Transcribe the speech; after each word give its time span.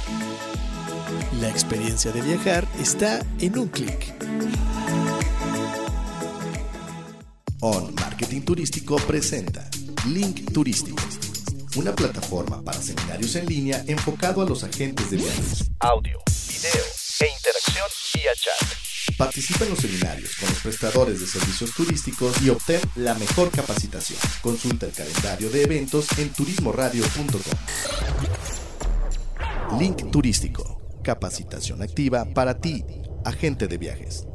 La 1.40 1.48
experiencia 1.48 2.10
de 2.10 2.22
viajar 2.22 2.66
está 2.80 3.24
en 3.38 3.56
un 3.56 3.68
clic. 3.68 4.12
On 7.60 7.94
Marketing 7.94 8.40
Turístico 8.40 8.96
presenta 8.96 9.70
Link 10.06 10.52
Turístico, 10.52 11.02
una 11.76 11.94
plataforma 11.94 12.62
para 12.62 12.80
seminarios 12.80 13.36
en 13.36 13.46
línea 13.46 13.84
enfocado 13.86 14.42
a 14.42 14.46
los 14.46 14.64
agentes 14.64 15.10
de 15.10 15.18
viajes. 15.18 15.70
Audio, 15.78 16.18
video 16.48 16.84
e 17.20 17.26
interacción 17.28 17.86
vía 18.14 18.32
chat. 18.34 19.16
Participa 19.16 19.64
en 19.64 19.70
los 19.70 19.78
seminarios 19.78 20.36
con 20.36 20.48
los 20.48 20.58
prestadores 20.58 21.20
de 21.20 21.26
servicios 21.26 21.72
turísticos 21.72 22.42
y 22.42 22.50
obtén 22.50 22.80
la 22.96 23.14
mejor 23.14 23.50
capacitación. 23.50 24.18
Consulta 24.42 24.86
el 24.86 24.92
calendario 24.92 25.50
de 25.50 25.62
eventos 25.62 26.06
en 26.18 26.32
turismoradio.com. 26.32 27.40
Link 29.78 30.10
Turístico. 30.10 30.80
Capacitación 31.02 31.82
activa 31.82 32.24
para 32.34 32.58
ti, 32.58 32.84
agente 33.24 33.68
de 33.68 33.78
viajes. 33.78 34.26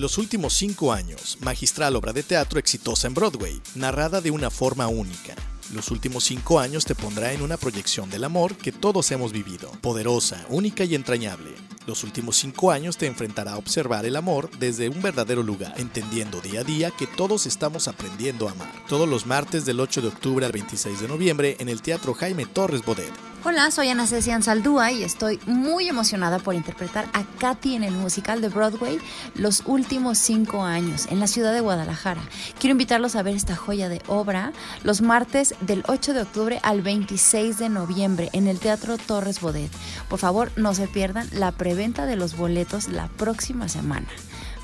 Los 0.00 0.16
últimos 0.16 0.54
cinco 0.54 0.94
años, 0.94 1.36
magistral 1.42 1.94
obra 1.94 2.14
de 2.14 2.22
teatro 2.22 2.58
exitosa 2.58 3.06
en 3.06 3.12
Broadway, 3.12 3.60
narrada 3.74 4.22
de 4.22 4.30
una 4.30 4.48
forma 4.48 4.88
única. 4.88 5.34
Los 5.74 5.90
últimos 5.90 6.24
cinco 6.24 6.58
años 6.58 6.86
te 6.86 6.94
pondrá 6.94 7.34
en 7.34 7.42
una 7.42 7.58
proyección 7.58 8.08
del 8.08 8.24
amor 8.24 8.56
que 8.56 8.72
todos 8.72 9.10
hemos 9.10 9.30
vivido, 9.30 9.70
poderosa, 9.82 10.46
única 10.48 10.84
y 10.84 10.94
entrañable. 10.94 11.50
Los 11.86 12.02
últimos 12.02 12.36
cinco 12.36 12.70
años 12.70 12.96
te 12.96 13.08
enfrentará 13.08 13.52
a 13.52 13.58
observar 13.58 14.06
el 14.06 14.16
amor 14.16 14.48
desde 14.58 14.88
un 14.88 15.02
verdadero 15.02 15.42
lugar, 15.42 15.74
entendiendo 15.76 16.40
día 16.40 16.60
a 16.60 16.64
día 16.64 16.90
que 16.92 17.06
todos 17.06 17.44
estamos 17.44 17.86
aprendiendo 17.86 18.48
a 18.48 18.52
amar. 18.52 18.72
Todos 18.88 19.06
los 19.06 19.26
martes 19.26 19.66
del 19.66 19.80
8 19.80 20.00
de 20.00 20.08
octubre 20.08 20.46
al 20.46 20.52
26 20.52 20.98
de 20.98 21.08
noviembre 21.08 21.56
en 21.60 21.68
el 21.68 21.82
Teatro 21.82 22.14
Jaime 22.14 22.46
Torres 22.46 22.82
Bodet. 22.86 23.12
Hola, 23.42 23.70
soy 23.70 23.88
Ana 23.88 24.06
Cecian 24.06 24.42
Saldúa 24.42 24.92
y 24.92 25.02
estoy 25.02 25.40
muy 25.46 25.88
emocionada 25.88 26.40
por 26.40 26.54
interpretar 26.54 27.08
a 27.14 27.24
Katy 27.38 27.74
en 27.74 27.84
el 27.84 27.94
musical 27.94 28.42
de 28.42 28.50
Broadway 28.50 28.98
Los 29.34 29.62
últimos 29.64 30.18
cinco 30.18 30.62
años 30.62 31.06
en 31.10 31.20
la 31.20 31.26
ciudad 31.26 31.54
de 31.54 31.60
Guadalajara. 31.60 32.20
Quiero 32.58 32.72
invitarlos 32.72 33.16
a 33.16 33.22
ver 33.22 33.34
esta 33.34 33.56
joya 33.56 33.88
de 33.88 34.02
obra 34.08 34.52
los 34.84 35.00
martes 35.00 35.54
del 35.62 35.84
8 35.88 36.12
de 36.12 36.20
octubre 36.20 36.60
al 36.62 36.82
26 36.82 37.56
de 37.56 37.70
noviembre 37.70 38.28
en 38.34 38.46
el 38.46 38.58
Teatro 38.58 38.98
Torres 38.98 39.40
Bodet. 39.40 39.70
Por 40.10 40.18
favor, 40.18 40.52
no 40.56 40.74
se 40.74 40.86
pierdan 40.86 41.26
la 41.32 41.52
preventa 41.52 42.04
de 42.04 42.16
los 42.16 42.36
boletos 42.36 42.88
la 42.88 43.08
próxima 43.08 43.70
semana. 43.70 44.08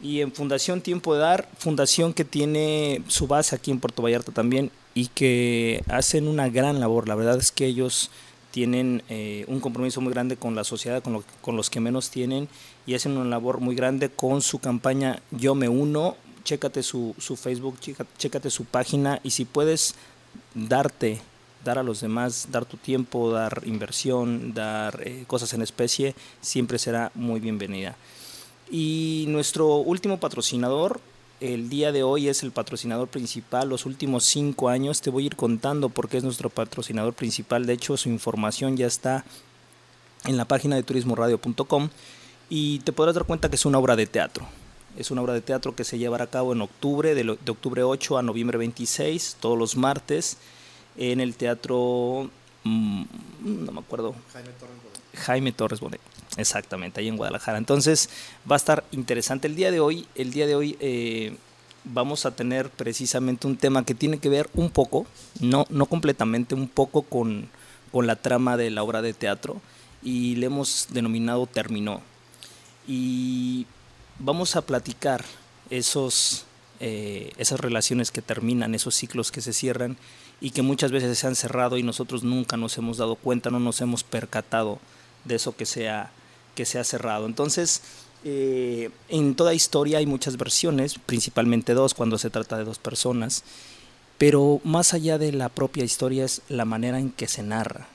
y 0.00 0.20
en 0.20 0.32
Fundación 0.32 0.80
Tiempo 0.80 1.14
de 1.14 1.20
Dar, 1.20 1.48
fundación 1.58 2.12
que 2.12 2.24
tiene 2.24 3.02
su 3.08 3.26
base 3.26 3.54
aquí 3.54 3.70
en 3.70 3.80
Puerto 3.80 4.02
Vallarta 4.02 4.32
también 4.32 4.70
y 4.94 5.08
que 5.08 5.82
hacen 5.88 6.28
una 6.28 6.48
gran 6.48 6.80
labor. 6.80 7.08
La 7.08 7.14
verdad 7.14 7.38
es 7.38 7.50
que 7.50 7.66
ellos 7.66 8.10
tienen 8.50 9.02
eh, 9.08 9.44
un 9.48 9.60
compromiso 9.60 10.00
muy 10.00 10.12
grande 10.12 10.36
con 10.36 10.54
la 10.54 10.64
sociedad, 10.64 11.02
con, 11.02 11.24
con, 11.40 11.56
los 11.56 11.70
que 11.70 11.80
menos 11.80 12.10
tienen 12.10 12.48
y 12.86 12.94
hacen 12.94 13.16
una 13.16 13.28
labor 13.28 13.60
muy 13.60 13.74
grande 13.74 14.08
con 14.08 14.42
su 14.42 14.58
campaña 14.58 15.20
Yo 15.30 15.54
me 15.54 15.68
uno. 15.68 16.16
Chécate 16.44 16.84
su, 16.84 17.14
su 17.18 17.34
Facebook, 17.34 17.76
chécate 18.18 18.50
su 18.50 18.64
página 18.64 19.18
y 19.24 19.30
si 19.30 19.44
puedes 19.44 19.96
darte 20.54 21.20
dar 21.64 21.78
a 21.78 21.82
los 21.82 22.00
demás, 22.00 22.46
dar 22.52 22.64
tu 22.64 22.76
tiempo, 22.76 23.32
dar 23.32 23.62
inversión, 23.66 24.54
dar 24.54 25.02
eh, 25.04 25.24
cosas 25.26 25.52
en 25.52 25.62
especie, 25.62 26.14
siempre 26.40 26.78
será 26.78 27.10
muy 27.14 27.40
bienvenida. 27.40 27.96
Y 28.70 29.26
nuestro 29.28 29.76
último 29.76 30.18
patrocinador, 30.18 31.00
el 31.40 31.68
día 31.68 31.92
de 31.92 32.02
hoy 32.02 32.28
es 32.28 32.42
el 32.42 32.50
patrocinador 32.50 33.08
principal, 33.08 33.68
los 33.68 33.86
últimos 33.86 34.24
cinco 34.24 34.68
años, 34.68 35.00
te 35.00 35.10
voy 35.10 35.24
a 35.24 35.26
ir 35.26 35.36
contando 35.36 35.88
porque 35.88 36.16
es 36.16 36.24
nuestro 36.24 36.50
patrocinador 36.50 37.14
principal, 37.14 37.66
de 37.66 37.74
hecho 37.74 37.96
su 37.96 38.08
información 38.08 38.76
ya 38.76 38.86
está 38.86 39.24
en 40.24 40.36
la 40.36 40.46
página 40.46 40.76
de 40.76 40.82
turismoradio.com 40.82 41.90
y 42.48 42.80
te 42.80 42.92
podrás 42.92 43.14
dar 43.14 43.24
cuenta 43.24 43.48
que 43.48 43.56
es 43.56 43.66
una 43.66 43.78
obra 43.78 43.96
de 43.96 44.06
teatro. 44.06 44.46
Es 44.96 45.10
una 45.10 45.20
obra 45.20 45.34
de 45.34 45.42
teatro 45.42 45.76
que 45.76 45.84
se 45.84 45.98
llevará 45.98 46.24
a 46.24 46.30
cabo 46.30 46.54
en 46.54 46.62
octubre, 46.62 47.14
de, 47.14 47.22
de 47.22 47.50
octubre 47.50 47.82
8 47.82 48.18
a 48.18 48.22
noviembre 48.22 48.56
26, 48.56 49.36
todos 49.40 49.58
los 49.58 49.76
martes, 49.76 50.38
en 50.96 51.20
el 51.20 51.34
teatro, 51.34 52.30
mmm, 52.64 53.04
no 53.40 53.72
me 53.72 53.80
acuerdo, 53.80 54.14
Jaime 54.32 54.52
Torres 54.52 54.78
Bonet. 54.82 55.20
Jaime 55.20 55.52
Torres 55.52 55.80
Bonet. 55.80 56.15
Exactamente, 56.36 57.00
ahí 57.00 57.08
en 57.08 57.16
Guadalajara. 57.16 57.58
Entonces 57.58 58.10
va 58.50 58.56
a 58.56 58.58
estar 58.58 58.84
interesante 58.92 59.48
el 59.48 59.56
día 59.56 59.70
de 59.70 59.80
hoy. 59.80 60.06
El 60.14 60.32
día 60.32 60.46
de 60.46 60.54
hoy 60.54 60.76
eh, 60.80 61.36
vamos 61.84 62.26
a 62.26 62.32
tener 62.32 62.70
precisamente 62.70 63.46
un 63.46 63.56
tema 63.56 63.84
que 63.84 63.94
tiene 63.94 64.18
que 64.18 64.28
ver 64.28 64.48
un 64.54 64.70
poco, 64.70 65.06
no, 65.40 65.66
no 65.70 65.86
completamente, 65.86 66.54
un 66.54 66.68
poco 66.68 67.02
con, 67.02 67.48
con 67.92 68.06
la 68.06 68.16
trama 68.16 68.56
de 68.56 68.70
la 68.70 68.82
obra 68.82 69.02
de 69.02 69.14
teatro 69.14 69.60
y 70.02 70.36
le 70.36 70.46
hemos 70.46 70.88
denominado 70.90 71.46
Terminó. 71.46 72.02
Y 72.86 73.66
vamos 74.18 74.56
a 74.56 74.62
platicar 74.62 75.24
esos, 75.70 76.44
eh, 76.80 77.32
esas 77.38 77.60
relaciones 77.60 78.10
que 78.10 78.22
terminan, 78.22 78.74
esos 78.74 78.94
ciclos 78.94 79.32
que 79.32 79.40
se 79.40 79.52
cierran 79.52 79.96
y 80.40 80.50
que 80.50 80.62
muchas 80.62 80.92
veces 80.92 81.18
se 81.18 81.26
han 81.26 81.34
cerrado 81.34 81.78
y 81.78 81.82
nosotros 81.82 82.22
nunca 82.22 82.56
nos 82.56 82.76
hemos 82.78 82.98
dado 82.98 83.16
cuenta, 83.16 83.50
no 83.50 83.58
nos 83.58 83.80
hemos 83.80 84.04
percatado 84.04 84.78
de 85.24 85.36
eso 85.36 85.56
que 85.56 85.66
se 85.66 85.88
que 86.56 86.66
se 86.66 86.80
ha 86.80 86.84
cerrado. 86.84 87.26
Entonces, 87.26 87.82
eh, 88.24 88.90
en 89.08 89.36
toda 89.36 89.54
historia 89.54 89.98
hay 89.98 90.06
muchas 90.06 90.36
versiones, 90.36 90.98
principalmente 90.98 91.74
dos 91.74 91.94
cuando 91.94 92.18
se 92.18 92.30
trata 92.30 92.58
de 92.58 92.64
dos 92.64 92.80
personas, 92.80 93.44
pero 94.18 94.60
más 94.64 94.94
allá 94.94 95.18
de 95.18 95.30
la 95.30 95.48
propia 95.48 95.84
historia 95.84 96.24
es 96.24 96.42
la 96.48 96.64
manera 96.64 96.98
en 96.98 97.12
que 97.12 97.28
se 97.28 97.44
narra. 97.44 97.86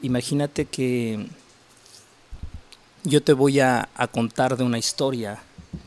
Imagínate 0.00 0.64
que 0.64 1.28
yo 3.04 3.22
te 3.22 3.34
voy 3.34 3.60
a, 3.60 3.88
a 3.94 4.08
contar 4.08 4.56
de 4.56 4.64
una 4.64 4.78
historia 4.78 5.40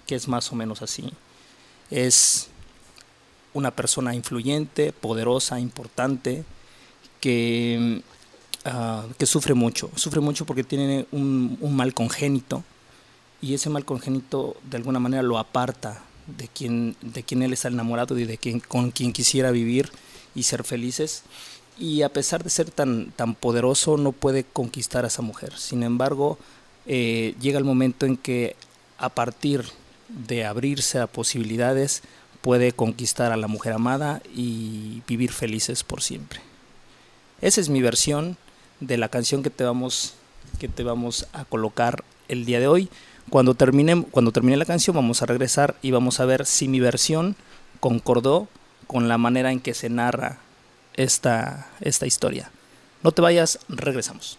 que 0.08 0.16
es 0.16 0.30
más 0.30 0.52
o 0.54 0.56
menos 0.56 0.82
así. 0.82 1.12
Es 1.90 2.48
una 3.54 3.72
persona 3.72 4.14
influyente, 4.14 4.94
poderosa, 4.94 5.60
importante, 5.60 6.46
que, 7.20 8.02
ah, 8.66 9.06
que 9.18 9.26
sufre 9.26 9.54
mucho. 9.54 9.90
Sufre 9.96 10.20
mucho 10.20 10.46
porque 10.46 10.64
tiene 10.64 11.06
un, 11.12 11.58
mal 11.62 11.94
congénito 11.94 12.64
y 13.42 13.54
ese 13.54 13.70
mal 13.70 13.86
congénito 13.86 14.58
de 14.70 14.78
alguna 14.78 15.00
manera 15.00 15.24
lo 15.24 15.38
aparta 15.38 16.04
de 16.28 16.48
quien, 16.48 16.96
de 17.02 17.24
quien 17.24 17.42
él 17.44 17.54
está 17.54 17.68
enamorado 17.68 18.18
y 18.18 18.26
de 18.26 18.38
quien, 18.38 18.60
con 18.60 18.92
quien 18.92 19.14
quisiera 19.14 19.52
vivir 19.52 19.92
y 20.34 20.44
ser 20.44 20.64
felices. 20.64 21.24
Y 21.78 22.02
a 22.02 22.10
pesar 22.10 22.44
de 22.44 22.50
ser 22.50 22.72
tan, 22.72 23.12
tan 23.12 23.36
poderoso, 23.36 23.98
no 23.98 24.12
puede 24.12 24.44
conquistar 24.44 25.04
a 25.06 25.10
esa 25.10 25.22
mujer. 25.22 25.58
Sin 25.58 25.84
embargo, 25.84 26.38
eh, 26.86 27.36
llega 27.40 27.58
el 27.58 27.66
momento 27.66 28.06
en 28.06 28.18
que 28.18 28.56
a 28.98 29.10
partir 29.10 29.66
de 30.08 30.46
abrirse 30.46 31.00
a 31.00 31.08
posibilidades, 31.08 32.02
puede 32.42 32.74
conquistar 32.74 33.32
a 33.32 33.38
la 33.38 33.48
mujer 33.48 33.74
amada 33.74 34.22
y 34.36 35.02
vivir 35.08 35.32
felices 35.32 35.84
por 35.84 36.02
siempre. 36.02 36.42
Esa 37.42 37.60
es 37.60 37.70
mi 37.70 37.82
versión 37.82 38.38
de 38.80 38.98
la 38.98 39.10
canción 39.10 39.44
que 39.44 39.50
te 39.50 39.64
vamos, 39.64 40.16
que 40.60 40.68
te 40.68 40.84
vamos 40.84 41.28
a 41.34 41.46
colocar 41.46 42.04
el 42.28 42.46
día 42.46 42.60
de 42.60 42.68
hoy. 42.68 42.90
Cuando 43.30 43.56
termine, 43.56 44.04
cuando 44.12 44.32
termine 44.32 44.58
la 44.58 44.66
canción 44.66 44.96
vamos 44.96 45.22
a 45.22 45.26
regresar 45.26 45.76
y 45.82 45.92
vamos 45.92 46.20
a 46.20 46.26
ver 46.26 46.46
si 46.46 46.68
mi 46.68 46.80
versión 46.80 47.36
concordó 47.80 48.48
con 48.88 49.08
la 49.08 49.18
manera 49.18 49.52
en 49.52 49.60
que 49.60 49.74
se 49.74 49.90
narra 49.90 50.38
esta, 50.96 51.68
esta 51.82 52.06
historia. 52.06 52.52
No 53.04 53.12
te 53.12 53.22
vayas, 53.22 53.60
regresamos. 53.68 54.38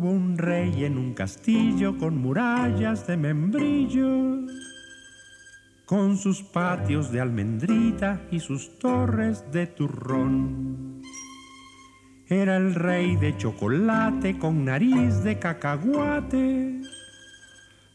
Hubo 0.00 0.12
un 0.12 0.38
rey 0.38 0.86
en 0.86 0.96
un 0.96 1.12
castillo 1.12 1.98
con 1.98 2.16
murallas 2.16 3.06
de 3.06 3.18
membrillo, 3.18 4.46
con 5.84 6.16
sus 6.16 6.42
patios 6.42 7.12
de 7.12 7.20
almendrita 7.20 8.22
y 8.30 8.40
sus 8.40 8.78
torres 8.78 9.44
de 9.52 9.66
turrón. 9.66 11.02
Era 12.26 12.56
el 12.56 12.74
rey 12.74 13.16
de 13.16 13.36
chocolate 13.36 14.38
con 14.38 14.64
nariz 14.64 15.22
de 15.22 15.38
cacahuate. 15.38 16.80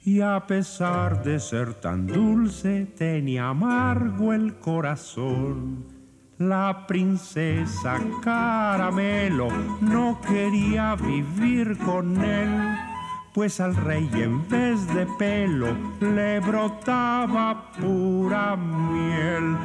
Y 0.04 0.22
a 0.22 0.46
pesar 0.46 1.24
de 1.24 1.40
ser 1.40 1.74
tan 1.74 2.06
dulce, 2.06 2.86
tenía 2.86 3.50
amargo 3.50 4.31
el 4.31 4.60
corazón 4.60 5.94
la 6.38 6.86
princesa 6.86 7.98
Caramelo 8.22 9.48
no 9.80 10.20
quería 10.20 10.96
vivir 10.96 11.78
con 11.78 12.22
él, 12.22 12.78
pues 13.34 13.62
al 13.62 13.76
rey 13.76 14.10
en 14.14 14.48
vez 14.50 14.86
de 14.94 15.06
pelo 15.18 15.78
le 16.02 16.42
brotaba 16.42 17.72
pura 17.80 18.58
miel. 18.58 19.58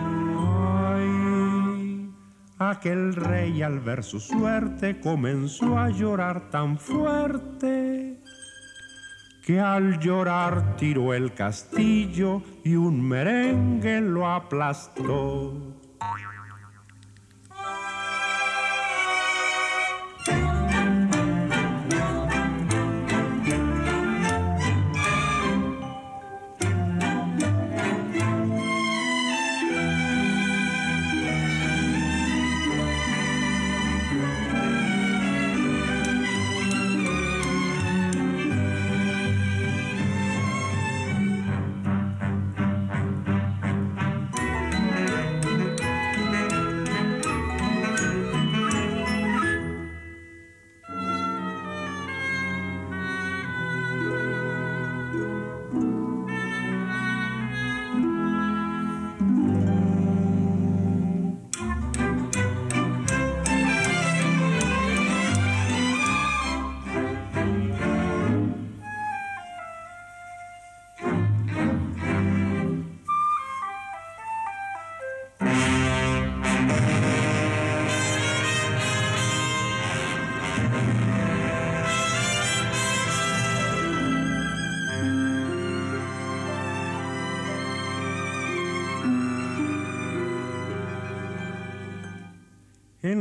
Ay, 0.92 2.10
aquel 2.58 3.16
rey 3.16 3.62
al 3.62 3.80
ver 3.80 4.04
su 4.04 4.20
suerte 4.20 5.00
comenzó 5.00 5.76
a 5.76 5.90
llorar 5.90 6.50
tan 6.50 6.78
fuerte 6.78 8.20
que 9.44 9.58
al 9.58 9.98
llorar 9.98 10.76
tiró 10.76 11.14
el 11.14 11.34
castillo 11.34 12.42
y 12.62 12.76
un 12.76 13.02
merengue 13.02 14.00
lo 14.00 14.28
aplastó. 14.28 15.80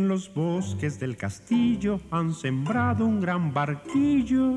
Los 0.09 0.33
bosques 0.33 0.99
del 0.99 1.15
castillo 1.15 2.01
han 2.09 2.33
sembrado 2.33 3.05
un 3.05 3.21
gran 3.21 3.53
barquillo 3.53 4.51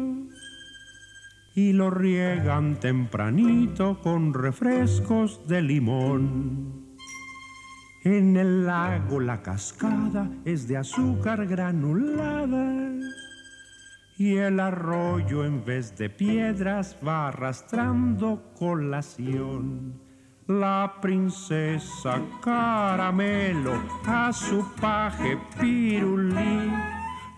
y 1.54 1.74
lo 1.74 1.90
riegan 1.90 2.80
tempranito 2.80 4.00
con 4.00 4.32
refrescos 4.32 5.46
de 5.46 5.60
limón. 5.60 6.96
En 8.02 8.36
el 8.38 8.64
lago 8.64 9.20
la 9.20 9.42
cascada 9.42 10.30
es 10.46 10.66
de 10.66 10.78
azúcar 10.78 11.46
granulada 11.46 12.90
y 14.16 14.36
el 14.38 14.58
arroyo 14.58 15.44
en 15.44 15.64
vez 15.66 15.98
de 15.98 16.08
piedras 16.08 16.96
va 17.06 17.28
arrastrando 17.28 18.54
colación. 18.58 20.01
La 20.60 20.96
princesa 21.00 22.20
Caramelo 22.42 23.72
a 24.04 24.30
su 24.34 24.62
paje 24.78 25.38
Pirulí 25.58 26.70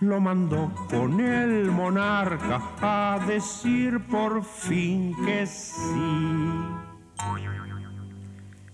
lo 0.00 0.20
mandó 0.20 0.72
con 0.90 1.20
el 1.20 1.70
monarca 1.70 2.60
a 2.80 3.20
decir 3.24 4.00
por 4.08 4.42
fin 4.42 5.14
que 5.24 5.46
sí. 5.46 6.24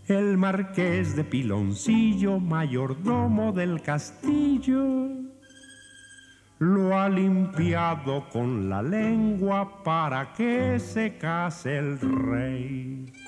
El 0.06 0.38
marqués 0.38 1.14
de 1.16 1.24
Piloncillo, 1.24 2.40
mayordomo 2.40 3.52
del 3.52 3.82
castillo, 3.82 5.08
lo 6.60 6.98
ha 6.98 7.10
limpiado 7.10 8.26
con 8.30 8.70
la 8.70 8.80
lengua 8.80 9.82
para 9.84 10.32
que 10.32 10.80
se 10.80 11.18
case 11.18 11.76
el 11.76 12.00
rey. 12.00 13.19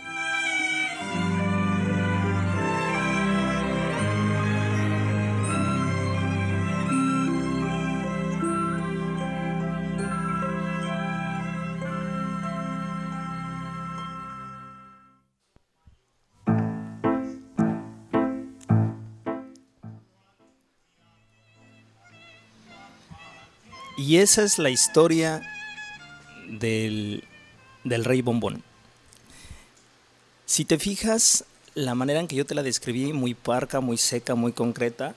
Y 23.97 24.17
esa 24.17 24.43
es 24.43 24.59
la 24.59 24.71
historia 24.71 25.43
del, 26.49 27.25
del 27.85 28.05
rey 28.05 28.23
bombón. 28.23 28.63
Si 30.47 30.65
te 30.65 30.79
fijas, 30.79 31.45
la 31.75 31.95
manera 31.95 32.21
en 32.21 32.29
que 32.29 32.37
yo 32.37 32.47
te 32.47 32.55
la 32.55 32.63
describí, 32.63 33.13
muy 33.13 33.35
parca, 33.35 33.81
muy 33.81 33.97
seca, 33.97 34.35
muy 34.35 34.53
concreta, 34.53 35.15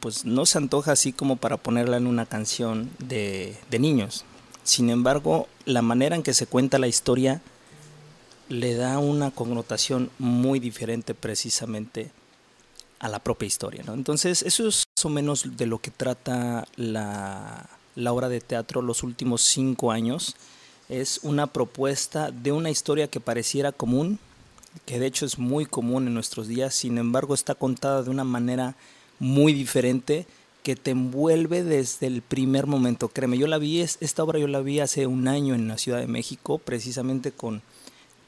pues 0.00 0.24
no 0.24 0.46
se 0.46 0.58
antoja 0.58 0.92
así 0.92 1.12
como 1.12 1.36
para 1.36 1.56
ponerla 1.56 1.96
en 1.96 2.06
una 2.06 2.26
canción 2.26 2.90
de, 2.98 3.56
de 3.70 3.78
niños. 3.78 4.24
Sin 4.62 4.90
embargo, 4.90 5.48
la 5.64 5.82
manera 5.82 6.14
en 6.14 6.22
que 6.22 6.34
se 6.34 6.46
cuenta 6.46 6.78
la 6.78 6.88
historia 6.88 7.40
le 8.48 8.74
da 8.74 8.98
una 8.98 9.30
connotación 9.30 10.10
muy 10.18 10.58
diferente 10.60 11.14
precisamente 11.14 12.10
a 12.98 13.08
la 13.08 13.18
propia 13.18 13.46
historia. 13.46 13.82
¿no? 13.86 13.94
Entonces, 13.94 14.42
eso 14.42 14.68
es 14.68 14.84
más 14.96 15.04
o 15.04 15.08
menos 15.08 15.56
de 15.56 15.66
lo 15.66 15.78
que 15.78 15.90
trata 15.90 16.66
la, 16.76 17.68
la 17.98 18.12
obra 18.12 18.28
de 18.28 18.40
teatro 18.40 18.80
los 18.80 19.02
últimos 19.02 19.42
cinco 19.42 19.90
años. 19.90 20.36
Es 20.88 21.20
una 21.22 21.48
propuesta 21.48 22.30
de 22.30 22.52
una 22.52 22.70
historia 22.70 23.08
que 23.08 23.20
pareciera 23.20 23.72
común, 23.72 24.18
que 24.86 24.98
de 24.98 25.06
hecho 25.06 25.26
es 25.26 25.38
muy 25.38 25.66
común 25.66 26.06
en 26.06 26.14
nuestros 26.14 26.48
días, 26.48 26.74
sin 26.74 26.96
embargo 26.96 27.34
está 27.34 27.54
contada 27.54 28.02
de 28.02 28.10
una 28.10 28.24
manera 28.24 28.76
muy 29.18 29.52
diferente 29.52 30.26
que 30.62 30.76
te 30.76 30.92
envuelve 30.92 31.64
desde 31.64 32.06
el 32.06 32.22
primer 32.22 32.66
momento. 32.66 33.08
Créeme, 33.08 33.38
yo 33.38 33.46
la 33.46 33.58
vi, 33.58 33.80
esta 33.80 34.22
obra 34.22 34.38
yo 34.38 34.46
la 34.46 34.60
vi 34.60 34.80
hace 34.80 35.06
un 35.06 35.26
año 35.26 35.54
en 35.54 35.68
la 35.68 35.78
Ciudad 35.78 35.98
de 35.98 36.06
México, 36.06 36.58
precisamente 36.58 37.32
con 37.32 37.62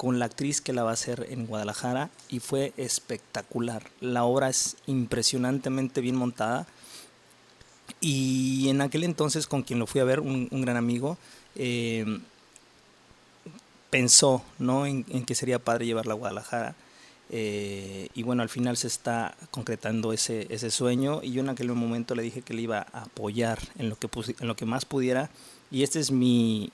con 0.00 0.18
la 0.18 0.24
actriz 0.24 0.62
que 0.62 0.72
la 0.72 0.82
va 0.82 0.92
a 0.92 0.94
hacer 0.94 1.26
en 1.28 1.44
Guadalajara 1.44 2.08
y 2.30 2.40
fue 2.40 2.72
espectacular. 2.78 3.82
La 4.00 4.24
obra 4.24 4.48
es 4.48 4.78
impresionantemente 4.86 6.00
bien 6.00 6.16
montada. 6.16 6.66
Y 8.00 8.68
en 8.68 8.80
aquel 8.80 9.04
entonces, 9.04 9.46
con 9.46 9.62
quien 9.62 9.78
lo 9.78 9.86
fui 9.86 10.00
a 10.00 10.04
ver, 10.04 10.20
un, 10.20 10.48
gran 10.50 10.76
amigo, 10.76 11.18
eh, 11.56 12.20
pensó 13.90 14.42
¿no? 14.58 14.86
En, 14.86 15.04
que 15.04 15.34
sería 15.34 15.58
padre 15.58 15.86
llevarla 15.86 16.14
a 16.14 16.16
Guadalajara. 16.16 16.74
Eh, 17.32 18.08
y 18.14 18.22
bueno, 18.24 18.42
al 18.42 18.48
final 18.48 18.76
se 18.76 18.88
está 18.88 19.36
concretando 19.50 20.12
ese, 20.12 20.46
ese 20.50 20.70
sueño. 20.70 21.20
Y 21.22 21.32
yo 21.32 21.40
en 21.40 21.48
aquel 21.48 21.72
momento 21.72 22.14
le 22.14 22.22
dije 22.22 22.42
que 22.42 22.54
le 22.54 22.62
iba 22.62 22.86
a 22.92 23.02
apoyar 23.02 23.58
en 23.78 23.88
lo 23.88 23.98
que, 23.98 24.08
en 24.40 24.48
lo 24.48 24.56
que 24.56 24.66
más 24.66 24.84
pudiera. 24.84 25.30
Y 25.70 25.82
este 25.82 26.00
es 26.00 26.10
mi, 26.10 26.72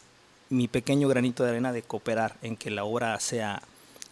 mi 0.49 0.69
pequeño 0.69 1.09
granito 1.09 1.45
de 1.45 1.51
arena 1.51 1.73
de 1.73 1.83
cooperar 1.83 2.37
en 2.43 2.57
que 2.57 2.71
la 2.71 2.85
obra 2.85 3.19
sea 3.21 3.63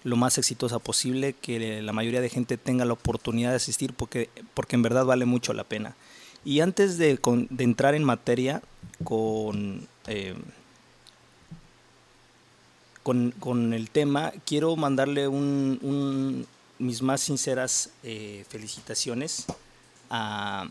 lo 0.05 0.17
más 0.17 0.37
exitosa 0.37 0.79
posible, 0.79 1.33
que 1.33 1.81
la 1.81 1.93
mayoría 1.93 2.21
de 2.21 2.29
gente 2.29 2.59
tenga 2.59 2.85
la 2.85 2.93
oportunidad 2.93 3.51
de 3.51 3.57
asistir 3.57 3.95
porque, 3.95 4.29
porque 4.53 4.77
en 4.77 4.83
verdad 4.83 5.07
vale 5.07 5.25
mucho 5.25 5.55
la 5.55 5.65
pena. 5.65 5.97
Y 6.45 6.61
antes 6.61 6.99
de, 6.99 7.19
entrar 7.59 7.95
en 7.95 8.05
materia 8.05 8.63
con, 9.03 9.87
eh, 10.07 10.35
con, 13.03 13.73
el 13.73 13.91
tema, 13.91 14.33
quiero 14.45 14.77
mandarle 14.77 15.29
mis 16.79 17.03
más 17.03 17.21
sinceras 17.23 17.91
eh, 18.03 18.45
felicitaciones 18.49 19.47
a, 20.11 20.69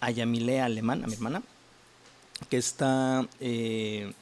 a 0.00 0.10
Yamile 0.10 0.60
Alemán, 0.60 1.04
a 1.04 1.06
mi 1.06 1.14
hermana, 1.14 1.42
que 2.50 2.58
está... 2.58 3.26
Eh, 3.40 4.12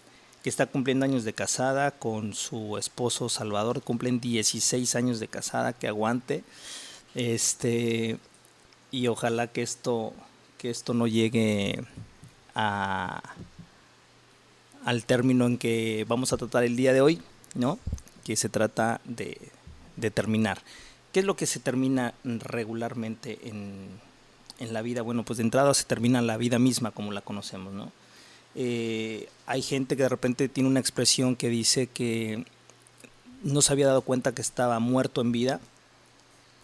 que 0.42 0.50
está 0.50 0.66
cumpliendo 0.66 1.04
años 1.04 1.24
de 1.24 1.32
casada 1.32 1.90
con 1.90 2.32
su 2.32 2.78
esposo 2.78 3.28
Salvador, 3.28 3.82
cumplen 3.82 4.20
16 4.20 4.94
años 4.94 5.18
de 5.18 5.26
casada, 5.26 5.72
que 5.72 5.88
aguante. 5.88 6.44
Este 7.16 8.16
y 8.92 9.08
ojalá 9.08 9.48
que 9.48 9.62
esto 9.62 10.12
que 10.58 10.70
esto 10.70 10.94
no 10.94 11.06
llegue 11.06 11.84
a 12.54 13.22
al 14.84 15.04
término 15.04 15.46
en 15.46 15.58
que 15.58 16.06
vamos 16.08 16.32
a 16.32 16.36
tratar 16.36 16.62
el 16.62 16.76
día 16.76 16.92
de 16.92 17.00
hoy, 17.00 17.20
¿no? 17.56 17.80
Que 18.22 18.36
se 18.36 18.48
trata 18.48 19.00
de, 19.04 19.36
de 19.96 20.12
terminar. 20.12 20.62
¿Qué 21.12 21.20
es 21.20 21.26
lo 21.26 21.34
que 21.34 21.46
se 21.46 21.58
termina 21.58 22.14
regularmente 22.22 23.40
en, 23.42 23.88
en 24.60 24.72
la 24.72 24.82
vida? 24.82 25.02
Bueno, 25.02 25.24
pues 25.24 25.38
de 25.38 25.42
entrada 25.42 25.74
se 25.74 25.84
termina 25.84 26.22
la 26.22 26.36
vida 26.36 26.60
misma 26.60 26.92
como 26.92 27.10
la 27.10 27.20
conocemos, 27.20 27.74
¿no? 27.74 27.90
Eh, 28.54 29.28
hay 29.46 29.60
gente 29.60 29.96
que 29.96 30.04
de 30.04 30.08
repente 30.08 30.48
tiene 30.48 30.70
una 30.70 30.80
expresión 30.80 31.34
que 31.34 31.48
dice 31.48 31.88
que 31.88 32.44
no 33.42 33.62
se 33.62 33.72
había 33.72 33.88
dado 33.88 34.02
cuenta 34.02 34.34
que 34.34 34.40
estaba 34.40 34.78
muerto 34.78 35.20
en 35.20 35.32
vida 35.32 35.60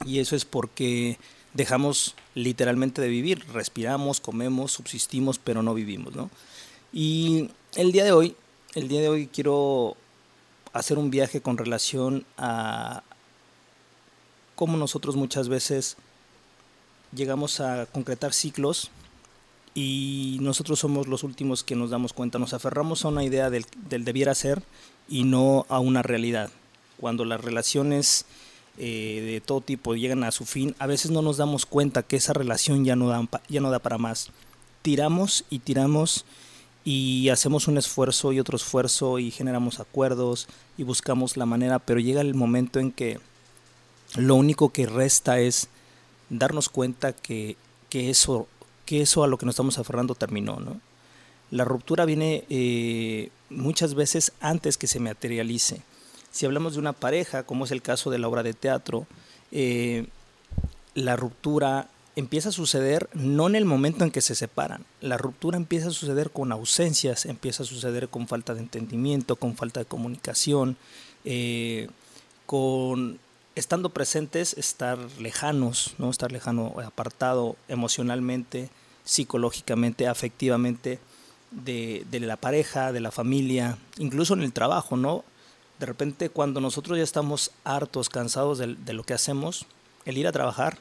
y 0.07 0.21
eso 0.21 0.35
es 0.35 0.45
porque 0.45 1.19
dejamos 1.55 2.15
literalmente 2.35 3.03
de 3.03 3.09
vivir, 3.09 3.47
respiramos, 3.53 4.21
comemos, 4.21 4.73
subsistimos, 4.73 5.39
pero 5.39 5.63
no 5.63 5.75
vivimos, 5.75 6.15
¿no? 6.15 6.31
Y 6.93 7.51
el 7.75 7.93
día 7.93 8.05
de 8.05 8.13
hoy, 8.13 8.37
el 8.75 8.89
día 8.89 9.01
de 9.01 9.09
hoy 9.09 9.27
quiero 9.27 9.97
hacer 10.73 10.99
un 10.99 11.11
viaje 11.11 11.41
con 11.41 11.59
relación 11.59 12.25
a 12.37 13.03
cómo 14.55 14.77
nosotros 14.77 15.17
muchas 15.17 15.49
veces 15.49 15.97
llegamos 17.15 17.61
a 17.61 17.87
concretar 17.87 18.33
ciclos 18.33 18.91
y 19.75 20.39
nosotros 20.41 20.79
somos 20.79 21.07
los 21.07 21.23
últimos 21.23 21.63
que 21.63 21.77
nos 21.77 21.91
damos 21.91 22.13
cuenta, 22.13 22.39
nos 22.39 22.53
aferramos 22.53 23.05
a 23.05 23.09
una 23.09 23.25
idea 23.25 23.51
del, 23.51 23.65
debiera 23.89 24.35
ser 24.35 24.63
y 25.09 25.25
no 25.25 25.67
a 25.69 25.79
una 25.79 26.03
realidad. 26.03 26.51
Cuando 26.99 27.25
las 27.25 27.41
relaciones 27.41 28.27
eh, 28.79 29.21
de 29.25 29.41
todo 29.41 29.61
tipo 29.61 29.95
llegan 29.95 30.25
a 30.25 30.31
su 30.31 30.45
fin, 30.45 30.75
a 30.79 30.87
veces 30.87 31.11
no 31.11 31.23
nos 31.23 31.37
damos 31.37 31.67
cuenta 31.67 32.03
que 32.03 32.17
esa 32.17 32.33
relación 32.33 32.85
ya 32.85 32.97
no, 32.97 33.09
da, 33.09 33.29
ya 33.49 33.61
no 33.61 33.71
da 33.71 33.79
para 33.79 33.99
más. 33.99 34.31
Tiramos 34.83 35.45
y 35.51 35.61
tiramos 35.61 36.25
y 36.85 37.29
hacemos 37.29 37.69
un 37.69 37.79
esfuerzo 37.79 38.33
y 38.33 38.41
otro 38.41 38.57
esfuerzo 38.57 39.19
y 39.19 39.31
generamos 39.31 39.79
acuerdos 39.79 40.49
y 40.77 40.83
buscamos 40.83 41.37
la 41.37 41.47
manera, 41.47 41.79
pero 41.79 42.01
llega 42.01 42.21
el 42.21 42.35
momento 42.35 42.81
en 42.81 42.91
que 42.91 43.21
lo 44.17 44.35
único 44.35 44.71
que 44.71 44.87
resta 44.87 45.39
es 45.39 45.69
darnos 46.29 46.69
cuenta 46.69 47.13
que, 47.13 47.57
que 47.89 48.11
eso 48.11 48.49
que 48.85 49.01
eso 49.01 49.23
a 49.23 49.29
lo 49.29 49.39
que 49.39 49.47
nos 49.47 49.55
estamos 49.55 49.79
aferrando 49.79 50.15
terminó, 50.15 50.59
¿no? 50.59 50.81
La 51.51 51.65
ruptura 51.65 52.05
viene 52.05 52.45
eh, 52.49 53.31
muchas 53.51 53.95
veces 53.95 54.33
antes 54.41 54.79
que 54.79 54.87
se 54.87 55.01
materialice. 55.01 55.83
Si 56.33 56.47
hablamos 56.47 56.75
de 56.75 56.81
una 56.81 56.93
pareja, 56.93 57.45
como 57.45 57.65
es 57.65 57.71
el 57.71 57.83
caso 57.83 58.11
de 58.11 58.19
la 58.19 58.29
obra 58.29 58.43
de 58.43 58.55
teatro, 58.55 59.07
eh, 59.53 60.07
la 60.95 61.15
ruptura 61.15 61.89
empieza 62.17 62.51
a 62.51 62.53
suceder 62.53 63.09
no 63.15 63.47
en 63.47 63.55
el 63.55 63.65
momento 63.65 64.05
en 64.05 64.11
que 64.11 64.21
se 64.21 64.35
separan. 64.35 64.85
La 65.01 65.17
ruptura 65.17 65.57
empieza 65.57 65.89
a 65.89 65.93
suceder 65.93 66.31
con 66.31 66.53
ausencias, 66.53 67.27
empieza 67.27 67.63
a 67.63 67.67
suceder 67.67 68.09
con 68.09 68.29
falta 68.29 68.55
de 68.55 68.61
entendimiento, 68.61 69.37
con 69.37 69.57
falta 69.57 69.81
de 69.81 69.87
comunicación, 69.87 70.77
eh, 71.25 71.89
con 72.47 73.19
estando 73.55 73.91
presentes, 73.91 74.55
estar 74.55 74.99
lejanos, 75.19 75.95
¿no? 75.99 76.11
estar 76.11 76.33
lejano, 76.33 76.75
apartado 76.85 77.57
emocionalmente, 77.69 78.71
psicológicamente, 79.05 80.07
afectivamente 80.07 80.99
de, 81.51 82.05
la 82.21 82.37
pareja, 82.37 82.93
de 82.93 83.01
la 83.01 83.11
familia, 83.11 83.77
incluso 83.99 84.35
en 84.35 84.43
el 84.43 84.53
trabajo, 84.53 84.97
¿no? 84.97 85.25
De 85.83 85.87
repente 85.87 86.31
cuando 86.31 86.61
nosotros 86.61 86.97
ya 86.97 87.03
estamos 87.03 87.51
hartos, 87.65 88.09
cansados 88.09 88.59
de, 88.59 88.77
de 88.77 88.93
lo 88.93 89.03
que 89.03 89.15
hacemos, 89.15 89.67
el 90.05 90.17
ir 90.17 90.29
a 90.29 90.33
trabajar 90.33 90.79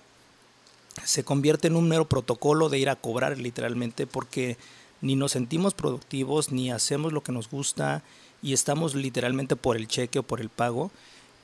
se 1.04 1.24
convierte 1.24 1.70
en 1.70 1.76
un 1.76 1.90
mero 1.90 2.08
protocolo 2.08 2.70
de 2.70 2.78
ir 2.78 2.88
a 2.88 2.96
cobrar 2.96 3.36
literalmente 3.40 4.06
porque 4.06 4.58
ni 5.02 5.16
nos 5.16 5.32
sentimos 5.32 5.74
productivos, 5.74 6.52
ni 6.52 6.70
hacemos 6.70 7.14
lo 7.14 7.24
que 7.24 7.32
nos 7.32 7.50
gusta 7.50 8.04
y 8.44 8.54
estamos 8.54 8.94
literalmente 8.94 9.56
por 9.56 9.76
el 9.76 9.88
cheque 9.88 10.20
o 10.20 10.24
por 10.24 10.40
el 10.40 10.50
pago, 10.50 10.92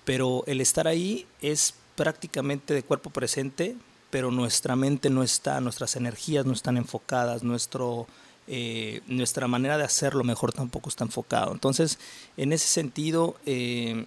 pero 0.06 0.44
el 0.46 0.62
estar 0.62 0.88
ahí 0.88 1.26
es 1.42 1.74
prácticamente 1.96 2.76
de 2.76 2.84
cuerpo 2.84 3.10
presente, 3.10 3.76
pero 4.12 4.30
nuestra 4.30 4.76
mente 4.76 5.10
no 5.10 5.24
está, 5.24 5.62
nuestras 5.62 5.96
energías 5.96 6.46
no 6.46 6.54
están 6.54 6.78
enfocadas, 6.78 7.42
nuestro, 7.42 8.06
eh, 8.50 9.01
nuestra 9.08 9.48
manera 9.48 9.77
de 9.77 9.84
hacerlo 9.84 10.24
mejor 10.24 10.54
tampoco 10.54 10.88
está 10.89 11.04
enfocado. 11.04 11.51
Entonces, 11.51 12.00
en 12.38 12.54
ese 12.54 12.68
sentido, 12.68 13.36
eh, 13.46 14.06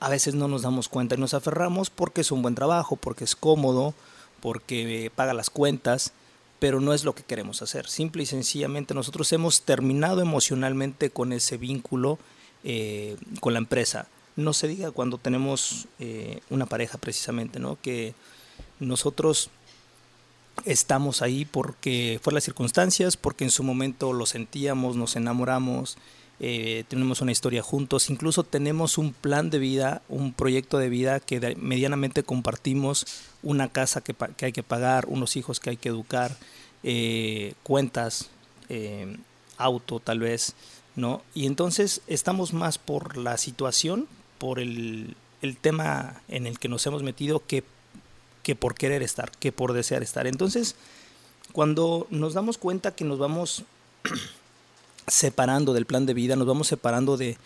a 0.00 0.10
veces 0.10 0.34
no 0.34 0.48
nos 0.48 0.62
damos 0.62 0.88
cuenta 0.88 1.14
y 1.14 1.18
nos 1.18 1.32
aferramos 1.32 1.88
porque 1.88 2.20
es 2.20 2.30
un 2.30 2.42
buen 2.42 2.54
trabajo, 2.54 2.96
porque 2.96 3.24
es 3.24 3.34
cómodo, 3.34 3.94
porque 4.40 5.10
paga 5.14 5.32
las 5.32 5.48
cuentas, 5.48 6.12
pero 6.58 6.80
no 6.80 6.92
es 6.92 7.04
lo 7.04 7.14
que 7.14 7.22
queremos 7.22 7.62
hacer. 7.62 7.88
Simple 7.88 8.24
y 8.24 8.26
sencillamente 8.26 8.92
nosotros 8.92 9.32
hemos 9.32 9.62
terminado 9.62 10.20
emocionalmente 10.20 11.08
con 11.08 11.32
ese 11.32 11.56
vínculo 11.56 12.18
eh, 12.64 13.16
con 13.40 13.54
la 13.54 13.60
empresa. 13.60 14.08
No 14.36 14.52
se 14.52 14.68
diga 14.68 14.90
cuando 14.90 15.18
tenemos 15.18 15.88
una 16.48 16.66
pareja 16.66 16.96
precisamente, 16.98 17.58
¿no? 17.58 17.76
Que 17.82 18.14
nosotros 18.78 19.50
estamos 20.64 21.22
ahí 21.22 21.44
porque 21.44 22.20
fue 22.22 22.32
las 22.32 22.44
circunstancias, 22.44 23.16
porque 23.16 23.44
en 23.44 23.50
su 23.50 23.62
momento 23.62 24.12
lo 24.12 24.26
sentíamos, 24.26 24.96
nos 24.96 25.16
enamoramos, 25.16 25.98
eh, 26.40 26.84
tenemos 26.88 27.20
una 27.20 27.32
historia 27.32 27.62
juntos, 27.62 28.10
incluso 28.10 28.44
tenemos 28.44 28.96
un 28.96 29.12
plan 29.12 29.50
de 29.50 29.58
vida, 29.58 30.02
un 30.08 30.32
proyecto 30.32 30.78
de 30.78 30.88
vida 30.88 31.18
que 31.18 31.56
medianamente 31.56 32.22
compartimos, 32.22 33.06
una 33.42 33.68
casa 33.68 34.02
que, 34.02 34.14
hay 34.44 34.52
que 34.52 34.62
pagar, 34.62 35.06
unos 35.08 35.36
hijos 35.36 35.58
que 35.58 35.70
hay 35.70 35.76
que 35.76 35.88
educar, 35.88 36.36
eh, 36.84 37.54
cuentas, 37.64 38.30
eh, 38.68 39.16
auto 39.56 39.98
tal 39.98 40.20
vez, 40.20 40.54
¿no? 40.94 41.22
Y 41.34 41.46
entonces 41.46 42.02
estamos 42.06 42.52
más 42.52 42.78
por 42.78 43.16
la 43.16 43.36
situación, 43.36 44.06
por 44.38 44.60
el, 44.60 45.16
el 45.42 45.56
tema 45.56 46.22
en 46.28 46.46
el 46.46 46.60
que 46.60 46.68
nos 46.68 46.86
hemos 46.86 47.02
metido 47.02 47.42
que 47.44 47.64
que 48.48 48.56
por 48.56 48.74
querer 48.74 49.02
estar, 49.02 49.30
que 49.30 49.52
por 49.52 49.74
desear 49.74 50.02
estar. 50.02 50.26
Entonces, 50.26 50.74
cuando 51.52 52.06
nos 52.08 52.32
damos 52.32 52.56
cuenta 52.56 52.94
que 52.94 53.04
nos 53.04 53.18
vamos 53.18 53.64
separando 55.06 55.74
del 55.74 55.84
plan 55.84 56.06
de 56.06 56.14
vida, 56.14 56.34
nos 56.34 56.46
vamos 56.46 56.66
separando 56.66 57.18
de, 57.18 57.36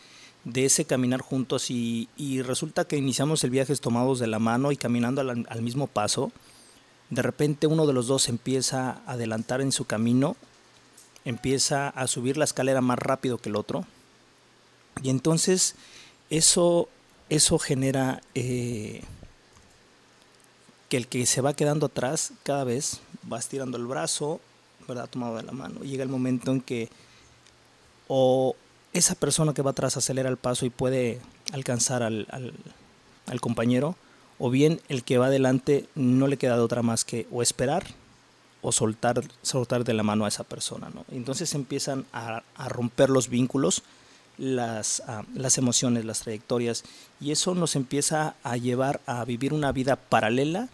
de 0.44 0.64
ese 0.64 0.84
caminar 0.84 1.20
juntos 1.20 1.72
y, 1.72 2.08
resulta 2.42 2.84
que 2.84 2.96
iniciamos 2.96 3.42
el 3.42 3.50
viaje 3.50 3.74
tomados 3.74 4.20
de 4.20 4.28
la 4.28 4.38
mano 4.38 4.70
y 4.70 4.76
caminando 4.76 5.22
al, 5.22 5.62
mismo 5.62 5.88
paso. 5.88 6.30
De 7.10 7.22
repente 7.22 7.66
uno 7.66 7.84
de 7.88 7.94
los 7.94 8.06
dos 8.06 8.28
empieza 8.28 9.00
a 9.04 9.14
adelantar 9.14 9.60
en 9.60 9.72
su 9.72 9.86
camino, 9.86 10.36
empieza 11.24 11.88
a 11.88 12.06
subir 12.06 12.36
la 12.36 12.44
escalera 12.44 12.80
más 12.80 13.00
rápido 13.00 13.38
que 13.38 13.48
el 13.48 13.56
otro. 13.56 13.86
Y 15.02 15.10
entonces 15.10 15.74
eso, 16.30 16.88
eso 17.28 17.58
genera 17.58 18.22
eh, 18.36 19.02
que 20.92 20.98
el 20.98 21.08
que 21.08 21.24
se 21.24 21.40
va 21.40 21.54
quedando 21.54 21.86
atrás 21.86 22.34
cada 22.42 22.64
vez 22.64 23.00
va 23.32 23.38
estirando 23.38 23.78
el 23.78 23.86
brazo, 23.86 24.42
¿verdad? 24.86 25.08
Tomado 25.08 25.38
de 25.38 25.42
la 25.42 25.52
mano. 25.52 25.80
Llega 25.80 26.02
el 26.02 26.10
momento 26.10 26.52
en 26.52 26.60
que 26.60 26.90
o 28.08 28.54
esa 28.92 29.14
persona 29.14 29.54
que 29.54 29.62
va 29.62 29.70
atrás 29.70 29.96
acelera 29.96 30.28
el 30.28 30.36
paso 30.36 30.66
y 30.66 30.68
puede 30.68 31.18
alcanzar 31.54 32.02
al, 32.02 32.26
compañero, 33.40 33.96
o 34.38 34.50
bien 34.50 34.82
el 34.90 35.02
que 35.02 35.16
va 35.16 35.28
adelante 35.28 35.88
no 35.94 36.26
le 36.26 36.36
queda 36.36 36.56
de 36.56 36.62
otra 36.62 36.82
más 36.82 37.06
que 37.06 37.26
o 37.32 37.40
esperar 37.40 37.86
o 38.60 38.70
soltar, 38.70 39.22
soltar 39.40 39.84
de 39.84 39.94
la 39.94 40.02
mano 40.02 40.26
a 40.26 40.28
esa 40.28 40.44
persona. 40.44 40.90
¿no? 40.92 41.06
Entonces 41.10 41.54
empiezan 41.54 42.04
a, 42.12 42.42
romper 42.68 43.08
los 43.08 43.30
vínculos, 43.30 43.82
las, 44.38 45.02
ah, 45.06 45.24
las 45.34 45.58
emociones, 45.58 46.04
las 46.04 46.20
trayectorias, 46.20 46.84
y 47.20 47.30
eso 47.30 47.54
nos 47.54 47.76
empieza 47.76 48.34
a 48.42 48.56
llevar 48.56 49.00
a 49.06 49.24
vivir 49.24 49.52
una 49.52 49.72
vida 49.72 49.96
paralela, 49.96 50.68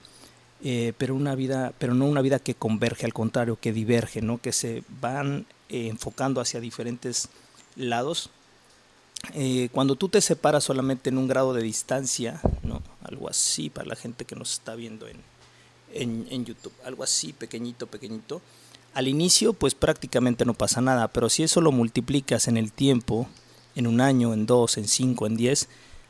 eh, 0.65 0.93
pero, 0.99 1.15
una 1.15 1.35
vida, 1.35 1.73
pero 1.79 1.95
no 1.95 2.07
una 2.07 2.23
vida 2.23 2.39
que 2.39 2.55
converge, 2.55 3.07
al 3.07 3.13
contrario, 3.13 3.59
que 3.61 3.73
diverge, 3.73 4.23
¿no? 4.23 4.39
que 4.39 4.53
se 4.53 4.83
van 5.01 5.47
eh, 5.69 5.89
enfocando 5.89 6.41
hacia 6.41 6.61
diferentes 6.61 7.29
lados. 7.77 8.31
Eh, 9.35 9.69
cuando 9.73 9.97
tú 9.97 10.09
te 10.09 10.21
separas 10.21 10.65
solamente 10.65 11.11
en 11.11 11.19
un 11.19 11.29
grado 11.29 11.53
de 11.53 11.63
distancia, 11.63 12.41
¿no? 12.63 12.83
algo 13.03 13.29
así 13.29 13.71
para 13.71 13.89
la 13.89 13.97
gente 13.97 14.25
que 14.25 14.37
nos 14.37 14.53
está 14.53 14.75
viendo 14.75 15.07
en, 15.07 15.19
en, 15.93 16.45
YouTube, 16.45 16.73
algo 16.85 17.03
así 17.03 17.33
pequeñito, 17.33 17.87
pequeñito, 17.87 18.41
al 18.95 19.09
inicio 19.09 19.53
pues 19.53 19.75
prácticamente 19.75 20.45
no 20.45 20.55
pasa 20.55 20.81
nada, 20.81 21.09
pero 21.09 21.29
si 21.29 21.43
eso 21.43 21.61
lo 21.61 21.73
multiplicas 21.73 22.49
en 22.49 22.57
el 22.57 22.73
tiempo, 22.73 23.29
en 23.75 23.87
un 23.87 24.01
año, 24.01 24.33
en 24.35 24.47
dos, 24.47 24.77
en 24.77 24.89
cinco, 24.89 25.27
en 25.27 25.37
diez, 25.37 25.69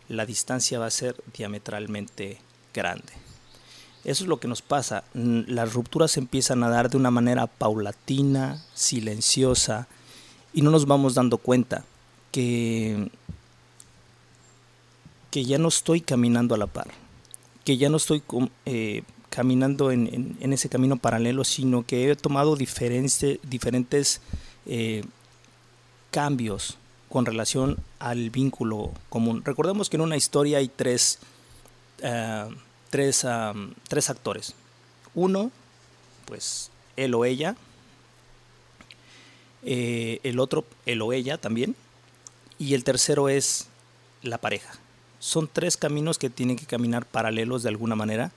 la 0.09 0.27
distancia 0.27 0.79
va 0.79 0.87
a 0.87 0.91
ser 0.91 1.17
diametralmente 1.37 2.39
grande. 2.73 3.13
Eso 4.05 4.25
es 4.25 4.29
lo 4.29 4.41
que 4.41 4.49
nos 4.49 4.63
pasa. 4.63 5.05
Las 5.13 5.73
rupturas 5.75 6.17
empiezan 6.17 6.63
a 6.63 6.71
dar 6.71 6.89
de 6.89 6.97
una 6.97 7.11
manera 7.11 7.47
paulatina, 7.47 8.65
silenciosa, 8.75 9.87
y 10.53 10.63
no 10.63 10.71
nos 10.71 10.87
vamos 10.87 11.15
dando 11.15 11.39
cuenta 11.39 11.85
que, 12.33 13.11
que 15.31 15.45
ya 15.45 15.59
no 15.59 15.69
estoy 15.69 16.01
caminando 16.01 16.55
a 16.55 16.59
la 16.59 16.67
par, 16.67 16.89
que 17.65 17.77
ya 17.77 17.91
no 17.91 17.99
estoy 17.99 18.23
eh, 18.65 19.03
caminando 19.29 19.91
en, 19.91 20.37
ese 20.41 20.69
camino 20.69 20.97
paralelo, 20.97 21.45
sino 21.45 21.85
que 21.85 22.11
he 22.11 22.17
tomado 22.17 22.57
diferentes, 22.57 23.39
diferentes 23.43 24.23
eh, 24.65 25.05
cambios 26.11 26.79
con 27.09 27.27
relación 27.27 27.79
al 27.99 28.31
vínculo 28.31 28.93
común. 29.09 29.43
Recordemos 29.45 29.89
que 29.89 29.97
en 29.97 30.03
una 30.03 30.17
historia 30.17 30.59
hay 30.59 30.69
tres, 30.69 31.19
eh, 32.03 32.49
tres, 32.91 33.27
tres 33.89 34.11
actores. 34.11 34.55
Uno, 35.15 35.51
pues 36.27 36.71
él 36.97 37.15
o 37.15 37.25
ella, 37.25 37.57
eh, 39.63 40.21
el 40.23 40.39
otro, 40.39 40.65
él 40.87 41.03
o 41.03 41.13
ella 41.13 41.39
también, 41.39 41.75
y 42.59 42.75
el 42.75 42.85
tercero 42.85 43.29
es 43.29 43.69
la 44.23 44.39
pareja. 44.39 44.73
Son 45.19 45.49
tres 45.53 45.77
caminos 45.77 46.19
que 46.19 46.31
tienen 46.31 46.57
que 46.57 46.67
caminar 46.67 47.07
paralelos 47.07 47.63
de 47.63 47.71
alguna 47.71 47.97
manera. 47.97 48.31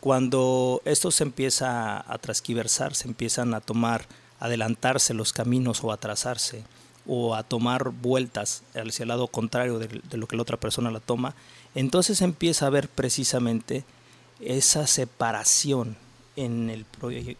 Cuando 0.00 0.82
esto 0.84 1.10
se 1.10 1.24
empieza 1.24 1.98
a 2.10 2.18
transquiversar, 2.18 2.94
se 2.94 3.08
empiezan 3.08 3.54
a 3.54 3.60
tomar, 3.60 4.06
adelantarse 4.40 5.14
los 5.14 5.32
caminos 5.32 5.84
o 5.84 5.92
atrasarse, 5.92 6.64
o 7.06 7.34
a 7.34 7.42
tomar 7.42 7.90
vueltas 7.90 8.62
hacia 8.74 9.02
el 9.02 9.08
lado 9.08 9.26
contrario 9.26 9.78
de, 9.78 10.00
lo 10.16 10.26
que 10.26 10.36
la 10.36 10.42
otra 10.42 10.56
persona 10.56 10.90
la 10.90 11.00
toma, 11.00 11.34
entonces 11.74 12.22
empieza 12.22 12.64
a 12.64 12.68
haber 12.68 12.88
precisamente 12.88 13.84
esa 14.40 14.86
separación 14.86 15.96
en 16.36 16.70
el, 16.70 16.86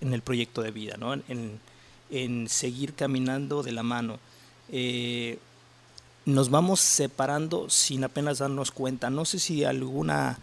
en 0.01 0.14
el 0.14 0.22
proyecto 0.22 0.62
de 0.62 0.70
vida, 0.70 0.96
¿no? 0.98 1.14
en, 1.14 1.61
en 2.12 2.48
seguir 2.48 2.94
caminando 2.94 3.62
de 3.62 3.72
la 3.72 3.83
mano. 3.83 4.18
Eh, 4.70 5.38
nos 6.25 6.51
vamos 6.51 6.81
separando 6.81 7.68
sin 7.68 8.05
apenas 8.05 8.38
darnos 8.38 8.70
cuenta. 8.70 9.11
No 9.11 9.25
sé 9.25 9.38
si 9.38 9.64
alguna, 9.64 10.38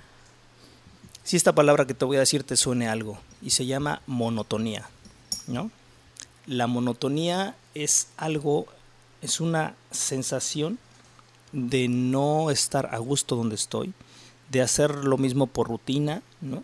si 1.23 1.37
esta 1.37 1.53
palabra 1.53 1.85
que 1.85 1.93
te 1.93 2.05
voy 2.05 2.17
a 2.17 2.21
decir 2.21 2.43
te 2.43 2.57
suene 2.57 2.89
algo, 2.89 3.19
y 3.41 3.51
se 3.51 3.65
llama 3.65 4.01
monotonía, 4.07 4.89
¿no? 5.47 5.71
La 6.45 6.67
monotonía 6.67 7.55
es 7.75 8.07
algo, 8.17 8.65
es 9.21 9.39
una 9.39 9.75
sensación 9.91 10.79
de 11.51 11.87
no 11.87 12.51
estar 12.51 12.93
a 12.93 12.97
gusto 12.99 13.35
donde 13.35 13.55
estoy, 13.55 13.93
de 14.51 14.61
hacer 14.61 14.95
lo 15.05 15.17
mismo 15.17 15.47
por 15.47 15.67
rutina, 15.67 16.21
¿no? 16.41 16.63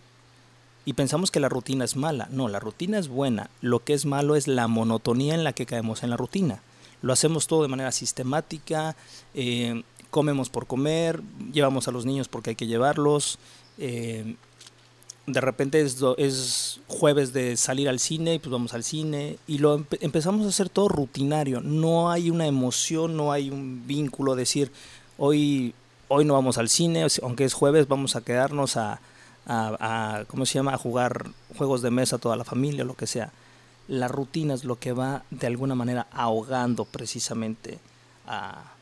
y 0.86 0.92
pensamos 0.92 1.32
que 1.32 1.40
la 1.40 1.48
rutina 1.48 1.84
es 1.84 1.96
mala. 1.96 2.28
No, 2.30 2.48
la 2.48 2.60
rutina 2.60 2.98
es 2.98 3.08
buena. 3.08 3.50
Lo 3.60 3.80
que 3.80 3.92
es 3.92 4.06
malo 4.06 4.36
es 4.36 4.46
la 4.46 4.68
monotonía 4.68 5.34
en 5.34 5.42
la 5.42 5.52
que 5.52 5.66
caemos 5.66 6.04
en 6.04 6.10
la 6.10 6.16
rutina. 6.16 6.62
Lo 7.02 7.12
hacemos 7.12 7.48
todo 7.48 7.62
de 7.62 7.68
manera 7.68 7.90
sistemática, 7.90 8.96
eh, 9.34 9.82
comemos 10.10 10.48
por 10.48 10.68
comer, 10.68 11.22
llevamos 11.52 11.88
a 11.88 11.90
los 11.90 12.06
niños 12.06 12.28
porque 12.28 12.50
hay 12.50 12.56
que 12.56 12.68
llevarlos. 12.68 13.40
Eh, 13.78 14.36
de 15.26 15.40
repente 15.40 15.80
es, 15.80 16.80
jueves 16.86 17.32
de 17.32 17.56
salir 17.56 17.88
al 17.88 17.98
cine 17.98 18.34
y 18.34 18.38
pues 18.38 18.50
vamos 18.50 18.74
al 18.74 18.84
cine 18.84 19.38
y 19.46 19.58
lo 19.58 19.84
empezamos 20.00 20.46
a 20.46 20.50
hacer 20.50 20.68
todo 20.68 20.88
rutinario. 20.88 21.60
No 21.60 22.10
hay 22.10 22.30
una 22.30 22.46
emoción, 22.46 23.16
no 23.16 23.32
hay 23.32 23.50
un 23.50 23.86
vínculo, 23.86 24.36
decir 24.36 24.70
hoy, 25.18 25.74
hoy 26.08 26.24
no 26.24 26.34
vamos 26.34 26.58
al 26.58 26.68
cine, 26.68 27.06
aunque 27.22 27.44
es 27.44 27.54
jueves, 27.54 27.88
vamos 27.88 28.14
a 28.14 28.20
quedarnos 28.20 28.76
a, 28.76 29.00
a, 29.46 30.24
¿cómo 30.28 30.46
se 30.46 30.54
llama?, 30.54 30.74
a 30.74 30.78
jugar 30.78 31.26
juegos 31.56 31.82
de 31.82 31.90
mesa 31.90 32.18
toda 32.18 32.36
la 32.36 32.44
familia, 32.44 32.84
lo 32.84 32.94
que 32.94 33.06
sea. 33.06 33.32
La 33.88 34.08
rutina 34.08 34.54
es 34.54 34.64
lo 34.64 34.78
que 34.78 34.92
va 34.92 35.24
de 35.30 35.46
alguna 35.46 35.74
manera 35.74 36.06
ahogando 36.12 36.84
precisamente 36.84 37.78
a, 38.26 38.72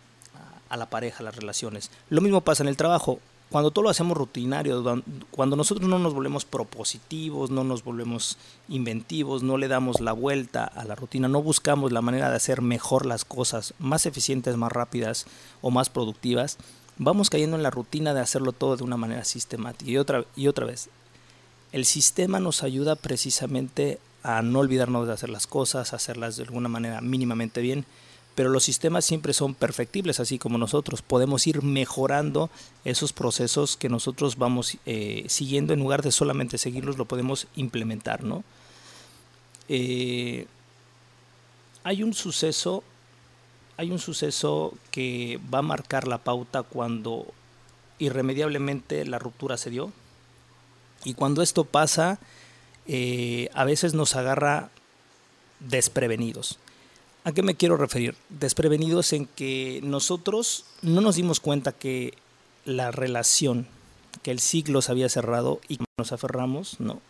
a 0.68 0.76
la 0.76 0.87
pareja, 0.90 1.22
las 1.22 1.37
relaciones. 1.37 1.90
Lo 2.11 2.20
mismo 2.20 2.42
pasa 2.42 2.62
en 2.62 2.68
el 2.68 2.76
trabajo. 2.76 3.18
Cuando 3.54 3.70
todo 3.70 3.84
lo 3.84 3.90
hacemos 3.90 4.18
rutinario, 4.18 4.82
cuando 5.30 5.54
nosotros 5.54 5.88
no 5.88 6.00
nos 6.00 6.12
volvemos 6.12 6.44
propositivos, 6.44 7.50
no 7.50 7.62
nos 7.62 7.84
volvemos 7.84 8.36
inventivos, 8.68 9.44
no 9.44 9.58
le 9.58 9.68
damos 9.68 10.00
la 10.00 10.12
vuelta 10.12 10.64
a 10.64 10.82
la 10.82 10.96
rutina, 10.96 11.28
no 11.28 11.40
buscamos 11.40 11.92
la 11.92 12.02
manera 12.02 12.30
de 12.30 12.34
hacer 12.34 12.62
mejor 12.62 13.06
las 13.06 13.24
cosas, 13.24 13.72
más 13.78 14.06
eficientes, 14.06 14.56
más 14.56 14.72
rápidas 14.72 15.26
o 15.62 15.70
más 15.70 15.88
productivas, 15.88 16.58
vamos 16.98 17.30
cayendo 17.30 17.56
en 17.56 17.62
la 17.62 17.70
rutina 17.70 18.12
de 18.12 18.22
hacerlo 18.22 18.50
todo 18.50 18.76
de 18.76 18.82
una 18.82 18.96
manera 18.96 19.22
sistemática. 19.22 19.88
Y 19.88 19.98
otra, 19.98 20.24
y 20.34 20.48
otra 20.48 20.66
vez, 20.66 20.88
el 21.70 21.84
sistema 21.84 22.40
nos 22.40 22.64
ayuda 22.64 22.96
precisamente 22.96 24.00
a 24.24 24.42
no 24.42 24.58
olvidarnos 24.58 25.06
de 25.06 25.12
hacer 25.12 25.30
las 25.30 25.46
cosas, 25.46 25.94
hacerlas 25.94 26.36
de 26.36 26.42
alguna 26.42 26.68
manera 26.68 27.00
mínimamente 27.00 27.60
bien, 27.60 27.86
pero 28.35 28.51
los 28.51 28.64
sistemas 28.64 29.05
siempre 29.05 29.33
son 29.33 29.55
perfectibles, 29.55 30.20
así 30.20 30.38
como 30.38 30.59
nosotros. 30.59 31.03
Podemos 31.03 31.47
ir 31.47 31.62
mejorando 31.62 32.51
esos 32.85 33.12
procesos 33.12 33.77
que 33.77 33.88
nosotros 33.88 34.37
vamos 34.37 34.79
eh, 34.87 35.25
siguiendo, 35.29 35.73
en 35.73 35.81
lugar 35.81 36.03
de 36.03 36.12
solamente 36.12 36.59
seguirlos, 36.59 36.99
lo 36.99 37.05
podemos 37.05 37.47
implementar, 37.57 38.25
¿no? 38.25 38.44
Eh, 39.68 40.47
hay 41.85 42.03
un 42.03 42.12
suceso 42.14 42.83
hay 43.77 43.90
un 43.90 43.99
suceso 43.99 44.75
que 44.90 45.40
va 45.53 45.59
a 45.59 45.62
marcar 45.62 46.07
la 46.07 46.18
pauta 46.18 46.62
cuando 46.62 47.27
irremediablemente 47.99 49.05
la 49.05 49.18
ruptura 49.18 49.57
se 49.57 49.70
dio. 49.70 49.92
Y 51.05 51.14
cuando 51.14 51.42
esto 51.42 51.64
pasa, 51.64 52.18
eh, 52.87 53.49
a 53.53 53.64
veces 53.64 53.94
nos 53.94 54.14
agarra 54.14 54.70
desprevenidos. 55.61 56.59
¿A 57.26 57.32
qué 57.32 57.42
me 57.42 57.54
quiero 57.54 57.78
referir? 57.78 58.16
Desprevenidos 58.28 59.14
en 59.14 59.24
que 59.24 59.80
nosotros 59.82 60.66
no 60.82 61.00
nos 61.00 61.16
dimos 61.16 61.40
cuenta 61.40 61.72
que 61.72 62.12
la 62.66 62.90
relación, 62.90 63.66
que 64.22 64.30
el 64.30 64.40
ciclo 64.40 64.82
se 64.82 64.92
había 64.92 65.08
cerrado 65.08 65.58
y 65.66 65.78
nos 65.96 66.12
aferramos, 66.12 66.80
no, 66.80 67.00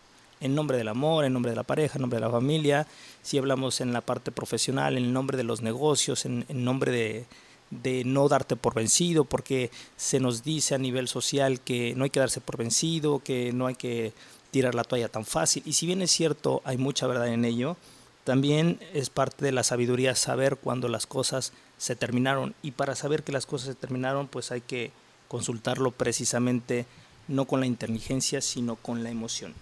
en 0.40 0.54
nombre 0.54 0.78
del 0.78 0.86
amor, 0.86 1.24
en 1.24 1.32
nombre 1.32 1.50
de 1.50 1.56
la 1.56 1.64
pareja, 1.64 1.96
en 1.96 2.02
nombre 2.02 2.18
de 2.18 2.26
la 2.26 2.30
familia, 2.30 2.86
si 3.22 3.38
hablamos 3.38 3.80
en 3.80 3.92
la 3.92 4.02
parte 4.02 4.30
profesional, 4.30 4.96
en 4.96 5.12
nombre 5.12 5.36
de 5.36 5.42
los 5.42 5.62
negocios, 5.62 6.26
en, 6.26 6.44
nombre 6.48 6.92
de, 6.92 7.26
de 7.70 8.04
no 8.04 8.28
darte 8.28 8.54
por 8.54 8.72
vencido, 8.72 9.24
porque 9.24 9.72
se 9.96 10.20
nos 10.20 10.44
dice 10.44 10.76
a 10.76 10.78
nivel 10.78 11.08
social 11.08 11.60
que 11.60 11.96
no 11.96 12.04
hay 12.04 12.10
que 12.10 12.20
darse 12.20 12.40
por 12.40 12.56
vencido, 12.56 13.18
que 13.18 13.52
no 13.52 13.66
hay 13.66 13.74
que 13.74 14.12
tirar 14.52 14.76
la 14.76 14.84
toalla 14.84 15.08
tan 15.08 15.24
fácil. 15.24 15.64
Y 15.66 15.72
si 15.72 15.86
bien 15.86 16.02
es 16.02 16.12
cierto, 16.12 16.62
hay 16.64 16.76
mucha 16.76 17.08
verdad 17.08 17.26
en 17.26 17.44
ello, 17.44 17.76
también 18.24 18.80
es 18.94 19.10
parte 19.10 19.44
de 19.44 19.52
la 19.52 19.62
sabiduría 19.62 20.14
saber 20.14 20.56
cuando 20.56 20.88
las 20.88 21.06
cosas 21.06 21.52
se 21.78 21.94
terminaron. 21.94 22.54
Y 22.62 22.72
para 22.72 22.96
saber 22.96 23.22
que 23.22 23.32
las 23.32 23.46
cosas 23.46 23.68
se 23.68 23.74
terminaron, 23.74 24.28
pues 24.28 24.50
hay 24.50 24.62
que 24.62 24.90
consultarlo 25.28 25.90
precisamente 25.90 26.86
no 27.28 27.44
con 27.46 27.60
la 27.60 27.66
inteligencia, 27.66 28.40
sino 28.40 28.76
con 28.76 29.02
la 29.02 29.10
emoción. 29.10 29.54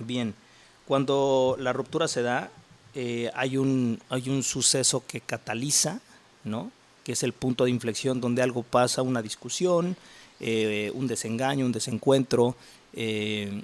Bien, 0.00 0.34
cuando 0.86 1.56
la 1.58 1.72
ruptura 1.72 2.08
se 2.08 2.22
da, 2.22 2.50
eh, 2.94 3.30
hay, 3.34 3.56
un, 3.56 4.00
hay 4.08 4.28
un 4.28 4.42
suceso 4.42 5.04
que 5.06 5.20
cataliza, 5.20 6.00
¿no? 6.44 6.70
que 7.04 7.12
es 7.12 7.22
el 7.22 7.32
punto 7.32 7.64
de 7.64 7.70
inflexión 7.70 8.20
donde 8.20 8.42
algo 8.42 8.62
pasa, 8.62 9.02
una 9.02 9.22
discusión, 9.22 9.96
eh, 10.40 10.90
un 10.94 11.06
desengaño, 11.06 11.66
un 11.66 11.72
desencuentro, 11.72 12.56
eh, 12.92 13.62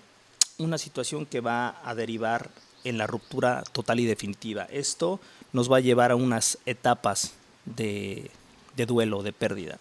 una 0.58 0.78
situación 0.78 1.26
que 1.26 1.40
va 1.40 1.80
a 1.84 1.94
derivar 1.94 2.50
en 2.88 2.98
la 2.98 3.06
ruptura 3.06 3.62
total 3.72 4.00
y 4.00 4.06
definitiva. 4.06 4.64
Esto 4.70 5.20
nos 5.52 5.70
va 5.70 5.78
a 5.78 5.80
llevar 5.80 6.10
a 6.10 6.16
unas 6.16 6.58
etapas 6.66 7.32
de, 7.64 8.30
de 8.76 8.86
duelo, 8.86 9.22
de 9.22 9.32
pérdida. 9.32 9.78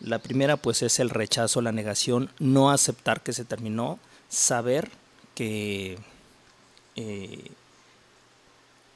La 0.00 0.20
primera 0.20 0.56
pues 0.56 0.82
es 0.82 1.00
el 1.00 1.10
rechazo, 1.10 1.60
la 1.60 1.72
negación, 1.72 2.30
no 2.38 2.70
aceptar 2.70 3.22
que 3.22 3.32
se 3.32 3.44
terminó, 3.44 3.98
saber 4.28 4.90
que 5.34 5.98
eh, 6.94 7.50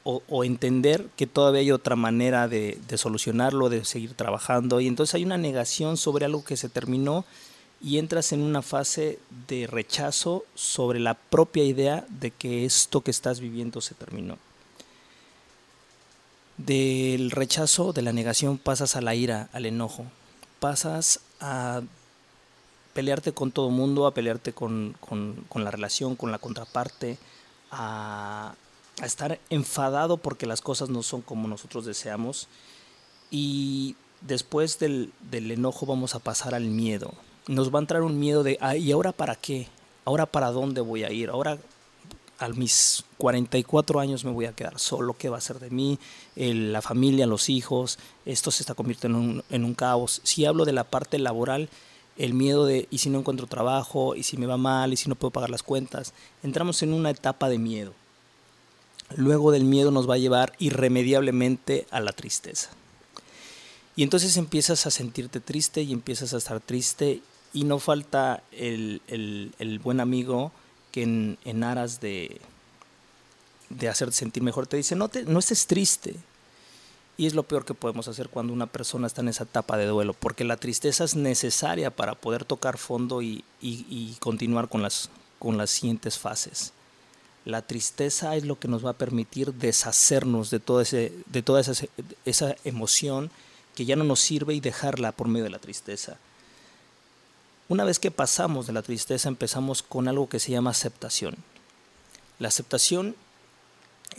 o, 0.04 0.44
entender 0.44 1.06
que 1.16 1.26
todavía 1.26 1.60
hay 1.60 1.70
otra 1.70 1.94
manera 1.94 2.48
de, 2.48 2.78
de, 2.88 2.98
solucionarlo, 2.98 3.68
de 3.68 3.84
seguir 3.84 4.14
trabajando. 4.14 4.80
Y 4.80 4.88
entonces 4.88 5.14
hay 5.14 5.24
una 5.24 5.38
negación 5.38 5.96
sobre 5.96 6.24
algo 6.24 6.44
que 6.44 6.56
se 6.56 6.68
terminó 6.68 7.24
y 7.82 7.98
entras 7.98 8.32
en 8.32 8.42
una 8.42 8.62
fase 8.62 9.18
de 9.48 9.66
rechazo 9.66 10.44
sobre 10.54 11.00
la 11.00 11.14
propia 11.14 11.64
idea 11.64 12.06
de 12.08 12.30
que 12.30 12.64
esto 12.64 13.00
que 13.00 13.10
estás 13.10 13.40
viviendo 13.40 13.80
se 13.80 13.94
terminó. 13.94 14.38
Del 16.56 17.30
rechazo, 17.30 17.92
de 17.92 18.02
la 18.02 18.12
negación, 18.12 18.58
pasas 18.58 18.94
a 18.94 19.00
la 19.00 19.14
ira, 19.14 19.48
al 19.52 19.66
enojo. 19.66 20.04
Pasas 20.60 21.20
a 21.40 21.82
pelearte 22.94 23.32
con 23.32 23.50
todo 23.50 23.70
mundo, 23.70 24.06
a 24.06 24.14
pelearte 24.14 24.52
con, 24.52 24.96
con 25.00 25.64
la 25.64 25.70
relación, 25.70 26.14
con 26.14 26.30
la 26.30 26.38
contraparte, 26.38 27.18
a, 27.72 28.54
estar 29.02 29.40
enfadado 29.50 30.18
porque 30.18 30.46
las 30.46 30.60
cosas 30.60 30.90
no 30.90 31.02
son 31.02 31.22
como 31.22 31.48
nosotros 31.48 31.84
deseamos 31.84 32.46
y 33.30 33.96
después 34.20 34.78
del, 34.78 35.12
enojo 35.32 35.86
vamos 35.86 36.14
a 36.14 36.20
pasar 36.20 36.54
al 36.54 36.64
miedo. 36.64 37.12
Nos 37.48 37.74
va 37.74 37.78
a 37.78 37.82
entrar 37.82 38.02
un 38.02 38.18
miedo 38.18 38.42
de, 38.42 38.58
¿y 38.78 38.92
ahora 38.92 39.12
para 39.12 39.34
qué? 39.34 39.68
¿Ahora 40.04 40.26
para 40.26 40.50
dónde 40.50 40.80
voy 40.80 41.04
a 41.04 41.10
ir? 41.10 41.30
¿Ahora 41.30 41.58
a 42.38 42.48
mis 42.48 43.04
44 43.18 44.00
años 44.00 44.24
me 44.24 44.30
voy 44.30 44.46
a 44.46 44.52
quedar 44.52 44.78
solo? 44.78 45.14
¿Qué 45.14 45.28
va 45.28 45.38
a 45.38 45.40
ser 45.40 45.58
de 45.58 45.70
mí? 45.70 45.98
la 46.36 46.82
familia, 46.82 47.26
los 47.26 47.48
hijos, 47.48 47.98
esto 48.24 48.50
se 48.50 48.62
está 48.62 48.74
convirtiendo 48.74 49.18
en 49.18 49.24
un, 49.24 49.44
en 49.50 49.64
un 49.64 49.74
caos. 49.74 50.20
Si 50.24 50.44
hablo 50.44 50.64
de 50.64 50.72
la 50.72 50.84
parte 50.84 51.18
laboral, 51.18 51.68
el 52.16 52.34
miedo 52.34 52.66
de, 52.66 52.88
¿y 52.90 52.98
si 52.98 53.10
no 53.10 53.18
encuentro 53.18 53.46
trabajo? 53.46 54.14
¿Y 54.14 54.22
si 54.22 54.36
me 54.36 54.46
va 54.46 54.56
mal? 54.56 54.92
¿Y 54.92 54.96
si 54.96 55.08
no 55.08 55.14
puedo 55.14 55.30
pagar 55.30 55.50
las 55.50 55.62
cuentas? 55.62 56.12
Entramos 56.42 56.82
en 56.82 56.92
una 56.92 57.10
etapa 57.10 57.48
de 57.48 57.58
miedo 57.58 57.92
luego 59.16 59.52
del 59.52 59.64
miedo 59.64 59.90
nos 59.90 60.08
va 60.08 60.14
a 60.14 60.18
llevar 60.18 60.52
irremediablemente 60.58 61.86
a 61.90 62.00
la 62.00 62.12
tristeza. 62.12 62.70
Y 63.94 64.02
entonces 64.02 64.36
empiezas 64.36 64.86
a 64.86 64.90
sentirte 64.90 65.40
triste 65.40 65.82
y 65.82 65.92
empiezas 65.92 66.32
a 66.32 66.38
estar 66.38 66.60
triste 66.60 67.20
y 67.52 67.64
no 67.64 67.78
falta 67.78 68.42
el, 68.52 69.00
buen 69.82 70.00
amigo 70.00 70.52
que 70.90 71.02
en, 71.02 71.64
aras 71.64 72.00
de, 72.00 72.40
de 73.70 73.88
hacerte 73.88 74.14
sentir 74.14 74.42
mejor 74.42 74.66
te 74.66 74.76
dice, 74.76 74.96
no, 74.96 75.08
te, 75.08 75.24
no 75.24 75.38
estés 75.38 75.66
triste. 75.66 76.16
Y 77.16 77.26
es 77.26 77.34
lo 77.34 77.42
peor 77.42 77.64
que 77.64 77.74
podemos 77.74 78.08
hacer 78.08 78.30
cuando 78.30 78.52
una 78.52 78.66
persona 78.66 79.06
está 79.06 79.20
en 79.20 79.28
esa 79.28 79.44
etapa 79.44 79.76
de 79.76 79.86
duelo, 79.86 80.14
porque 80.14 80.44
la 80.44 80.56
tristeza 80.56 81.04
es 81.04 81.14
necesaria 81.14 81.90
para 81.90 82.14
poder 82.14 82.44
tocar 82.44 82.78
fondo 82.78 83.20
y, 83.20 83.44
continuar 84.18 84.68
con 84.68 84.82
las, 84.82 85.10
con 85.38 85.58
las 85.58 85.70
siguientes 85.70 86.18
fases. 86.18 86.72
La 87.44 87.62
tristeza 87.62 88.34
es 88.36 88.44
lo 88.44 88.58
que 88.58 88.68
nos 88.68 88.84
va 88.84 88.90
a 88.90 88.98
permitir 88.98 89.52
deshacernos 89.52 90.50
de, 90.50 90.60
todo 90.60 90.80
ese, 90.80 91.12
de 91.26 91.42
toda 91.42 91.60
esa, 91.60 91.72
esa 92.24 92.56
emoción 92.64 93.30
que 93.74 93.84
ya 93.84 93.96
no 93.96 94.04
nos 94.04 94.20
sirve 94.20 94.54
y 94.54 94.60
dejarla 94.60 95.12
por 95.12 95.28
medio 95.28 95.44
de 95.44 95.50
la 95.50 95.58
tristeza. 95.58 96.18
Una 97.72 97.84
vez 97.84 97.98
que 97.98 98.10
pasamos 98.10 98.66
de 98.66 98.74
la 98.74 98.82
tristeza 98.82 99.30
empezamos 99.30 99.82
con 99.82 100.06
algo 100.06 100.28
que 100.28 100.38
se 100.38 100.52
llama 100.52 100.68
aceptación. 100.68 101.36
La 102.38 102.48
aceptación 102.48 103.16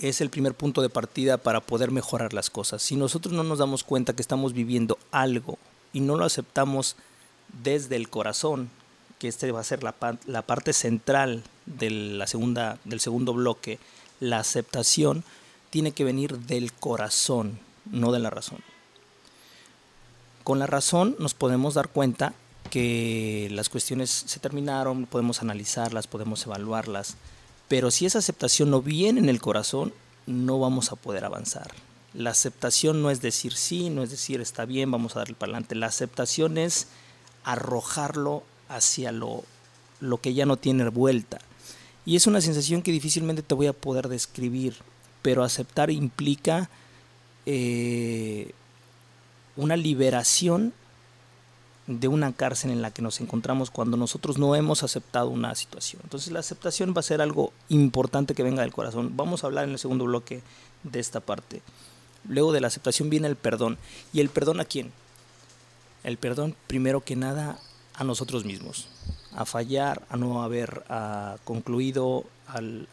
es 0.01 0.21
el 0.21 0.31
primer 0.31 0.55
punto 0.55 0.81
de 0.81 0.89
partida 0.89 1.37
para 1.37 1.61
poder 1.61 1.91
mejorar 1.91 2.33
las 2.33 2.49
cosas. 2.49 2.81
Si 2.81 2.95
nosotros 2.95 3.31
no 3.31 3.43
nos 3.43 3.59
damos 3.59 3.83
cuenta 3.83 4.13
que 4.13 4.23
estamos 4.23 4.53
viviendo 4.53 4.97
algo 5.11 5.59
y 5.93 5.99
no 5.99 6.15
lo 6.15 6.25
aceptamos 6.25 6.95
desde 7.63 7.95
el 7.95 8.09
corazón, 8.09 8.71
que 9.19 9.27
este 9.27 9.51
va 9.51 9.59
a 9.59 9.63
ser 9.63 9.83
la, 9.83 9.93
la 10.25 10.41
parte 10.41 10.73
central 10.73 11.43
de 11.67 11.91
la 11.91 12.25
segunda, 12.25 12.79
del 12.85 13.01
segundo 13.01 13.35
bloque, 13.35 13.77
la 14.19 14.39
aceptación 14.39 15.23
tiene 15.69 15.91
que 15.91 16.03
venir 16.03 16.39
del 16.39 16.73
corazón, 16.73 17.59
no 17.85 18.11
de 18.13 18.19
la 18.19 18.31
razón. 18.31 18.63
Con 20.43 20.57
la 20.57 20.65
razón 20.65 21.15
nos 21.19 21.35
podemos 21.35 21.75
dar 21.75 21.89
cuenta 21.89 22.33
que 22.69 23.49
las 23.51 23.69
cuestiones 23.69 24.09
se 24.09 24.39
terminaron, 24.39 25.05
podemos 25.05 25.41
analizarlas, 25.41 26.07
podemos 26.07 26.45
evaluarlas, 26.45 27.15
pero 27.67 27.91
si 27.91 28.05
esa 28.05 28.19
aceptación 28.19 28.69
no 28.71 28.81
viene 28.81 29.19
en 29.19 29.29
el 29.29 29.41
corazón, 29.41 29.93
no 30.25 30.59
vamos 30.59 30.91
a 30.91 30.95
poder 30.95 31.25
avanzar. 31.25 31.71
La 32.13 32.29
aceptación 32.29 33.01
no 33.01 33.09
es 33.09 33.21
decir 33.21 33.53
sí, 33.53 33.89
no 33.89 34.03
es 34.03 34.11
decir 34.11 34.41
está 34.41 34.65
bien, 34.65 34.91
vamos 34.91 35.15
a 35.15 35.19
darle 35.19 35.35
para 35.35 35.51
adelante. 35.51 35.75
La 35.75 35.87
aceptación 35.87 36.57
es 36.57 36.87
arrojarlo 37.43 38.43
hacia 38.69 39.11
lo, 39.11 39.43
lo 39.99 40.19
que 40.19 40.33
ya 40.33 40.45
no 40.45 40.57
tiene 40.57 40.87
vuelta. 40.89 41.39
Y 42.05 42.15
es 42.15 42.27
una 42.27 42.41
sensación 42.41 42.81
que 42.81 42.91
difícilmente 42.91 43.41
te 43.41 43.55
voy 43.55 43.67
a 43.67 43.73
poder 43.73 44.09
describir, 44.09 44.75
pero 45.21 45.43
aceptar 45.43 45.89
implica 45.89 46.69
eh, 47.45 48.51
una 49.55 49.77
liberación 49.77 50.73
de 51.87 52.07
una 52.07 52.31
cárcel 52.31 52.71
en 52.71 52.81
la 52.81 52.91
que 52.91 53.01
nos 53.01 53.19
encontramos 53.19 53.69
cuando 53.69 53.97
nosotros 53.97 54.37
no 54.37 54.55
hemos 54.55 54.83
aceptado 54.83 55.29
una 55.29 55.53
situación. 55.55 56.01
Entonces 56.03 56.31
la 56.31 56.39
aceptación 56.39 56.93
va 56.95 56.99
a 57.01 57.03
ser 57.03 57.21
algo 57.21 57.51
importante 57.69 58.35
que 58.35 58.43
venga 58.43 58.61
del 58.61 58.71
corazón. 58.71 59.17
Vamos 59.17 59.43
a 59.43 59.47
hablar 59.47 59.65
en 59.65 59.71
el 59.71 59.79
segundo 59.79 60.05
bloque 60.05 60.41
de 60.83 60.99
esta 60.99 61.19
parte. 61.19 61.61
Luego 62.27 62.53
de 62.53 62.61
la 62.61 62.67
aceptación 62.67 63.09
viene 63.09 63.27
el 63.27 63.35
perdón. 63.35 63.77
¿Y 64.13 64.21
el 64.21 64.29
perdón 64.29 64.61
a 64.61 64.65
quién? 64.65 64.91
El 66.03 66.17
perdón 66.17 66.55
primero 66.67 67.01
que 67.01 67.15
nada 67.15 67.59
a 67.95 68.03
nosotros 68.03 68.45
mismos 68.45 68.87
a 69.35 69.45
fallar, 69.45 70.03
a 70.09 70.17
no 70.17 70.43
haber 70.43 70.83
concluido 71.43 72.25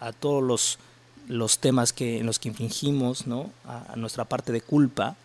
a 0.00 0.12
todos 0.12 0.42
los, 0.42 0.78
los, 1.28 1.58
temas 1.58 1.92
que, 1.92 2.18
en 2.20 2.26
los 2.26 2.38
que 2.38 2.48
infringimos, 2.48 3.26
¿no? 3.26 3.50
a, 3.66 3.94
nuestra 3.96 4.24
parte 4.24 4.52
de 4.52 4.60
culpa. 4.60 5.16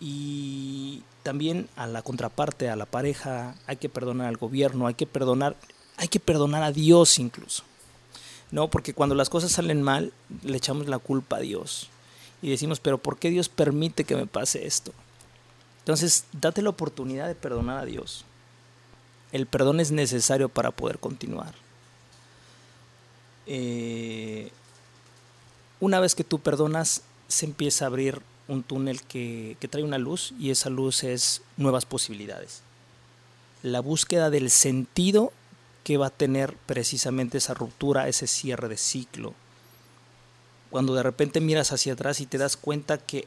Y 0.00 1.02
también 1.22 1.68
a 1.76 1.86
la 1.86 2.02
contraparte, 2.02 2.68
a 2.68 2.76
la 2.76 2.86
pareja, 2.86 3.54
hay 3.66 3.76
que 3.76 3.88
perdonar 3.88 4.28
al 4.28 4.36
gobierno, 4.36 4.86
hay 4.86 4.94
que 4.94 5.06
perdonar, 5.06 5.56
hay 5.96 6.08
que 6.08 6.20
perdonar 6.20 6.62
a 6.62 6.72
Dios 6.72 7.18
incluso. 7.18 7.62
No, 8.50 8.68
porque 8.68 8.92
cuando 8.92 9.14
las 9.14 9.30
cosas 9.30 9.52
salen 9.52 9.82
mal, 9.82 10.12
le 10.42 10.56
echamos 10.56 10.86
la 10.86 10.98
culpa 10.98 11.36
a 11.36 11.40
Dios. 11.40 11.88
Y 12.42 12.50
decimos, 12.50 12.80
pero 12.80 12.98
¿por 12.98 13.18
qué 13.18 13.30
Dios 13.30 13.48
permite 13.48 14.04
que 14.04 14.16
me 14.16 14.26
pase 14.26 14.66
esto? 14.66 14.92
Entonces, 15.78 16.26
date 16.32 16.60
la 16.60 16.70
oportunidad 16.70 17.28
de 17.28 17.34
perdonar 17.34 17.78
a 17.78 17.84
Dios. 17.84 18.24
El 19.32 19.46
perdón 19.46 19.80
es 19.80 19.90
necesario 19.90 20.48
para 20.48 20.70
poder 20.70 20.98
continuar. 20.98 21.54
Eh, 23.46 24.50
una 25.80 25.98
vez 25.98 26.14
que 26.14 26.24
tú 26.24 26.38
perdonas, 26.38 27.02
se 27.28 27.46
empieza 27.46 27.84
a 27.84 27.88
abrir 27.88 28.20
un 28.48 28.62
túnel 28.62 29.02
que, 29.02 29.56
que 29.60 29.68
trae 29.68 29.84
una 29.84 29.98
luz 29.98 30.32
y 30.38 30.50
esa 30.50 30.70
luz 30.70 31.04
es 31.04 31.42
nuevas 31.56 31.86
posibilidades. 31.86 32.62
La 33.62 33.80
búsqueda 33.80 34.30
del 34.30 34.50
sentido 34.50 35.32
que 35.84 35.96
va 35.96 36.06
a 36.06 36.10
tener 36.10 36.56
precisamente 36.66 37.38
esa 37.38 37.54
ruptura, 37.54 38.08
ese 38.08 38.26
cierre 38.26 38.68
de 38.68 38.76
ciclo. 38.76 39.34
Cuando 40.70 40.94
de 40.94 41.02
repente 41.02 41.40
miras 41.40 41.72
hacia 41.72 41.92
atrás 41.92 42.20
y 42.20 42.26
te 42.26 42.38
das 42.38 42.56
cuenta 42.56 42.98
que 42.98 43.26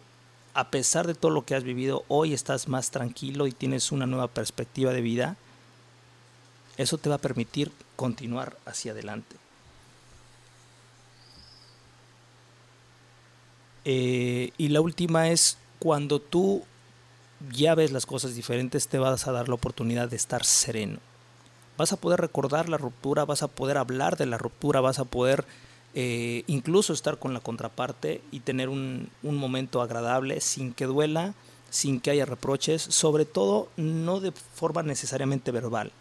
a 0.54 0.70
pesar 0.70 1.06
de 1.06 1.16
todo 1.16 1.32
lo 1.32 1.46
que 1.46 1.54
has 1.54 1.64
vivido, 1.64 2.06
hoy 2.08 2.34
estás 2.34 2.70
más 2.70 2.90
tranquilo 2.90 3.46
y 3.46 3.52
tienes 3.52 3.92
una 3.92 4.06
nueva 4.06 4.30
perspectiva 4.30 4.94
de 4.94 5.02
vida, 5.02 5.36
eso 6.78 6.98
te 6.98 7.10
va 7.10 7.16
a 7.16 7.20
permitir 7.20 7.72
continuar 7.98 8.58
hacia 8.66 8.94
adelante. 8.94 9.36
Eh, 13.86 14.52
y 14.58 14.70
la 14.70 14.82
última 14.82 15.30
es 15.30 15.58
cuando 15.80 16.20
tú 16.20 16.64
ya 17.52 17.76
ves 17.76 17.92
las 17.92 18.06
cosas 18.06 18.36
diferentes, 18.36 18.88
te 18.88 18.98
vas 18.98 19.28
a 19.28 19.32
dar 19.32 19.48
la 19.48 19.56
oportunidad 19.56 20.10
de 20.10 20.16
estar 20.16 20.44
sereno. 20.44 21.00
Vas 21.78 21.94
a 21.94 21.98
poder 21.98 22.20
recordar 22.20 22.70
la 22.70 22.78
ruptura, 22.78 23.26
vas 23.26 23.44
a 23.44 23.48
poder 23.48 23.78
hablar 23.78 24.18
de 24.18 24.26
la 24.26 24.38
ruptura, 24.38 24.82
vas 24.82 25.00
a 25.00 25.06
poder 25.06 25.46
eh, 25.94 26.44
incluso 26.48 26.94
estar 26.94 27.20
con 27.20 27.34
la 27.34 27.42
contraparte 27.42 28.22
y 28.32 28.40
tener 28.40 28.70
un, 28.70 29.10
un 29.24 29.38
momento 29.38 29.82
agradable 29.82 30.42
sin 30.42 30.74
que 30.74 30.86
duela, 30.86 31.34
sin 31.70 32.00
que 32.00 32.12
haya 32.12 32.26
reproches, 32.26 32.82
sobre 32.82 33.26
todo 33.26 33.70
no 33.78 34.20
de 34.20 34.32
forma 34.32 34.84
necesariamente 34.84 35.52
verbal. 35.52 35.92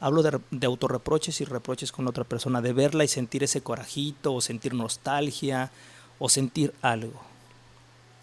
Hablo 0.00 0.24
de, 0.24 0.40
de, 0.50 0.66
autorreproches 0.66 1.40
y 1.40 1.44
reproches 1.44 1.92
con 1.92 2.08
otra 2.08 2.24
persona, 2.24 2.60
de 2.60 2.72
verla 2.72 3.04
y 3.04 3.08
sentir 3.08 3.44
ese 3.44 3.62
corajito, 3.62 4.34
o 4.34 4.40
sentir 4.40 4.74
nostalgia, 4.74 5.70
o 6.24 6.28
sentir 6.28 6.72
algo. 6.82 7.20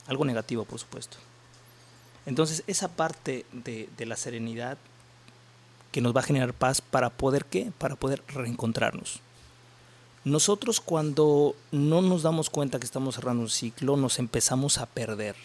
Algo 0.08 0.24
negativo, 0.24 0.64
por 0.64 0.80
supuesto. 0.80 1.18
Entonces, 2.26 2.64
esa 2.66 2.88
parte 2.88 3.46
de, 3.52 3.90
de 3.98 4.06
la 4.06 4.16
serenidad 4.16 4.78
que 5.92 6.00
nos 6.00 6.16
va 6.16 6.22
a 6.22 6.24
generar 6.24 6.54
paz 6.54 6.80
para 6.80 7.10
poder 7.10 7.44
qué? 7.44 7.74
Para 7.78 7.98
poder 7.98 8.24
reencontrarnos. 8.30 9.20
Nosotros 10.24 10.80
cuando 10.80 11.58
no 11.74 12.02
nos 12.02 12.24
damos 12.24 12.50
cuenta 12.50 12.80
que 12.80 12.86
estamos 12.86 13.16
cerrando 13.16 13.44
un 13.44 13.50
ciclo, 13.50 13.98
nos 13.98 14.18
empezamos 14.18 14.78
a 14.78 14.86
perder. 14.86 15.36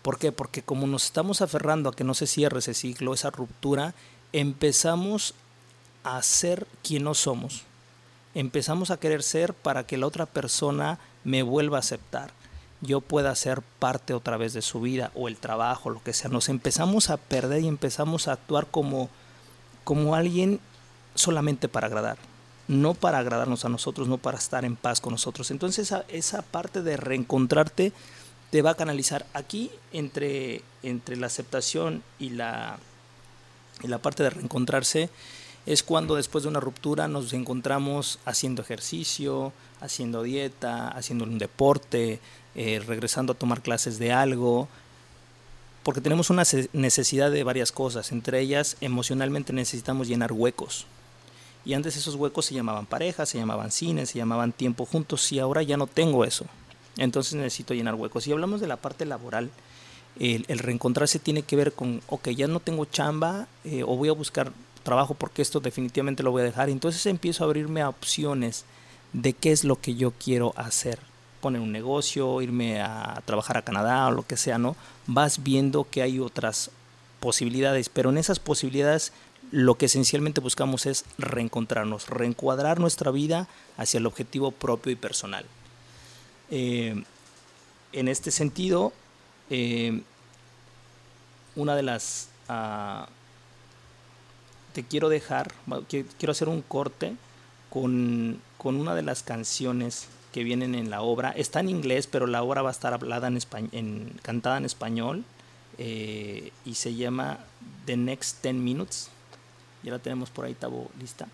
¿Por 0.00 0.18
qué? 0.18 0.32
Porque 0.32 0.62
como 0.62 0.86
nos 0.86 1.04
estamos 1.04 1.42
aferrando 1.42 1.90
a 1.90 1.94
que 1.94 2.04
no 2.04 2.14
se 2.14 2.26
cierre 2.26 2.60
ese 2.60 2.72
ciclo, 2.72 3.12
esa 3.12 3.28
ruptura, 3.28 3.94
empezamos 4.32 5.34
a 6.04 6.22
ser 6.22 6.66
quien 6.82 7.04
no 7.04 7.12
somos. 7.12 7.64
Empezamos 8.34 8.90
a 8.90 8.96
querer 8.96 9.22
ser 9.22 9.52
para 9.52 9.86
que 9.86 9.98
la 9.98 10.06
otra 10.06 10.24
persona 10.24 10.98
me 11.24 11.42
vuelva 11.42 11.78
a 11.78 11.80
aceptar. 11.80 12.30
Yo 12.80 13.00
pueda 13.00 13.34
ser 13.36 13.62
parte 13.78 14.12
otra 14.12 14.36
vez 14.36 14.52
de 14.54 14.62
su 14.62 14.80
vida 14.80 15.12
o 15.14 15.28
el 15.28 15.36
trabajo, 15.36 15.90
lo 15.90 16.02
que 16.02 16.12
sea. 16.12 16.30
Nos 16.30 16.48
empezamos 16.48 17.10
a 17.10 17.16
perder 17.16 17.62
y 17.62 17.68
empezamos 17.68 18.26
a 18.26 18.32
actuar 18.32 18.66
como, 18.66 19.08
como 19.84 20.14
alguien 20.14 20.58
solamente 21.14 21.68
para 21.68 21.86
agradar. 21.86 22.18
No 22.66 22.94
para 22.94 23.18
agradarnos 23.18 23.64
a 23.64 23.68
nosotros, 23.68 24.08
no 24.08 24.18
para 24.18 24.38
estar 24.38 24.64
en 24.64 24.76
paz 24.76 25.00
con 25.00 25.12
nosotros. 25.12 25.50
Entonces 25.50 25.86
esa, 25.86 26.04
esa 26.08 26.42
parte 26.42 26.82
de 26.82 26.96
reencontrarte 26.96 27.92
te 28.50 28.62
va 28.62 28.70
a 28.70 28.74
canalizar 28.74 29.26
aquí 29.32 29.70
entre, 29.92 30.62
entre 30.82 31.16
la 31.16 31.26
aceptación 31.26 32.02
y 32.18 32.30
la, 32.30 32.78
y 33.82 33.86
la 33.88 33.98
parte 33.98 34.22
de 34.22 34.30
reencontrarse 34.30 35.08
es 35.66 35.82
cuando 35.82 36.16
después 36.16 36.42
de 36.44 36.50
una 36.50 36.60
ruptura 36.60 37.08
nos 37.08 37.32
encontramos 37.32 38.18
haciendo 38.24 38.62
ejercicio, 38.62 39.52
haciendo 39.80 40.22
dieta, 40.22 40.88
haciendo 40.88 41.24
un 41.24 41.38
deporte, 41.38 42.20
eh, 42.54 42.82
regresando 42.86 43.32
a 43.32 43.36
tomar 43.36 43.62
clases 43.62 43.98
de 43.98 44.12
algo, 44.12 44.68
porque 45.82 46.00
tenemos 46.00 46.30
una 46.30 46.44
necesidad 46.72 47.30
de 47.30 47.44
varias 47.44 47.72
cosas, 47.72 48.12
entre 48.12 48.40
ellas 48.40 48.76
emocionalmente 48.80 49.52
necesitamos 49.52 50.08
llenar 50.08 50.32
huecos. 50.32 50.86
Y 51.64 51.74
antes 51.74 51.96
esos 51.96 52.16
huecos 52.16 52.46
se 52.46 52.54
llamaban 52.54 52.86
parejas, 52.86 53.28
se 53.28 53.38
llamaban 53.38 53.70
cines, 53.70 54.10
se 54.10 54.18
llamaban 54.18 54.52
tiempo 54.52 54.84
juntos 54.84 55.30
y 55.30 55.38
ahora 55.38 55.62
ya 55.62 55.76
no 55.76 55.86
tengo 55.86 56.24
eso. 56.24 56.46
Entonces 56.96 57.34
necesito 57.34 57.72
llenar 57.72 57.94
huecos. 57.94 58.24
Si 58.24 58.32
hablamos 58.32 58.60
de 58.60 58.66
la 58.66 58.76
parte 58.76 59.04
laboral, 59.04 59.50
el, 60.18 60.58
reencontrarse 60.58 61.20
tiene 61.20 61.42
que 61.42 61.56
ver 61.56 61.72
con, 61.72 62.02
ok, 62.08 62.30
ya 62.30 62.48
no 62.48 62.60
tengo 62.60 62.84
chamba 62.84 63.46
eh, 63.64 63.82
o 63.84 63.96
voy 63.96 64.08
a 64.08 64.12
buscar 64.12 64.52
trabajo 64.82 65.14
porque 65.14 65.42
esto 65.42 65.60
definitivamente 65.60 66.22
lo 66.22 66.30
voy 66.30 66.42
a 66.42 66.46
dejar. 66.46 66.68
Entonces 66.68 67.04
empiezo 67.06 67.44
a 67.44 67.46
abrirme 67.46 67.82
a 67.82 67.88
opciones 67.88 68.64
de 69.12 69.32
qué 69.32 69.52
es 69.52 69.64
lo 69.64 69.80
que 69.80 69.94
yo 69.94 70.12
quiero 70.12 70.52
hacer. 70.56 70.98
Poner 71.40 71.60
un 71.60 71.72
negocio, 71.72 72.40
irme 72.40 72.80
a 72.80 73.20
trabajar 73.24 73.56
a 73.56 73.62
Canadá 73.62 74.06
o 74.06 74.12
lo 74.12 74.26
que 74.26 74.36
sea, 74.36 74.58
¿no? 74.58 74.76
Vas 75.06 75.42
viendo 75.42 75.88
que 75.90 76.02
hay 76.02 76.20
otras 76.20 76.70
posibilidades, 77.20 77.88
pero 77.88 78.10
en 78.10 78.18
esas 78.18 78.38
posibilidades 78.38 79.12
lo 79.50 79.74
que 79.74 79.86
esencialmente 79.86 80.40
buscamos 80.40 80.86
es 80.86 81.04
reencontrarnos, 81.18 82.08
reencuadrar 82.08 82.80
nuestra 82.80 83.10
vida 83.10 83.48
hacia 83.76 83.98
el 83.98 84.06
objetivo 84.06 84.50
propio 84.50 84.92
y 84.92 84.96
personal. 84.96 85.44
Eh, 86.50 87.04
en 87.92 88.08
este 88.08 88.30
sentido, 88.30 88.92
eh, 89.50 90.02
una 91.56 91.76
de 91.76 91.82
las... 91.82 92.28
Uh, 92.48 93.04
te 94.72 94.84
quiero 94.84 95.08
dejar, 95.08 95.52
quiero 95.88 96.32
hacer 96.32 96.48
un 96.48 96.62
corte 96.62 97.14
con, 97.70 98.40
con, 98.58 98.76
una 98.76 98.94
de 98.94 99.02
las 99.02 99.22
canciones 99.22 100.08
que 100.32 100.44
vienen 100.44 100.74
en 100.74 100.90
la 100.90 101.02
obra. 101.02 101.30
Está 101.30 101.60
en 101.60 101.68
inglés, 101.68 102.06
pero 102.06 102.26
la 102.26 102.42
obra 102.42 102.62
va 102.62 102.70
a 102.70 102.72
estar 102.72 102.92
hablada 102.94 103.28
en, 103.28 103.38
en 103.72 104.12
cantada 104.22 104.56
en 104.56 104.64
español 104.64 105.24
eh, 105.78 106.52
y 106.64 106.74
se 106.74 106.94
llama 106.94 107.38
The 107.86 107.96
Next 107.96 108.42
10 108.42 108.54
Minutes. 108.54 109.08
Ya 109.82 109.92
la 109.92 109.98
tenemos 109.98 110.30
por 110.30 110.44
ahí, 110.44 110.54
Tabo, 110.54 110.90
lista. 110.98 111.28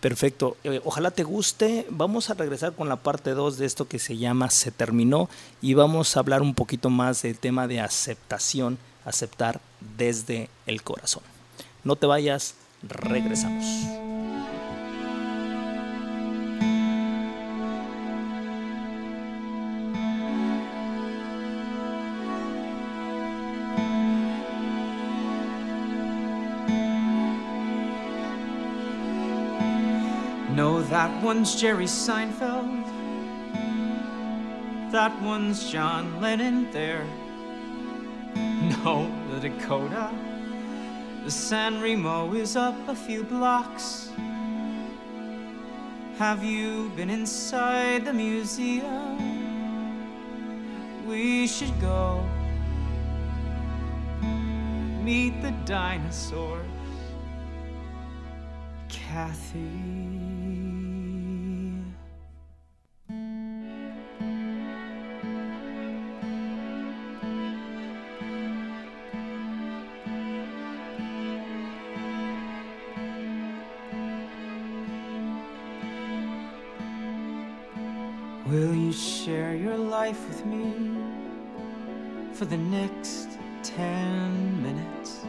Perfecto. 0.00 0.56
Eh, 0.64 0.80
ojalá 0.84 1.10
te 1.10 1.22
guste. 1.22 1.86
Vamos 1.88 2.28
a 2.28 2.34
regresar 2.34 2.74
con 2.74 2.88
la 2.88 2.96
parte 2.96 3.30
2 3.30 3.56
de 3.56 3.66
esto 3.66 3.88
que 3.88 3.98
se 3.98 4.18
llama 4.18 4.50
Se 4.50 4.70
terminó 4.70 5.30
y 5.62 5.74
vamos 5.74 6.16
a 6.16 6.20
hablar 6.20 6.42
un 6.42 6.54
poquito 6.54 6.90
más 6.90 7.22
del 7.22 7.38
tema 7.38 7.66
de 7.66 7.80
aceptación, 7.80 8.78
aceptar 9.04 9.60
desde 9.96 10.50
el 10.66 10.82
corazón. 10.82 11.22
No 11.84 11.96
te 11.96 12.06
vayas, 12.06 12.54
regresamos. 12.88 13.84
No, 30.54 30.82
that 30.82 31.22
one's 31.22 31.56
Jerry 31.56 31.86
Seinfeld. 31.86 32.84
That 34.92 35.20
one's 35.20 35.68
John 35.68 36.20
Lennon 36.20 36.70
there. 36.70 37.04
No, 38.36 39.10
the 39.32 39.48
Dakota. 39.48 40.33
The 41.24 41.30
San 41.30 41.80
Remo 41.80 42.34
is 42.34 42.54
up 42.54 42.76
a 42.86 42.94
few 42.94 43.24
blocks. 43.24 44.10
Have 46.18 46.44
you 46.44 46.90
been 46.96 47.08
inside 47.08 48.04
the 48.04 48.12
museum? 48.12 49.16
We 51.08 51.46
should 51.46 51.80
go 51.80 52.22
meet 55.02 55.40
the 55.40 55.52
dinosaurs. 55.64 56.66
Kathy. 58.90 60.13
For 82.44 82.50
the 82.50 82.56
next 82.58 83.38
ten 83.62 84.62
minutes. 84.62 85.24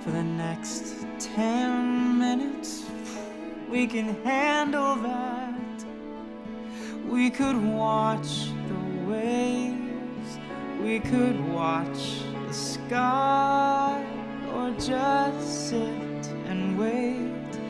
For 0.00 0.10
the 0.10 0.22
next 0.22 1.06
ten 1.18 2.18
minutes, 2.18 2.84
we 3.70 3.86
can 3.86 4.22
handle 4.22 4.96
that. 4.96 5.84
We 7.08 7.30
could 7.30 7.56
watch 7.56 8.50
the 8.68 9.10
waves, 9.10 10.38
we 10.78 11.00
could 11.00 11.40
watch 11.48 12.20
the 12.46 12.52
sky, 12.52 14.04
or 14.52 14.72
just 14.72 15.68
sit 15.70 16.26
and 16.50 16.78
wait 16.78 17.60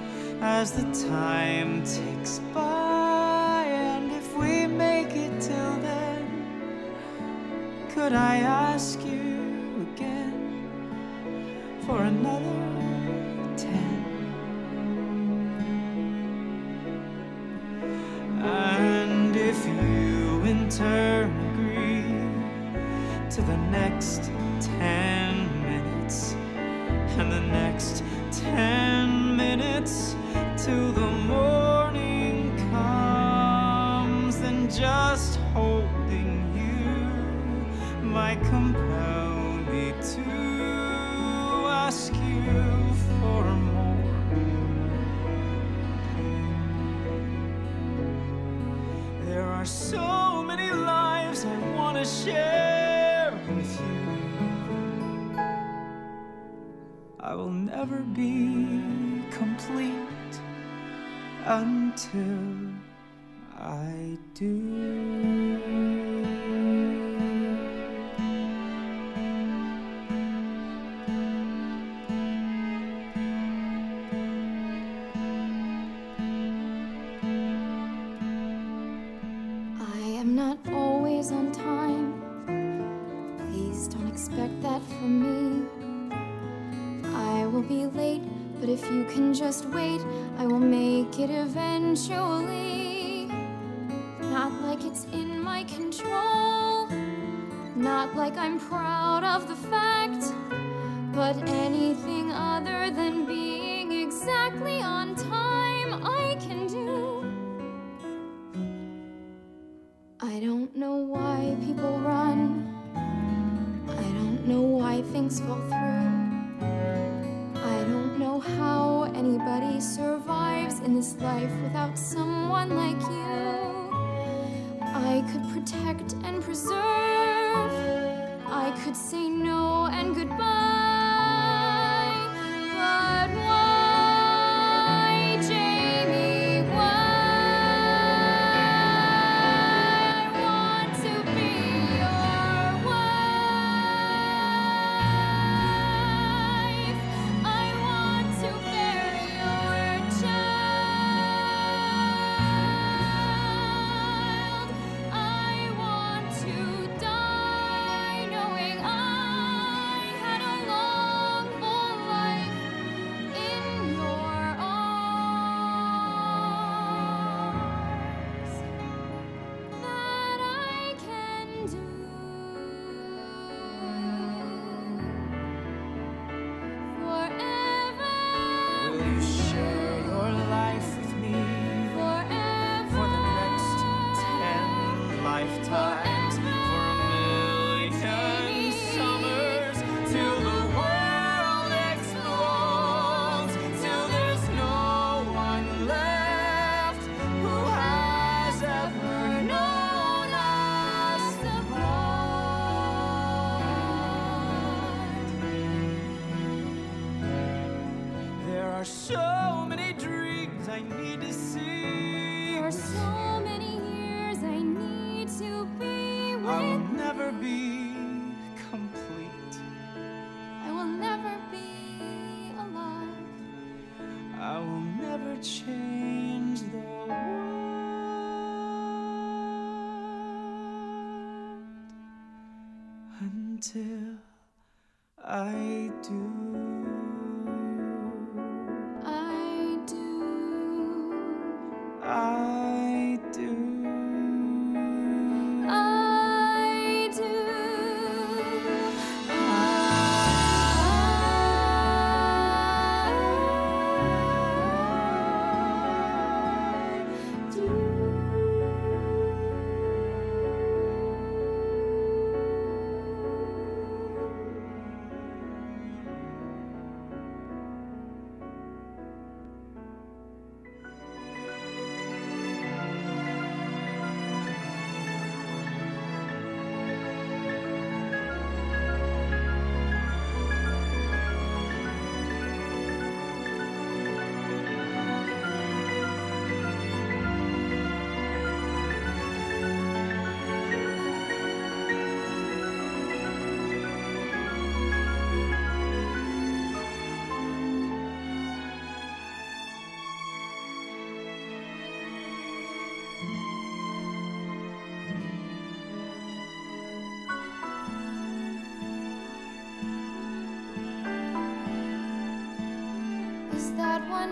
as 0.41 0.73
the 0.73 1.09
time 1.09 1.85
ticks 1.85 2.41
by. 2.53 2.66
Could 8.07 8.15
I 8.15 8.37
ask 8.39 9.06
are 49.67 49.69
so 49.69 50.45
many 50.45 50.71
lives 50.71 51.45
I 51.45 51.59
want 51.77 51.97
to 51.99 52.05
share 52.05 53.33
with 53.57 53.81
you. 53.81 55.37
I 57.19 57.35
will 57.35 57.51
never 57.51 57.99
be 58.15 59.25
complete 59.33 60.35
until 61.45 62.71
I 63.59 64.17
do. 64.35 65.16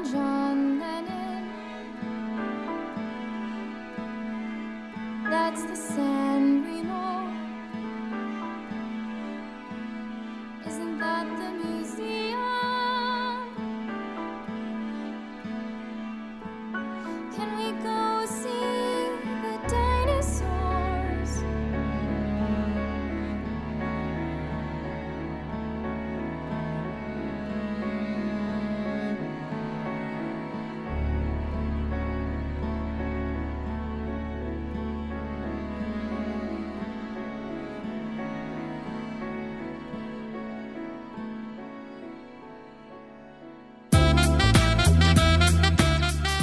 John 0.03 0.81
Lennon. 0.81 1.45
That's 5.31 5.63
the 5.65 5.77
sound. 5.77 6.14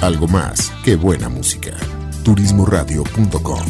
Algo 0.02 0.28
más 0.28 0.74
que 0.84 0.96
buena 0.96 1.30
música. 1.30 1.78
Turismoradio.com 2.24 3.64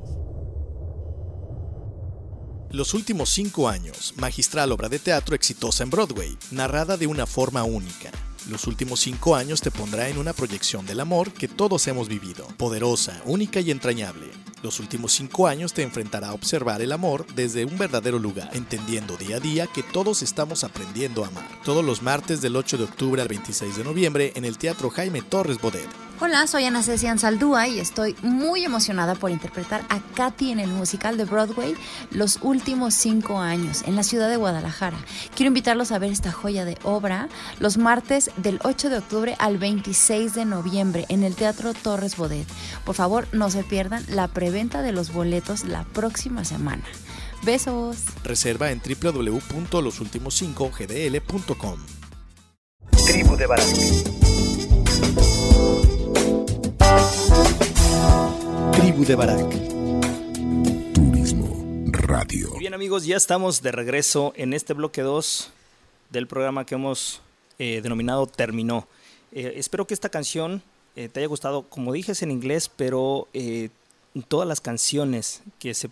Los 2.71 2.93
últimos 2.93 3.31
cinco 3.31 3.67
años, 3.67 4.13
magistral 4.19 4.73
obra 4.73 4.91
de 4.91 4.99
teatro 4.99 5.35
exitosa 5.35 5.85
en 5.85 5.91
Broadway, 5.91 6.37
narrada 6.51 6.99
de 6.99 7.07
una 7.07 7.27
forma 7.27 7.65
única. 7.65 8.11
Los 8.47 8.67
últimos 8.67 9.01
cinco 9.01 9.37
años 9.37 9.63
te 9.63 9.71
pondrá 9.71 10.11
en 10.11 10.19
una 10.19 10.35
proyección 10.35 10.85
del 10.85 11.01
amor 11.01 11.33
que 11.33 11.49
todos 11.49 11.87
hemos 11.87 12.09
vivido, 12.09 12.47
poderosa, 12.59 13.23
única 13.25 13.61
y 13.61 13.71
entrañable. 13.71 14.27
Los 14.63 14.81
últimos 14.81 15.13
cinco 15.13 15.47
años 15.47 15.73
te 15.73 15.83
enfrentará 15.83 16.29
a 16.29 16.35
observar 16.35 16.83
el 16.83 16.93
amor 16.93 17.27
desde 17.35 17.65
un 17.65 17.79
verdadero 17.79 18.19
lugar, 18.19 18.51
entendiendo 18.53 19.17
día 19.17 19.37
a 19.37 19.41
día 19.41 19.67
que 19.67 19.83
todos 19.83 20.23
estamos 20.23 20.63
aprendiendo 20.63 21.25
a 21.25 21.29
amar. 21.29 21.49
Todos 21.65 21.83
los 21.83 22.03
martes 22.03 22.43
del 22.43 22.55
8 22.55 22.77
de 22.77 22.85
octubre 22.85 23.23
al 23.23 23.29
26 23.29 23.79
de 23.79 23.85
noviembre 23.85 24.33
en 24.37 24.45
el 24.45 24.59
Teatro 24.59 24.91
Jaime 24.91 25.23
Torres 25.23 25.59
Bodet. 25.59 26.08
Hola, 26.21 26.49
soy 26.49 26.65
Ana 26.65 26.83
Cecilia 26.83 27.17
Saldúa 27.17 27.69
y 27.69 27.79
estoy 27.79 28.17
muy 28.23 28.65
emocionada 28.65 29.15
por 29.15 29.31
interpretar 29.31 29.85
a 29.89 30.01
Katy 30.01 30.51
en 30.51 30.59
el 30.59 30.69
musical 30.69 31.17
de 31.17 31.25
Broadway 31.25 31.77
los 32.11 32.41
últimos 32.43 32.95
cinco 32.95 33.39
años 33.39 33.85
en 33.87 33.95
la 33.95 34.03
ciudad 34.03 34.29
de 34.29 34.35
Guadalajara. 34.35 34.99
Quiero 35.37 35.47
invitarlos 35.47 35.93
a 35.93 36.01
ver 36.01 36.11
esta 36.11 36.33
joya 36.33 36.65
de 36.65 36.77
obra 36.83 37.29
los 37.61 37.79
martes 37.79 38.33
del 38.37 38.59
8 38.65 38.91
de 38.91 38.99
octubre 38.99 39.37
al 39.39 39.59
26 39.59 40.35
de 40.35 40.45
noviembre 40.45 41.07
en 41.09 41.23
el 41.23 41.37
Teatro 41.37 41.73
Torres 41.73 42.17
Bodet. 42.17 42.49
Por 42.85 42.97
favor, 42.97 43.29
no 43.31 43.49
se 43.49 43.63
pierdan 43.63 44.05
la 44.09 44.27
preventa 44.27 44.83
de 44.83 44.91
los 44.91 45.13
boletos 45.13 45.67
la 45.67 45.85
próxima 45.85 46.45
semana. 46.45 46.83
Besos. 47.45 47.99
Reserva 48.25 48.73
en 48.73 48.81
www.losultimos5gdl.com. 48.81 51.79
Tribu 53.07 53.37
de. 53.37 54.18
Tribu 58.89 59.05
de 59.05 59.17
Barak. 59.17 59.51
Turismo 60.95 61.85
Radio. 61.91 62.57
Bien 62.59 62.73
amigos, 62.73 63.05
ya 63.05 63.19
estamos 63.19 63.61
de 63.61 63.71
regreso 63.71 64.33
en 64.35 64.55
este 64.55 64.73
bloque 64.73 65.03
2 65.03 65.51
del 66.09 66.27
programa 66.27 66.65
que 66.65 66.77
hemos 66.77 67.21
eh, 67.59 67.83
denominado 67.83 68.27
Terminó. 68.27 68.89
Eh, 69.33 69.53
espero 69.57 69.87
que 69.87 69.93
esta 69.93 70.09
canción 70.09 70.63
eh, 70.97 71.11
te 71.11 71.21
haya 71.21 71.27
gustado, 71.27 71.65
como 71.65 71.93
dije 71.93 72.13
es 72.13 72.23
en 72.23 72.31
inglés, 72.31 72.71
pero 72.75 73.29
todas 74.27 74.49
las 74.49 74.63
canciones 74.63 75.43
que, 75.59 75.75
se, 75.75 75.91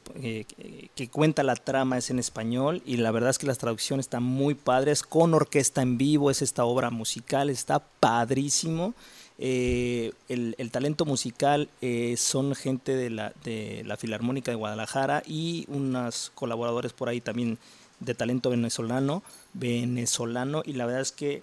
que 0.95 1.09
cuenta 1.13 1.43
la 1.43 1.55
trama 1.55 1.99
es 1.99 2.09
en 2.09 2.19
español 2.19 2.81
y 2.87 2.97
la 2.97 3.11
verdad 3.11 3.29
es 3.29 3.37
que 3.37 3.47
las 3.47 3.59
traducciones 3.59 4.07
están 4.07 4.23
muy 4.23 4.55
padres, 4.55 5.03
con 5.03 5.35
orquesta 5.35 5.83
en 5.83 5.99
vivo, 5.99 6.31
es 6.31 6.41
esta 6.41 6.65
obra 6.65 6.89
musical, 6.89 7.51
está 7.51 7.79
padrísimo. 7.79 8.95
Eh, 9.39 10.13
el, 10.29 10.71
talento 10.71 11.05
musical 11.05 11.69
eh, 11.83 12.17
son 12.17 12.55
gente 12.55 12.97
de 12.97 13.11
la, 13.11 13.33
de 13.45 13.83
la 13.85 13.97
Filarmónica 13.97 14.51
de 14.51 14.57
Guadalajara 14.57 15.23
y 15.27 15.67
unos 15.69 16.33
colaboradores 16.35 16.93
por 16.93 17.09
ahí 17.09 17.21
también 17.21 17.59
de 18.01 18.15
talento 18.15 18.51
venezolano, 18.51 19.23
venezolano 19.53 20.63
y 20.65 20.73
la 20.73 20.87
verdad 20.87 21.03
es 21.03 21.13
que 21.13 21.43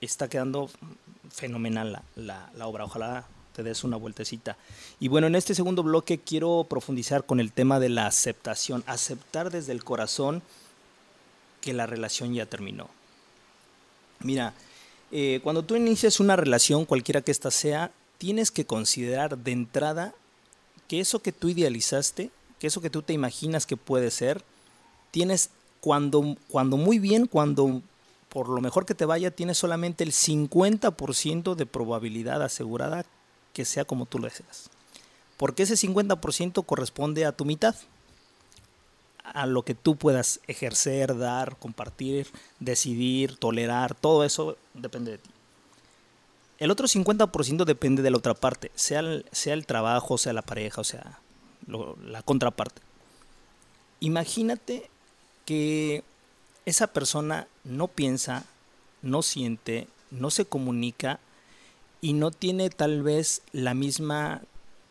está 0.00 0.28
quedando 0.28 0.70
fenomenal 1.30 1.92
la, 1.92 2.02
la, 2.14 2.50
la 2.54 2.66
obra. 2.66 2.84
Ojalá 2.84 3.26
te 3.54 3.62
des 3.62 3.84
una 3.84 3.96
vueltecita. 3.96 4.56
Y 5.00 5.08
bueno, 5.08 5.26
en 5.26 5.34
este 5.34 5.54
segundo 5.54 5.82
bloque 5.82 6.18
quiero 6.18 6.66
profundizar 6.68 7.24
con 7.24 7.40
el 7.40 7.52
tema 7.52 7.80
de 7.80 7.88
la 7.88 8.06
aceptación, 8.06 8.84
aceptar 8.86 9.50
desde 9.50 9.72
el 9.72 9.82
corazón 9.82 10.42
que 11.60 11.72
la 11.72 11.86
relación 11.86 12.34
ya 12.34 12.46
terminó. 12.46 12.88
Mira, 14.20 14.54
eh, 15.12 15.40
cuando 15.42 15.62
tú 15.62 15.76
inicias 15.76 16.20
una 16.20 16.36
relación, 16.36 16.84
cualquiera 16.84 17.22
que 17.22 17.30
ésta 17.30 17.50
sea, 17.50 17.92
tienes 18.18 18.50
que 18.50 18.66
considerar 18.66 19.38
de 19.38 19.52
entrada 19.52 20.14
que 20.88 21.00
eso 21.00 21.20
que 21.20 21.32
tú 21.32 21.48
idealizaste, 21.48 22.30
que 22.58 22.66
eso 22.66 22.80
que 22.80 22.90
tú 22.90 23.02
te 23.02 23.12
imaginas 23.12 23.66
que 23.66 23.76
puede 23.76 24.10
ser, 24.10 24.42
tienes 25.10 25.50
cuando, 25.80 26.36
cuando 26.48 26.76
muy 26.76 26.98
bien, 26.98 27.26
cuando 27.26 27.82
por 28.28 28.48
lo 28.48 28.60
mejor 28.60 28.86
que 28.86 28.94
te 28.94 29.04
vaya, 29.04 29.30
tienes 29.30 29.58
solamente 29.58 30.04
el 30.04 30.12
50% 30.12 31.54
de 31.54 31.66
probabilidad 31.66 32.42
asegurada 32.42 33.04
que 33.52 33.64
sea 33.64 33.84
como 33.84 34.06
tú 34.06 34.18
lo 34.18 34.28
deseas. 34.28 34.68
Porque 35.36 35.62
ese 35.62 35.74
50% 35.74 36.64
corresponde 36.66 37.24
a 37.24 37.32
tu 37.32 37.44
mitad 37.44 37.76
a 39.32 39.46
lo 39.46 39.62
que 39.62 39.74
tú 39.74 39.96
puedas 39.96 40.40
ejercer, 40.46 41.16
dar, 41.16 41.56
compartir, 41.58 42.28
decidir, 42.60 43.36
tolerar, 43.36 43.94
todo 43.94 44.24
eso 44.24 44.56
depende 44.74 45.12
de 45.12 45.18
ti. 45.18 45.30
El 46.58 46.70
otro 46.70 46.86
50% 46.86 47.64
depende 47.64 48.02
de 48.02 48.10
la 48.10 48.16
otra 48.16 48.34
parte, 48.34 48.70
sea 48.74 49.00
el, 49.00 49.26
sea 49.30 49.54
el 49.54 49.66
trabajo, 49.66 50.16
sea 50.16 50.32
la 50.32 50.42
pareja, 50.42 50.80
o 50.80 50.84
sea, 50.84 51.18
la 51.66 52.22
contraparte. 52.22 52.80
Imagínate 54.00 54.88
que 55.44 56.02
esa 56.64 56.86
persona 56.86 57.46
no 57.64 57.88
piensa, 57.88 58.44
no 59.02 59.22
siente, 59.22 59.88
no 60.10 60.30
se 60.30 60.46
comunica 60.46 61.20
y 62.00 62.14
no 62.14 62.30
tiene 62.30 62.70
tal 62.70 63.02
vez 63.02 63.42
la 63.52 63.74
misma 63.74 64.42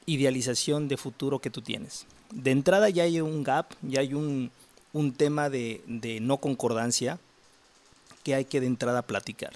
idealización 0.05 0.87
de 0.87 0.97
futuro 0.97 1.39
que 1.39 1.49
tú 1.49 1.61
tienes 1.61 2.05
de 2.31 2.51
entrada 2.51 2.89
ya 2.89 3.03
hay 3.03 3.21
un 3.21 3.43
gap, 3.43 3.67
ya 3.81 4.01
hay 4.01 4.13
un, 4.13 4.51
tema 5.17 5.49
de, 5.49 5.81
de, 5.87 6.19
no 6.19 6.37
concordancia 6.37 7.19
que 8.23 8.35
hay 8.35 8.45
que 8.45 8.59
de 8.59 8.67
entrada 8.67 9.01
platicar. 9.01 9.53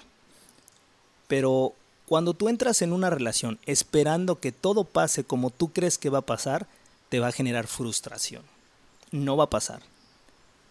Pero 1.28 1.74
cuando 2.05 2.34
tú 2.34 2.49
entras 2.49 2.82
en 2.82 2.91
una 2.91 3.09
relación 3.09 3.59
esperando 3.65 4.39
que 4.39 4.51
todo 4.51 4.84
pase 4.84 5.24
como 5.24 5.49
tú 5.49 5.72
crees 5.72 5.97
que 5.97 6.09
va 6.09 6.20
a 6.20 6.26
pasar, 6.26 6.67
te 7.09 7.20
va 7.20 7.28
a 7.28 7.32
generar 7.32 7.67
frustración. 7.67 8.43
No 9.11 9.38
va 9.38 9.45
a 9.45 9.49
pasar. 9.49 9.82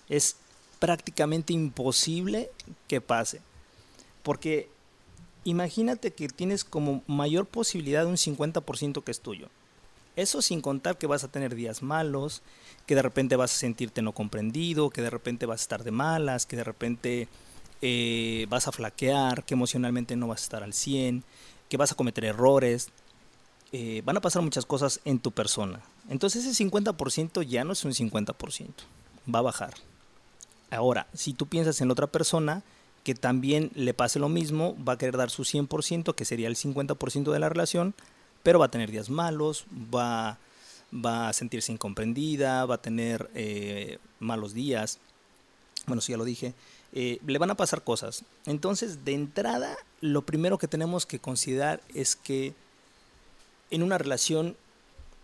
Es 0.09 0.37
prácticamente 0.79 1.53
imposible 1.53 2.51
que 2.87 3.01
pase. 3.01 3.41
Porque 4.23 4.69
imagínate 5.45 6.13
que 6.13 6.29
tienes 6.29 6.65
como 6.65 7.03
mayor 7.07 7.47
posibilidad 7.47 8.03
de 8.03 8.11
un 8.11 8.17
50% 8.17 9.03
que 9.03 9.11
es 9.11 9.21
tuyo. 9.21 9.49
Eso 10.19 10.43
sin 10.43 10.61
contar 10.61 10.99
que 10.99 11.07
vas 11.07 11.23
a 11.23 11.29
tener 11.29 11.55
días 11.55 11.81
malos, 11.81 12.43
que 12.87 12.97
de 12.97 13.03
repente 13.03 13.37
vas 13.37 13.55
a 13.55 13.57
sentirte 13.57 14.03
no 14.03 14.11
comprendido, 14.11 14.91
que 14.91 15.01
de 15.01 15.11
repente 15.11 15.47
vas 15.47 15.61
a 15.61 15.63
estar 15.63 15.85
de 15.85 15.93
malas, 15.93 16.45
que 16.45 16.57
de 16.57 16.65
repente 16.65 17.29
eh, 17.83 18.45
vas 18.49 18.67
a 18.67 18.73
flaquear, 18.73 19.45
que 19.45 19.55
emocionalmente 19.55 20.17
no 20.17 20.27
vas 20.27 20.41
a 20.41 20.43
estar 20.43 20.63
al 20.65 20.75
100, 20.75 21.23
que 21.69 21.77
vas 21.77 21.93
a 21.93 21.95
cometer 21.95 22.25
errores. 22.25 22.89
Eh, 23.71 24.03
van 24.05 24.17
a 24.17 24.21
pasar 24.21 24.43
muchas 24.43 24.67
cosas 24.67 24.99
en 25.05 25.21
tu 25.21 25.31
persona. 25.31 25.83
Entonces 26.09 26.45
ese 26.45 26.65
50% 26.65 27.43
ya 27.43 27.63
no 27.63 27.73
es 27.73 27.85
un 27.85 27.93
50%, 27.93 28.71
va 29.33 29.39
a 29.39 29.43
bajar. 29.43 29.75
Ahora, 30.73 31.07
si 31.15 31.33
tú 31.33 31.47
piensas 31.47 31.81
en 31.81 31.93
otra 31.93 32.09
persona 32.09 32.65
que 33.05 33.15
también 33.15 33.71
le 33.77 33.95
pase 33.95 34.19
lo 34.19 34.29
mismo, 34.29 34.77
va 34.85 34.95
a 34.95 34.99
querer 34.99 35.17
dar 35.17 35.31
su 35.31 35.45
100%, 35.45 36.17
que 36.17 36.25
sería 36.25 36.49
el 36.49 36.57
50% 36.57 37.31
de 37.31 37.39
la 37.39 37.49
relación, 37.49 37.95
pero 38.43 38.59
va 38.59 38.67
a 38.67 38.71
tener 38.71 38.91
días 38.91 39.11
malos, 39.11 39.67
va, 39.73 40.39
va 40.93 41.29
a 41.29 41.33
sentirse 41.33 41.73
incomprendida, 41.73 42.65
va 42.65 42.77
a 42.77 42.83
tener 42.83 43.31
eh, 43.35 43.99
malos 44.21 44.55
días, 44.55 44.99
bueno, 45.87 46.01
sí, 46.01 46.13
ya 46.13 46.19
lo 46.19 46.25
dije, 46.25 46.55
eh, 46.93 47.19
le 47.27 47.39
van 47.39 47.51
a 47.51 47.57
pasar 47.57 47.83
cosas. 47.83 48.25
Entonces, 48.47 49.05
de 49.05 49.15
entrada, 49.15 49.77
lo 50.01 50.23
primero 50.23 50.59
que 50.59 50.69
tenemos 50.69 51.07
que 51.07 51.19
considerar 51.19 51.81
es 51.95 52.17
que 52.17 52.55
en 53.71 53.83
una 53.83 53.99
relación 53.99 54.57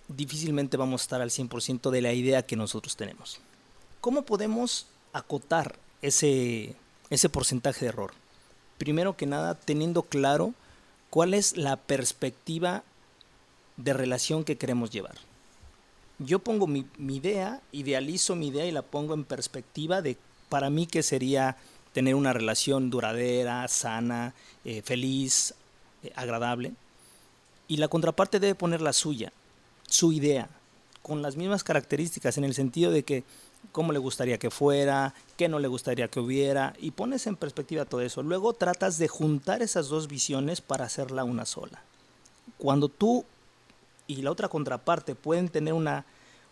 difícilmente 0.08 0.76
vamos 0.76 1.02
a 1.02 1.04
estar 1.04 1.22
al 1.22 1.30
100% 1.30 1.90
de 1.90 2.02
la 2.02 2.12
idea 2.12 2.44
que 2.44 2.56
nosotros 2.56 2.96
tenemos. 2.96 3.40
¿Cómo 4.00 4.22
podemos 4.22 4.86
acotar 5.12 5.78
ese, 6.02 6.74
ese 7.10 7.28
porcentaje 7.28 7.80
de 7.80 7.88
error? 7.88 8.12
Primero 8.76 9.16
que 9.16 9.26
nada, 9.26 9.54
teniendo 9.54 10.02
claro 10.02 10.52
cuál 11.08 11.32
es 11.32 11.56
la 11.56 11.76
perspectiva 11.76 12.82
de 13.76 13.92
relación 13.92 14.44
que 14.44 14.56
queremos 14.56 14.90
llevar. 14.90 15.16
Yo 16.18 16.38
pongo 16.38 16.66
mi, 16.66 16.86
idea, 16.98 17.60
idealizo 17.72 18.36
mi 18.36 18.48
idea 18.48 18.66
y 18.66 18.72
la 18.72 18.82
pongo 18.82 19.14
en 19.14 19.24
perspectiva 19.24 20.00
de 20.00 20.16
para 20.48 20.70
mí 20.70 20.86
que 20.86 21.02
sería 21.02 21.56
tener 21.92 22.14
una 22.14 22.32
relación 22.32 22.90
duradera, 22.90 23.66
sana, 23.68 24.34
eh, 24.64 24.82
feliz, 24.82 25.54
eh, 26.02 26.12
agradable. 26.14 26.72
Y 27.66 27.78
la 27.78 27.88
contraparte 27.88 28.40
debe 28.40 28.54
poner 28.54 28.80
la 28.80 28.92
suya, 28.92 29.32
su 29.88 30.12
idea, 30.12 30.48
con 31.02 31.22
las 31.22 31.36
mismas 31.36 31.64
características, 31.64 32.38
en 32.38 32.44
el 32.44 32.54
sentido 32.54 32.90
de 32.90 33.02
que 33.02 33.24
cómo 33.72 33.92
le 33.92 33.98
gustaría 33.98 34.38
que 34.38 34.50
fuera, 34.50 35.14
qué 35.36 35.48
no 35.48 35.58
le 35.58 35.68
gustaría 35.68 36.08
que 36.08 36.20
hubiera, 36.20 36.74
y 36.78 36.92
pones 36.92 37.26
en 37.26 37.36
perspectiva 37.36 37.84
todo 37.84 38.02
eso. 38.02 38.22
Luego 38.22 38.52
tratas 38.52 38.98
de 38.98 39.08
juntar 39.08 39.62
esas 39.62 39.88
dos 39.88 40.08
visiones 40.08 40.60
para 40.60 40.84
hacerla 40.84 41.24
una 41.24 41.44
sola. 41.44 41.82
Cuando 42.58 42.88
tú 42.88 43.24
y 44.06 44.22
la 44.22 44.30
otra 44.30 44.48
contraparte 44.48 45.14
pueden 45.14 45.48
tener 45.48 45.74
una, 45.74 46.04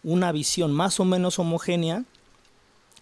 una 0.02 0.32
visión 0.32 0.72
más 0.72 1.00
o 1.00 1.04
menos 1.04 1.38
homogénea, 1.38 2.04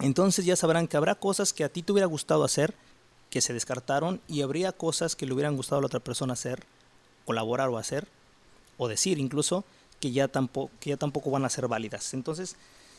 entonces 0.01 0.45
ya 0.45 0.57
sabrán 0.57 0.89
que 0.89 0.97
habrá 0.97 1.15
cosas 1.15 1.53
que 1.53 1.65
a 1.65 1.69
ti 1.69 1.83
te 1.83 1.93
hubiera 1.93 2.07
gustado 2.07 2.45
hacer, 2.45 2.75
que 3.29 3.41
se 3.41 3.53
descartaron, 3.53 4.21
y 4.29 4.43
habría 4.43 4.73
cosas 4.73 5.15
que 5.15 5.27
le 5.27 5.35
hubieran 5.35 5.57
gustado 5.57 5.79
a 5.79 5.83
la 5.83 5.87
otra 5.87 6.01
persona 6.01 6.33
hacer, 6.33 6.65
colaborar 7.25 7.69
o 7.69 7.79
hacer, 7.79 8.09
o 8.77 8.89
decir 8.89 9.19
incluso, 9.19 9.65
que 10.01 10.11
ya 10.11 10.29
tampoco, 10.29 10.71
que 10.81 10.91
ya 10.91 10.97
tampoco 10.97 11.31
van 11.31 11.45
a 11.45 11.51
ser 11.51 11.69
válidas. 11.69 12.15
Entonces 12.15 12.57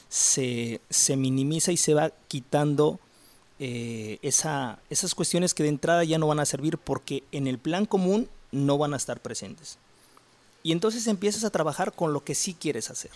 se, 0.08 0.80
se 0.90 1.18
minimiza 1.18 1.72
y 1.72 1.78
se 1.78 1.94
va 1.94 2.12
quitando 2.28 3.00
eh, 3.60 4.20
esa, 4.22 4.80
esas 4.90 5.16
cuestiones 5.16 5.54
que 5.54 5.64
de 5.64 5.70
entrada 5.70 6.04
ya 6.04 6.18
no 6.18 6.28
van 6.28 6.40
a 6.40 6.46
servir 6.46 6.78
porque 6.78 7.24
en 7.32 7.48
el 7.48 7.60
plan 7.60 7.86
común 7.86 8.30
no 8.52 8.78
van 8.78 8.94
a 8.94 8.98
estar 8.98 9.20
presentes. 9.22 9.80
Y 10.64 10.72
entonces 10.72 11.08
empiezas 11.08 11.44
a 11.44 11.50
trabajar 11.50 11.94
con 11.94 12.14
lo 12.14 12.24
que 12.24 12.36
sí 12.36 12.54
quieres 12.54 12.90
hacer 12.90 13.12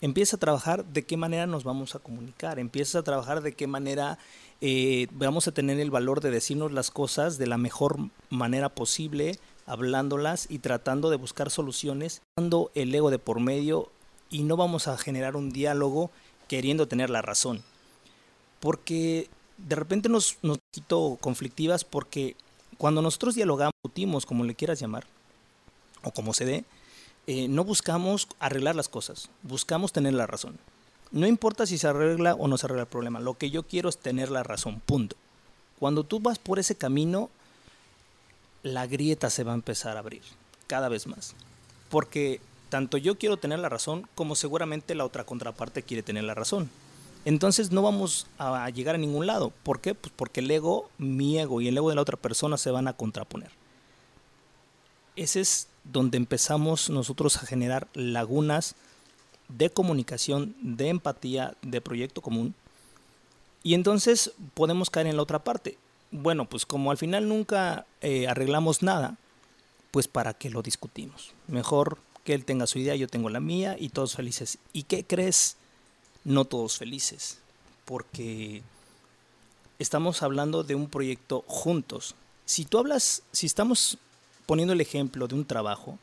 empieza 0.00 0.36
a 0.36 0.40
trabajar 0.40 0.84
de 0.84 1.04
qué 1.04 1.16
manera 1.16 1.46
nos 1.46 1.64
vamos 1.64 1.94
a 1.94 1.98
comunicar, 1.98 2.58
empieza 2.58 3.00
a 3.00 3.02
trabajar 3.02 3.42
de 3.42 3.54
qué 3.54 3.66
manera 3.66 4.18
eh, 4.60 5.08
vamos 5.12 5.48
a 5.48 5.52
tener 5.52 5.80
el 5.80 5.90
valor 5.90 6.20
de 6.20 6.30
decirnos 6.30 6.72
las 6.72 6.90
cosas 6.90 7.38
de 7.38 7.46
la 7.46 7.58
mejor 7.58 7.96
manera 8.30 8.68
posible, 8.68 9.38
hablándolas 9.66 10.46
y 10.48 10.60
tratando 10.60 11.10
de 11.10 11.16
buscar 11.16 11.50
soluciones, 11.50 12.22
dando 12.36 12.70
el 12.74 12.94
ego 12.94 13.10
de 13.10 13.18
por 13.18 13.40
medio 13.40 13.90
y 14.30 14.42
no 14.42 14.56
vamos 14.56 14.88
a 14.88 14.98
generar 14.98 15.36
un 15.36 15.50
diálogo 15.50 16.10
queriendo 16.48 16.88
tener 16.88 17.10
la 17.10 17.22
razón. 17.22 17.62
Porque 18.60 19.28
de 19.58 19.76
repente 19.76 20.08
nos, 20.08 20.38
nos 20.42 20.58
quito 20.72 21.18
conflictivas 21.20 21.84
porque 21.84 22.36
cuando 22.78 23.02
nosotros 23.02 23.34
dialogamos, 23.34 23.72
discutimos, 23.82 24.26
como 24.26 24.44
le 24.44 24.54
quieras 24.54 24.80
llamar, 24.80 25.06
como 26.12 26.34
se 26.34 26.44
dé, 26.44 26.64
eh, 27.26 27.48
no 27.48 27.64
buscamos 27.64 28.28
arreglar 28.38 28.74
las 28.74 28.88
cosas, 28.88 29.28
buscamos 29.42 29.92
tener 29.92 30.14
la 30.14 30.26
razón. 30.26 30.58
No 31.10 31.26
importa 31.26 31.66
si 31.66 31.78
se 31.78 31.88
arregla 31.88 32.34
o 32.34 32.48
no 32.48 32.58
se 32.58 32.66
arregla 32.66 32.82
el 32.82 32.88
problema, 32.88 33.20
lo 33.20 33.34
que 33.34 33.50
yo 33.50 33.62
quiero 33.62 33.88
es 33.88 33.98
tener 33.98 34.30
la 34.30 34.42
razón, 34.42 34.80
punto. 34.84 35.16
Cuando 35.78 36.04
tú 36.04 36.20
vas 36.20 36.38
por 36.38 36.58
ese 36.58 36.74
camino, 36.74 37.30
la 38.62 38.86
grieta 38.86 39.30
se 39.30 39.44
va 39.44 39.52
a 39.52 39.56
empezar 39.56 39.96
a 39.96 40.00
abrir 40.00 40.22
cada 40.66 40.88
vez 40.88 41.06
más. 41.06 41.34
Porque 41.88 42.40
tanto 42.68 42.98
yo 42.98 43.16
quiero 43.16 43.36
tener 43.36 43.58
la 43.58 43.68
razón 43.68 44.06
como 44.14 44.34
seguramente 44.34 44.94
la 44.94 45.04
otra 45.04 45.24
contraparte 45.24 45.82
quiere 45.82 46.02
tener 46.02 46.24
la 46.24 46.34
razón. 46.34 46.70
Entonces 47.24 47.72
no 47.72 47.82
vamos 47.82 48.26
a 48.38 48.68
llegar 48.70 48.94
a 48.94 48.98
ningún 48.98 49.26
lado. 49.26 49.52
¿Por 49.62 49.80
qué? 49.80 49.94
Pues 49.94 50.12
porque 50.14 50.40
el 50.40 50.50
ego, 50.50 50.88
mi 50.98 51.38
ego 51.38 51.60
y 51.60 51.68
el 51.68 51.76
ego 51.76 51.90
de 51.90 51.94
la 51.94 52.02
otra 52.02 52.16
persona 52.16 52.56
se 52.56 52.70
van 52.70 52.88
a 52.88 52.92
contraponer. 52.92 53.50
Ese 55.18 55.40
es 55.40 55.66
donde 55.82 56.16
empezamos 56.16 56.90
nosotros 56.90 57.38
a 57.38 57.46
generar 57.46 57.88
lagunas 57.92 58.76
de 59.48 59.68
comunicación, 59.68 60.54
de 60.60 60.90
empatía, 60.90 61.56
de 61.60 61.80
proyecto 61.80 62.22
común. 62.22 62.54
Y 63.64 63.74
entonces 63.74 64.30
podemos 64.54 64.90
caer 64.90 65.08
en 65.08 65.16
la 65.16 65.22
otra 65.22 65.42
parte. 65.42 65.76
Bueno, 66.12 66.48
pues 66.48 66.64
como 66.64 66.92
al 66.92 66.98
final 66.98 67.28
nunca 67.28 67.84
eh, 68.00 68.28
arreglamos 68.28 68.84
nada, 68.84 69.16
pues 69.90 70.06
para 70.06 70.34
qué 70.34 70.50
lo 70.50 70.62
discutimos. 70.62 71.32
Mejor 71.48 71.98
que 72.22 72.34
él 72.34 72.44
tenga 72.44 72.68
su 72.68 72.78
idea, 72.78 72.94
yo 72.94 73.08
tengo 73.08 73.28
la 73.28 73.40
mía 73.40 73.76
y 73.76 73.88
todos 73.88 74.14
felices. 74.14 74.58
¿Y 74.72 74.84
qué 74.84 75.04
crees? 75.04 75.56
No 76.22 76.44
todos 76.44 76.78
felices, 76.78 77.40
porque 77.84 78.62
estamos 79.80 80.22
hablando 80.22 80.62
de 80.62 80.76
un 80.76 80.88
proyecto 80.88 81.44
juntos. 81.48 82.14
Si 82.44 82.64
tú 82.64 82.78
hablas, 82.78 83.24
si 83.32 83.46
estamos 83.46 83.98
poniendo 84.48 84.72
el 84.72 84.80
ejemplo 84.80 85.28
de 85.28 85.34
un 85.34 85.44
trabajo, 85.44 85.98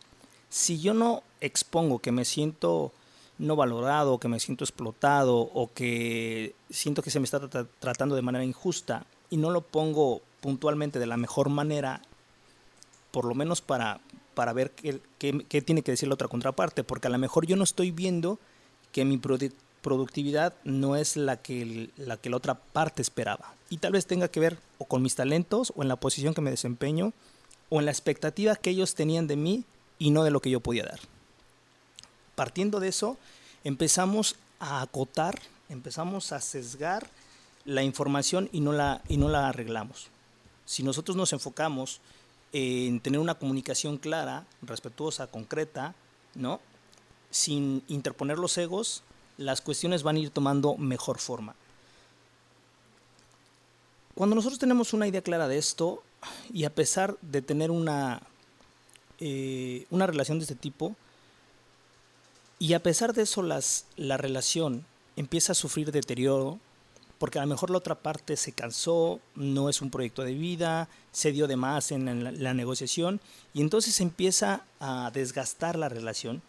si 0.49 0.79
yo 0.79 0.93
no 0.93 1.23
expongo 1.41 1.97
que 1.97 2.11
me 2.11 2.25
siento 2.25 2.91
no 3.39 3.55
valorado, 3.55 4.19
que 4.19 4.27
me 4.27 4.39
siento 4.39 4.63
explotado 4.63 5.39
o 5.39 5.73
que 5.73 6.53
siento 6.69 7.01
que 7.01 7.09
se 7.09 7.19
me 7.19 7.25
está 7.25 7.39
tratando 7.79 8.15
de 8.15 8.21
manera 8.21 8.45
injusta 8.45 9.07
y 9.31 9.37
no 9.37 9.49
lo 9.49 9.61
pongo 9.61 10.21
puntualmente 10.41 10.99
de 10.99 11.07
la 11.07 11.17
mejor 11.17 11.49
manera, 11.49 12.03
por 13.09 13.25
lo 13.25 13.33
menos 13.33 13.61
para, 13.61 13.99
para 14.35 14.53
ver 14.53 14.73
qué, 14.73 15.01
tiene 15.63 15.81
que 15.81 15.93
decir 15.93 16.07
la 16.07 16.13
otra 16.13 16.27
contraparte, 16.27 16.83
porque 16.83 17.07
a 17.07 17.09
lo 17.09 17.17
mejor 17.17 17.47
yo 17.47 17.55
no 17.55 17.63
estoy 17.63 17.89
viendo 17.89 18.37
que 18.91 19.05
mi 19.05 19.17
productividad 19.17 20.53
no 20.63 20.95
es 20.95 21.17
la 21.17 21.41
que, 21.41 21.89
la 21.97 22.17
que 22.17 22.29
la 22.29 22.37
otra 22.37 22.53
parte 22.53 23.01
esperaba. 23.01 23.55
Y 23.71 23.77
tal 23.77 23.93
vez 23.93 24.05
tenga 24.05 24.27
que 24.27 24.39
ver 24.39 24.59
o 24.77 24.85
con 24.85 25.01
mis 25.01 25.15
talentos 25.15 25.73
o 25.75 25.81
en 25.81 25.87
la 25.87 25.95
posición 25.95 26.35
que 26.35 26.41
me 26.41 26.51
desempeño 26.51 27.11
o 27.69 27.79
en 27.79 27.85
la 27.85 27.91
expectativa 27.91 28.55
que 28.55 28.69
ellos 28.69 28.95
tenían 28.95 29.27
de 29.27 29.35
mí 29.35 29.65
y 29.97 30.11
no 30.11 30.23
de 30.23 30.31
lo 30.31 30.41
que 30.41 30.49
yo 30.49 30.59
podía 30.59 30.83
dar. 30.83 30.99
Partiendo 32.35 32.79
de 32.79 32.89
eso, 32.89 33.17
empezamos 33.63 34.35
a 34.59 34.81
acotar, 34.81 35.39
empezamos 35.69 36.31
a 36.31 36.41
sesgar 36.41 37.09
la 37.63 37.83
información 37.83 38.49
y 38.51 38.61
no 38.61 38.71
la, 38.71 39.01
y 39.07 39.17
no 39.17 39.29
la 39.29 39.49
arreglamos. 39.49 40.09
Si 40.65 40.83
nosotros 40.83 41.15
nos 41.15 41.33
enfocamos 41.33 42.01
en 42.51 42.99
tener 42.99 43.19
una 43.19 43.35
comunicación 43.35 43.97
clara, 43.97 44.45
respetuosa, 44.61 45.27
concreta, 45.27 45.95
¿no? 46.35 46.59
sin 47.35 47.83
interponer 47.89 48.37
los 48.37 48.57
egos, 48.57 49.03
las 49.37 49.59
cuestiones 49.59 50.03
van 50.03 50.15
a 50.15 50.19
ir 50.19 50.29
tomando 50.29 50.77
mejor 50.77 51.19
forma. 51.19 51.55
Cuando 54.13 54.35
nosotros 54.35 54.59
tenemos 54.59 54.93
una 54.93 55.07
idea 55.07 55.21
clara 55.21 55.49
de 55.49 55.57
esto, 55.57 56.01
y 56.53 56.63
a 56.65 56.73
pesar 56.73 57.17
de 57.21 57.41
tener 57.41 57.71
una, 57.71 58.21
eh, 59.19 59.85
una 59.89 60.07
relación 60.07 60.39
de 60.39 60.43
este 60.43 60.55
tipo, 60.55 60.95
y 62.59 62.73
a 62.73 62.81
pesar 62.81 63.13
de 63.13 63.23
eso 63.23 63.43
las, 63.43 63.85
la 63.97 64.17
relación 64.17 64.85
empieza 65.15 65.51
a 65.51 65.55
sufrir 65.55 65.91
deterioro, 65.91 66.59
porque 67.17 67.39
a 67.39 67.41
lo 67.43 67.47
mejor 67.47 67.69
la 67.69 67.77
otra 67.77 67.95
parte 67.95 68.35
se 68.37 68.51
cansó, 68.51 69.19
no 69.35 69.69
es 69.69 69.81
un 69.81 69.89
proyecto 69.89 70.23
de 70.23 70.33
vida, 70.33 70.89
se 71.11 71.31
dio 71.31 71.47
de 71.47 71.55
más 71.55 71.91
en 71.91 72.43
la, 72.43 72.53
negociación, 72.53 73.21
y 73.53 73.61
entonces 73.61 74.01
empieza 74.01 74.65
a 74.79 75.11
desgastar 75.13 75.77
la 75.77 75.89
relación. 75.89 76.41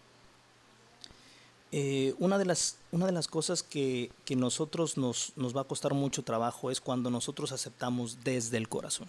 Eh, 1.72 2.14
una, 2.18 2.39
de 2.39 2.45
las, 2.45 2.77
una 2.93 3.07
de 3.07 3.12
las 3.12 3.29
cosas 3.29 3.62
que, 3.62 4.11
que 4.24 4.37
nosotros 4.37 4.97
nos, 4.97 5.33
nos 5.37 5.57
va 5.57 5.62
a 5.62 5.64
costar 5.64 5.95
mucho 5.95 6.22
trabajo 6.22 6.70
es 6.70 6.81
cuando 6.81 7.11
nosotros 7.11 7.53
aceptamos 7.53 8.18
desde 8.24 8.57
el 8.57 8.68
corazón. 8.68 9.09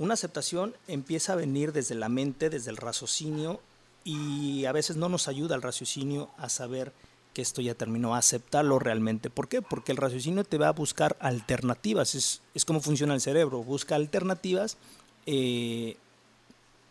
Una 0.00 0.14
aceptación 0.14 0.74
empieza 0.88 1.34
a 1.34 1.36
venir 1.36 1.74
desde 1.74 1.94
la 1.94 2.08
mente, 2.08 2.48
desde 2.48 2.70
el 2.70 2.78
raciocinio, 2.78 3.60
y 4.02 4.64
a 4.64 4.72
veces 4.72 4.96
no 4.96 5.10
nos 5.10 5.28
ayuda 5.28 5.54
el 5.54 5.60
raciocinio 5.60 6.30
a 6.38 6.48
saber 6.48 6.94
que 7.34 7.42
esto 7.42 7.60
ya 7.60 7.74
terminó, 7.74 8.14
a 8.14 8.18
aceptarlo 8.18 8.78
realmente. 8.78 9.28
¿Por 9.28 9.46
qué? 9.46 9.60
Porque 9.60 9.92
el 9.92 9.98
raciocinio 9.98 10.42
te 10.44 10.56
va 10.56 10.68
a 10.68 10.72
buscar 10.72 11.18
alternativas, 11.20 12.14
es, 12.14 12.64
como 12.64 12.80
funciona 12.80 13.12
el 13.12 13.20
cerebro, 13.20 13.62
busca 13.62 13.94
alternativas, 13.94 14.78
eh, 15.26 15.98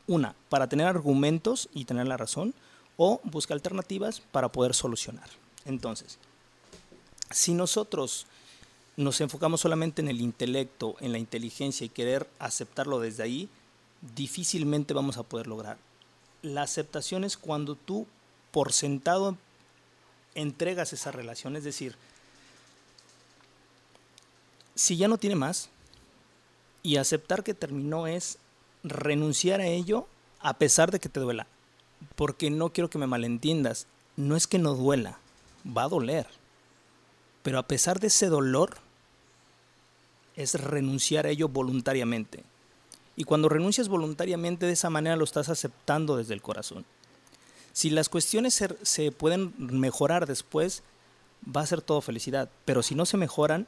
una, 0.05 0.35
para 0.49 0.69
tener 0.69 0.85
argumentos 0.85 1.67
y 1.73 1.85
tener 1.85 2.07
la 2.07 2.15
razón, 2.15 2.53
o 2.95 3.21
busca 3.23 3.55
alternativas 3.55 4.21
para 4.31 4.51
poder 4.51 4.75
solucionar. 4.75 5.31
Entonces, 5.65 6.19
si 7.31 7.55
nosotros 7.55 8.27
nos 8.97 9.21
enfocamos 9.21 9.61
solamente 9.61 10.01
en 10.01 10.07
el 10.09 10.21
intelecto, 10.21 10.95
en 10.99 11.11
la 11.11 11.17
inteligencia 11.17 11.85
y 11.85 11.89
querer 11.89 12.29
aceptarlo 12.39 12.99
desde 12.99 13.23
ahí, 13.23 13.49
difícilmente 14.15 14.93
vamos 14.93 15.17
a 15.17 15.23
poder 15.23 15.47
lograr. 15.47 15.77
La 16.41 16.63
aceptación 16.63 17.23
es 17.23 17.37
cuando 17.37 17.75
tú, 17.75 18.07
por 18.51 18.73
sentado, 18.73 19.37
entregas 20.35 20.93
esa 20.93 21.11
relación, 21.11 21.55
es 21.55 21.63
decir, 21.63 21.95
si 24.75 24.95
ya 24.97 25.07
no 25.07 25.17
tiene 25.17 25.35
más, 25.35 25.69
y 26.83 26.97
aceptar 26.97 27.43
que 27.43 27.53
terminó 27.53 28.07
es 28.07 28.37
renunciar 28.83 29.59
a 29.59 29.67
ello 29.67 30.07
a 30.39 30.57
pesar 30.57 30.91
de 30.91 30.99
que 30.99 31.09
te 31.09 31.19
duela. 31.19 31.47
Porque 32.15 32.49
no 32.49 32.69
quiero 32.69 32.89
que 32.89 32.97
me 32.97 33.07
malentiendas, 33.07 33.87
no 34.15 34.35
es 34.35 34.47
que 34.47 34.59
no 34.59 34.75
duela, 34.75 35.19
va 35.65 35.83
a 35.83 35.89
doler. 35.89 36.27
Pero 37.43 37.59
a 37.59 37.67
pesar 37.67 37.99
de 37.99 38.07
ese 38.07 38.27
dolor, 38.27 38.77
es 40.35 40.53
renunciar 40.55 41.25
a 41.25 41.29
ello 41.29 41.49
voluntariamente. 41.49 42.43
Y 43.17 43.25
cuando 43.25 43.49
renuncias 43.49 43.89
voluntariamente 43.89 44.65
de 44.65 44.71
esa 44.71 44.89
manera 44.89 45.17
lo 45.17 45.25
estás 45.25 45.49
aceptando 45.49 46.15
desde 46.15 46.33
el 46.33 46.41
corazón. 46.41 46.85
Si 47.73 47.89
las 47.89 48.07
cuestiones 48.07 48.63
se, 48.81 49.11
pueden 49.11 49.53
mejorar 49.57 50.25
después, 50.25 50.83
va 51.45 51.61
a 51.61 51.65
ser 51.65 51.81
todo 51.81 52.01
felicidad. 52.01 52.49
Pero 52.63 52.83
si 52.83 52.95
no 52.95 53.05
se 53.05 53.17
mejoran, 53.17 53.67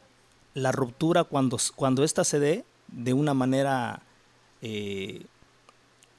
la 0.54 0.72
ruptura 0.72 1.26
cuando, 1.26 1.58
cuando 1.76 2.04
ésta 2.04 2.24
se 2.24 2.40
dé 2.40 2.66
de 2.88 3.14
una 3.14 3.34
manera 3.34 4.02
eh, 4.62 5.26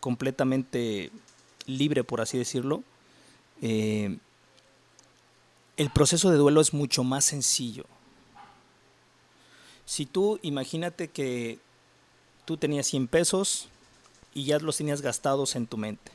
completamente 0.01 1.11
libre, 1.67 2.05
por 2.05 2.21
así 2.21 2.37
decirlo, 2.37 2.83
eh, 3.63 4.19
el 5.83 5.91
proceso 5.91 6.31
de 6.31 6.37
duelo 6.37 6.61
es 6.61 6.73
mucho 6.73 7.03
más 7.03 7.25
sencillo. 7.25 7.85
Si 9.85 10.07
tú 10.07 10.39
imagínate 10.43 11.09
que 11.09 11.59
tú 12.45 12.57
tenías 12.57 12.87
100 12.87 13.09
pesos 13.09 13.67
y 14.33 14.45
ya 14.45 14.61
los 14.61 14.77
tenías 14.77 15.03
gastados 15.03 15.57
en 15.57 15.67
tu 15.67 15.79
mente 15.79 16.13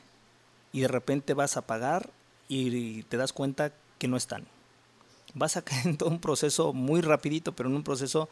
y 0.71 0.79
de 0.79 0.87
repente 0.87 1.33
vas 1.33 1.57
a 1.57 1.67
pagar 1.67 2.09
y 2.47 3.03
te 3.03 3.17
das 3.17 3.33
cuenta 3.33 3.73
que 3.99 4.07
no 4.07 4.15
están. 4.15 4.47
Vas 5.33 5.57
a 5.57 5.61
caer 5.61 5.85
en 5.85 5.97
todo 5.97 6.09
un 6.09 6.21
proceso 6.21 6.71
muy 6.71 7.01
rapidito, 7.01 7.51
pero 7.53 7.67
en 7.67 7.75
un 7.75 7.83
proceso 7.83 8.29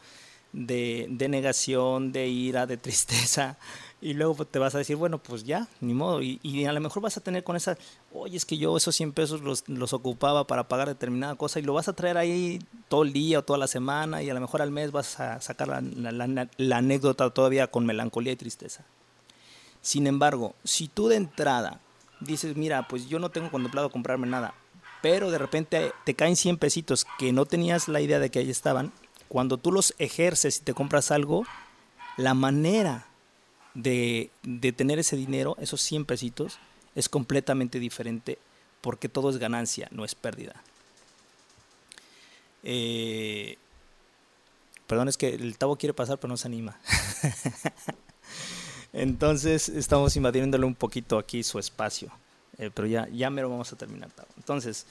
de, 0.56 1.28
negación, 1.28 2.12
de 2.12 2.28
ira, 2.28 2.66
de 2.66 2.76
tristeza, 2.76 3.58
y 4.00 4.14
luego 4.14 4.34
pues, 4.34 4.48
te 4.50 4.58
vas 4.58 4.74
a 4.74 4.78
decir, 4.78 4.96
bueno, 4.96 5.18
pues 5.18 5.44
ya, 5.44 5.68
ni 5.80 5.92
modo, 5.92 6.22
y, 6.22 6.64
a 6.64 6.72
lo 6.72 6.80
mejor 6.80 7.02
vas 7.02 7.16
a 7.16 7.20
tener 7.20 7.44
con 7.44 7.56
esa, 7.56 7.76
oye, 8.12 8.36
es 8.36 8.44
que 8.44 8.56
yo 8.56 8.76
esos 8.76 8.96
100 8.96 9.12
pesos 9.12 9.40
los, 9.42 9.68
los, 9.68 9.92
ocupaba 9.92 10.46
para 10.46 10.68
pagar 10.68 10.88
determinada 10.88 11.34
cosa, 11.34 11.60
y 11.60 11.62
lo 11.62 11.74
vas 11.74 11.88
a 11.88 11.92
traer 11.92 12.16
ahí 12.16 12.58
todo 12.88 13.02
el 13.02 13.12
día 13.12 13.40
o 13.40 13.42
toda 13.42 13.58
la 13.58 13.66
semana, 13.66 14.22
y 14.22 14.30
a 14.30 14.34
lo 14.34 14.40
mejor 14.40 14.62
al 14.62 14.70
mes 14.70 14.92
vas 14.92 15.20
a 15.20 15.40
sacar 15.40 15.68
la, 15.68 16.48
la 16.56 16.76
anécdota 16.76 17.28
todavía 17.30 17.66
con 17.66 17.84
melancolía 17.84 18.32
y 18.32 18.36
tristeza. 18.36 18.84
Sin 19.82 20.06
embargo, 20.06 20.54
si 20.64 20.88
tú 20.88 21.08
de 21.08 21.16
entrada 21.16 21.80
dices, 22.20 22.56
mira, 22.56 22.88
pues 22.88 23.08
yo 23.08 23.18
no 23.18 23.30
tengo 23.30 23.50
contemplado 23.50 23.90
comprarme 23.90 24.26
nada, 24.26 24.54
pero 25.02 25.30
de 25.30 25.38
repente 25.38 25.92
te 26.04 26.14
caen 26.14 26.34
100 26.34 26.56
pesitos 26.56 27.06
que 27.18 27.32
no 27.32 27.44
tenías 27.44 27.86
la 27.86 28.00
idea 28.00 28.18
de 28.18 28.30
que 28.30 28.40
ahí 28.40 28.50
estaban, 28.50 28.92
cuando 29.28 29.58
tú 29.58 29.72
los 29.72 29.94
ejerces 29.98 30.58
y 30.58 30.60
te 30.62 30.74
compras 30.74 31.10
algo, 31.10 31.44
la 32.16 32.34
manera 32.34 33.06
de, 33.74 34.30
tener 34.76 34.98
ese 34.98 35.16
dinero, 35.16 35.56
esos 35.60 35.80
100 35.82 36.04
pesitos, 36.06 36.58
es 36.94 37.08
completamente 37.08 37.78
diferente 37.78 38.38
porque 38.80 39.08
todo 39.08 39.30
es 39.30 39.38
ganancia, 39.38 39.88
no 39.90 40.04
es 40.04 40.14
pérdida. 40.14 40.54
Eh, 42.62 43.58
perdón, 44.86 45.08
es 45.08 45.16
que 45.16 45.28
el 45.28 45.58
Tavo 45.58 45.76
quiere 45.76 45.92
pasar, 45.92 46.18
pero 46.18 46.30
no 46.30 46.36
se 46.36 46.48
anima. 46.48 46.78
Entonces 48.92 49.68
estamos 49.68 50.16
invadiéndole 50.16 50.64
un 50.64 50.74
poquito 50.74 51.18
aquí 51.18 51.42
su 51.42 51.58
espacio. 51.58 52.10
Eh, 52.58 52.70
pero 52.72 52.88
ya, 52.88 53.08
ya 53.08 53.28
mero 53.28 53.50
vamos 53.50 53.72
a 53.72 53.76
terminar. 53.76 54.10
Tavo. 54.10 54.28
Entonces, 54.36 54.86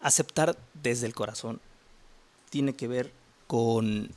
aceptar 0.00 0.58
desde 0.74 1.06
el 1.06 1.14
corazón 1.14 1.60
tiene 2.50 2.74
que 2.74 2.88
ver 2.88 3.12
con, 3.50 4.08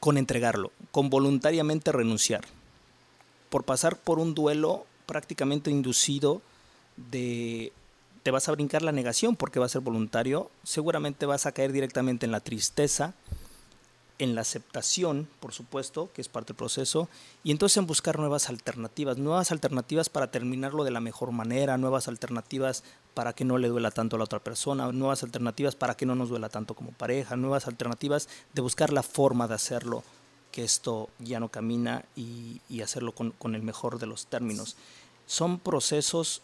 con 0.00 0.18
entregarlo, 0.18 0.72
con 0.90 1.08
voluntariamente 1.08 1.92
renunciar, 1.92 2.42
por 3.48 3.62
pasar 3.62 3.96
por 3.96 4.18
un 4.18 4.34
duelo 4.34 4.84
prácticamente 5.06 5.70
inducido 5.70 6.42
de 6.96 7.72
te 8.24 8.32
vas 8.32 8.48
a 8.48 8.52
brincar 8.52 8.82
la 8.82 8.90
negación 8.90 9.36
porque 9.36 9.60
va 9.60 9.66
a 9.66 9.68
ser 9.68 9.82
voluntario, 9.82 10.50
seguramente 10.64 11.26
vas 11.26 11.46
a 11.46 11.52
caer 11.52 11.70
directamente 11.70 12.26
en 12.26 12.32
la 12.32 12.40
tristeza, 12.40 13.14
en 14.18 14.34
la 14.34 14.42
aceptación, 14.42 15.28
por 15.40 15.52
supuesto, 15.52 16.10
que 16.12 16.20
es 16.20 16.28
parte 16.28 16.52
del 16.52 16.56
proceso, 16.58 17.08
y 17.42 17.50
entonces 17.50 17.78
en 17.78 17.86
buscar 17.86 18.18
nuevas 18.18 18.48
alternativas, 18.48 19.18
nuevas 19.18 19.50
alternativas 19.52 20.08
para 20.08 20.30
terminarlo 20.30 20.84
de 20.84 20.90
la 20.90 21.00
mejor 21.00 21.32
manera, 21.32 21.78
nuevas 21.78 22.08
alternativas 22.08 22.84
para 23.14 23.32
que 23.32 23.44
no 23.44 23.58
le 23.58 23.68
duela 23.68 23.90
tanto 23.90 24.16
a 24.16 24.18
la 24.18 24.24
otra 24.24 24.38
persona, 24.38 24.90
nuevas 24.92 25.22
alternativas 25.22 25.74
para 25.74 25.96
que 25.96 26.06
no 26.06 26.14
nos 26.14 26.28
duela 26.28 26.48
tanto 26.48 26.74
como 26.74 26.92
pareja, 26.92 27.36
nuevas 27.36 27.66
alternativas 27.66 28.28
de 28.52 28.62
buscar 28.62 28.92
la 28.92 29.02
forma 29.02 29.48
de 29.48 29.54
hacerlo, 29.54 30.04
que 30.50 30.64
esto 30.64 31.08
ya 31.18 31.40
no 31.40 31.48
camina 31.48 32.04
y, 32.14 32.60
hacerlo 32.82 33.12
con, 33.12 33.54
el 33.54 33.62
mejor 33.62 33.98
de 33.98 34.06
los 34.06 34.26
términos. 34.26 34.76
Son 35.26 35.58
procesos 35.58 36.42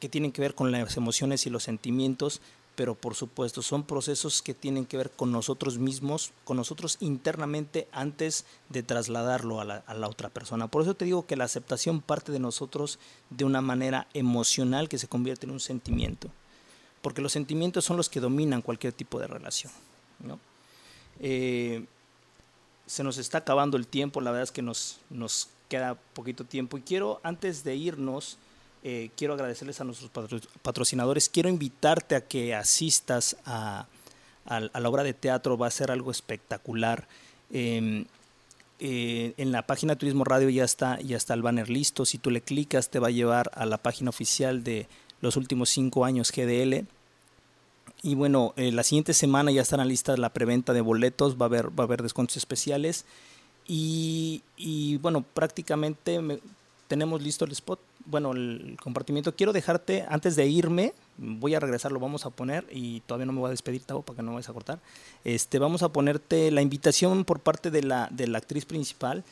que 0.00 0.08
tienen 0.08 0.32
que 0.32 0.42
ver 0.42 0.54
con 0.54 0.70
las 0.70 0.96
emociones 0.96 1.46
y 1.46 1.50
los 1.50 1.64
sentimientos 1.64 2.40
pero 2.76 2.94
por 2.94 3.14
supuesto 3.14 3.62
son 3.62 3.84
procesos 3.84 4.42
que 4.42 4.54
tienen 4.54 4.86
que 4.86 4.96
ver 4.96 5.10
con 5.10 5.30
nosotros 5.30 5.78
mismos, 5.78 6.32
con 6.44 6.56
nosotros 6.56 6.96
internamente 7.00 7.88
antes 7.92 8.44
de 8.68 8.82
trasladarlo 8.82 9.60
a 9.60 9.64
la, 9.64 10.08
otra 10.08 10.28
persona. 10.28 10.68
Por 10.68 10.82
eso 10.82 10.94
te 10.94 11.04
digo 11.04 11.26
que 11.26 11.36
la 11.36 11.44
aceptación 11.44 12.00
parte 12.00 12.32
de 12.32 12.40
nosotros 12.40 12.98
de 13.30 13.44
una 13.44 13.60
manera 13.60 14.08
emocional 14.14 14.88
que 14.88 14.98
se 14.98 15.08
convierte 15.08 15.46
en 15.46 15.52
un 15.52 15.60
sentimiento, 15.60 16.28
porque 17.00 17.22
los 17.22 17.32
sentimientos 17.32 17.84
son 17.84 17.96
los 17.96 18.08
que 18.08 18.20
dominan 18.20 18.62
cualquier 18.62 18.92
tipo 18.92 19.18
de 19.20 19.26
relación. 19.26 19.72
Eh, 21.20 21.86
se 22.86 23.04
nos 23.04 23.18
está 23.18 23.38
acabando 23.38 23.76
el 23.76 23.86
tiempo, 23.86 24.20
la 24.20 24.30
verdad 24.30 24.44
es 24.44 24.52
que 24.52 24.62
nos 24.62 25.48
queda 25.68 25.94
poquito 26.12 26.44
tiempo 26.44 26.76
y 26.76 26.82
quiero 26.82 27.20
antes 27.22 27.64
de 27.64 27.76
irnos, 27.76 28.36
eh, 28.86 29.10
quiero 29.16 29.32
agradecerles 29.32 29.80
a 29.80 29.84
nuestros 29.84 30.10
patrocinadores. 30.62 31.30
Quiero 31.30 31.48
invitarte 31.48 32.16
a 32.16 32.20
que 32.20 32.54
asistas 32.54 33.36
a, 33.46 33.86
la 34.46 34.88
obra 34.88 35.02
de 35.02 35.14
teatro. 35.14 35.56
Va 35.56 35.68
a 35.68 35.70
ser 35.70 35.90
algo 35.90 36.10
espectacular. 36.10 37.08
Em, 37.50 38.04
eh, 38.80 39.32
en 39.38 39.52
la 39.52 39.62
página 39.62 39.96
Turismo 39.96 40.24
Radio 40.24 40.50
ya 40.50 40.64
está, 40.64 41.00
ya 41.00 41.16
está 41.16 41.32
el 41.32 41.40
banner 41.40 41.70
listo. 41.70 42.04
Si 42.04 42.18
tú 42.18 42.30
le 42.30 42.42
clicas, 42.42 42.90
te 42.90 42.98
va 42.98 43.08
a 43.08 43.10
llevar 43.10 43.50
a 43.54 43.64
la 43.64 43.78
página 43.78 44.10
oficial 44.10 44.62
de 44.62 44.86
los 45.22 45.36
últimos 45.36 45.70
cinco 45.70 46.04
años 46.04 46.30
GDL. 46.30 46.84
Y 48.02 48.14
bueno, 48.16 48.52
eh, 48.56 48.70
la 48.70 48.82
siguiente 48.82 49.14
semana 49.14 49.50
ya 49.50 49.62
estará 49.62 49.86
lista 49.86 50.14
la 50.18 50.28
preventa 50.28 50.74
de 50.74 50.82
boletos. 50.82 51.40
Va 51.40 51.46
a 51.46 51.48
haber, 51.48 51.68
va 51.70 51.84
a 51.84 51.86
haber 51.86 52.02
descuentos 52.02 52.36
especiales. 52.36 53.06
Y, 53.66 54.42
bueno, 55.00 55.22
prácticamente 55.22 56.20
tenemos 56.86 57.22
listo 57.22 57.46
el 57.46 57.52
spot 57.52 57.80
bueno, 58.06 58.32
el 58.32 58.76
compartimiento. 58.82 59.34
Quiero 59.34 59.52
dejarte, 59.52 60.04
antes 60.08 60.36
de 60.36 60.46
irme, 60.46 60.94
voy 61.16 61.54
a 61.54 61.60
regresar, 61.60 61.92
lo 61.92 62.00
vamos 62.00 62.26
a 62.26 62.30
poner 62.30 62.66
y 62.70 63.00
todavía 63.00 63.26
no 63.26 63.32
me 63.32 63.40
voy 63.40 63.48
a 63.48 63.50
despedir, 63.50 63.82
Tavo, 63.82 64.02
para 64.02 64.16
que 64.16 64.22
no 64.22 64.30
me 64.30 64.36
vayas 64.36 64.50
a 64.50 64.52
cortar. 64.52 64.78
Este, 65.24 65.58
vamos 65.58 65.82
a 65.82 65.90
ponerte 65.90 66.50
la 66.50 66.62
invitación 66.62 67.24
por 67.24 67.40
parte 67.40 67.70
de 67.70 67.82
la, 67.82 68.08
de 68.10 68.26
la 68.26 68.38
actriz 68.38 68.64
principal, 68.64 69.24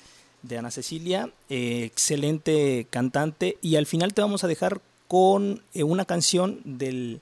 de 0.42 0.58
Ana 0.58 0.70
Cecilia, 0.70 1.30
eh, 1.48 1.84
excelente 1.84 2.86
cantante, 2.90 3.58
y 3.62 3.76
al 3.76 3.86
final 3.86 4.12
te 4.12 4.22
vamos 4.22 4.42
a 4.42 4.48
dejar 4.48 4.80
con 5.06 5.62
eh, 5.74 5.84
una 5.84 6.04
canción 6.04 6.60
del, 6.64 7.20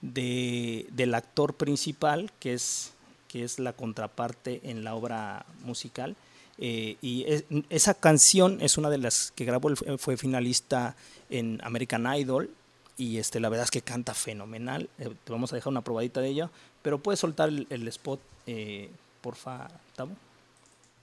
del 0.00 1.14
actor 1.14 1.54
principal, 1.54 2.30
que 2.40 2.54
es, 2.54 2.92
que 3.28 3.44
es 3.44 3.58
la 3.58 3.72
contraparte 3.72 4.60
en 4.64 4.84
la 4.84 4.94
obra 4.94 5.44
musical. 5.64 6.16
Eh, 6.58 6.96
y 7.02 7.26
esa 7.68 7.94
canción 7.94 8.58
es 8.60 8.78
una 8.78 8.90
de 8.90 8.98
las 8.98 9.32
que 9.34 9.44
grabó, 9.44 9.74
fue 9.98 10.16
finalista 10.16 10.96
en 11.30 11.60
American 11.64 12.06
Idol 12.16 12.50
y 12.96 13.18
este, 13.18 13.40
la 13.40 13.48
verdad 13.48 13.64
es 13.64 13.70
que 13.70 13.82
canta 13.82 14.14
fenomenal. 14.14 14.88
Eh, 14.98 15.10
te 15.24 15.32
vamos 15.32 15.52
a 15.52 15.56
dejar 15.56 15.70
una 15.70 15.82
probadita 15.82 16.20
de 16.20 16.28
ella, 16.28 16.50
pero 16.82 16.98
puedes 16.98 17.20
soltar 17.20 17.48
el, 17.48 17.88
spot, 17.88 18.20
eh, 18.46 18.90
porfa, 19.20 19.68
Tamo. 19.96 20.16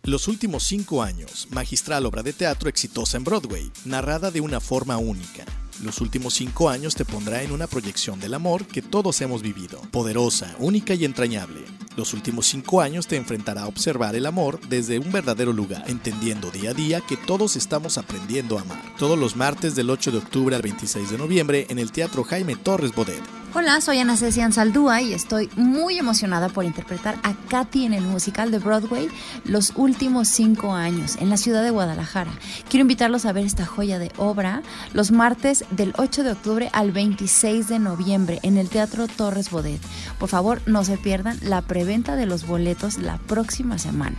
Los 0.03 0.27
últimos 0.27 0.63
cinco 0.63 1.03
años, 1.03 1.47
magistral 1.51 2.05
obra 2.05 2.23
de 2.23 2.33
teatro 2.33 2.69
exitosa 2.69 3.17
en 3.17 3.23
Broadway, 3.23 3.71
narrada 3.85 4.31
de 4.31 4.41
una 4.41 4.59
forma 4.59 4.97
única. 4.97 5.45
Los 5.83 5.99
últimos 5.99 6.35
cinco 6.35 6.69
años 6.69 6.93
te 6.93 7.05
pondrá 7.05 7.41
en 7.41 7.51
una 7.51 7.65
proyección 7.65 8.19
del 8.19 8.35
amor 8.35 8.67
que 8.67 8.83
todos 8.83 9.19
hemos 9.21 9.41
vivido, 9.41 9.81
poderosa, 9.89 10.55
única 10.59 10.93
y 10.93 11.05
entrañable. 11.05 11.61
Los 11.97 12.13
últimos 12.13 12.45
cinco 12.45 12.81
años 12.81 13.07
te 13.07 13.15
enfrentará 13.15 13.63
a 13.63 13.67
observar 13.67 14.15
el 14.15 14.27
amor 14.27 14.59
desde 14.69 14.99
un 14.99 15.11
verdadero 15.11 15.53
lugar, 15.53 15.83
entendiendo 15.87 16.51
día 16.51 16.71
a 16.71 16.73
día 16.75 17.01
que 17.01 17.17
todos 17.17 17.55
estamos 17.55 17.97
aprendiendo 17.97 18.59
a 18.59 18.61
amar. 18.61 18.81
Todos 18.99 19.17
los 19.17 19.35
martes 19.35 19.75
del 19.75 19.89
8 19.89 20.11
de 20.11 20.17
octubre 20.19 20.55
al 20.55 20.61
26 20.61 21.09
de 21.09 21.17
noviembre 21.17 21.65
en 21.69 21.79
el 21.79 21.91
Teatro 21.91 22.23
Jaime 22.23 22.55
Torres 22.55 22.93
Bodet. 22.93 23.21
Hola, 23.53 23.81
soy 23.81 23.99
Ana 23.99 24.15
Cecian 24.15 24.53
Saldúa 24.53 25.01
y 25.01 25.11
estoy 25.11 25.49
muy 25.57 25.97
emocionada 25.97 26.47
por 26.47 26.63
interpretar 26.63 27.17
a 27.21 27.33
Katy 27.49 27.85
en 27.85 27.93
el 27.93 28.05
musical 28.05 28.49
de 28.49 28.59
Broadway 28.59 29.09
los 29.43 29.73
últimos 29.75 30.29
cinco 30.29 30.73
años 30.73 31.17
en 31.17 31.29
la 31.29 31.35
ciudad 31.35 31.61
de 31.61 31.69
Guadalajara. 31.69 32.31
Quiero 32.69 32.83
invitarlos 32.83 33.25
a 33.25 33.33
ver 33.33 33.45
esta 33.45 33.65
joya 33.65 33.99
de 33.99 34.09
obra 34.15 34.63
los 34.93 35.11
martes 35.11 35.65
del 35.71 35.93
8 35.97 36.23
de 36.23 36.31
octubre 36.31 36.69
al 36.73 36.91
26 36.91 37.67
de 37.67 37.79
noviembre 37.79 38.39
en 38.43 38.57
el 38.57 38.69
Teatro 38.69 39.07
Torres 39.07 39.49
Bodet. 39.49 39.81
Por 40.19 40.29
favor, 40.29 40.61
no 40.65 40.83
se 40.83 40.97
pierdan 40.97 41.37
la 41.41 41.61
preventa 41.61 42.15
de 42.15 42.25
los 42.25 42.45
boletos 42.45 42.97
la 42.97 43.17
próxima 43.17 43.77
semana. 43.77 44.17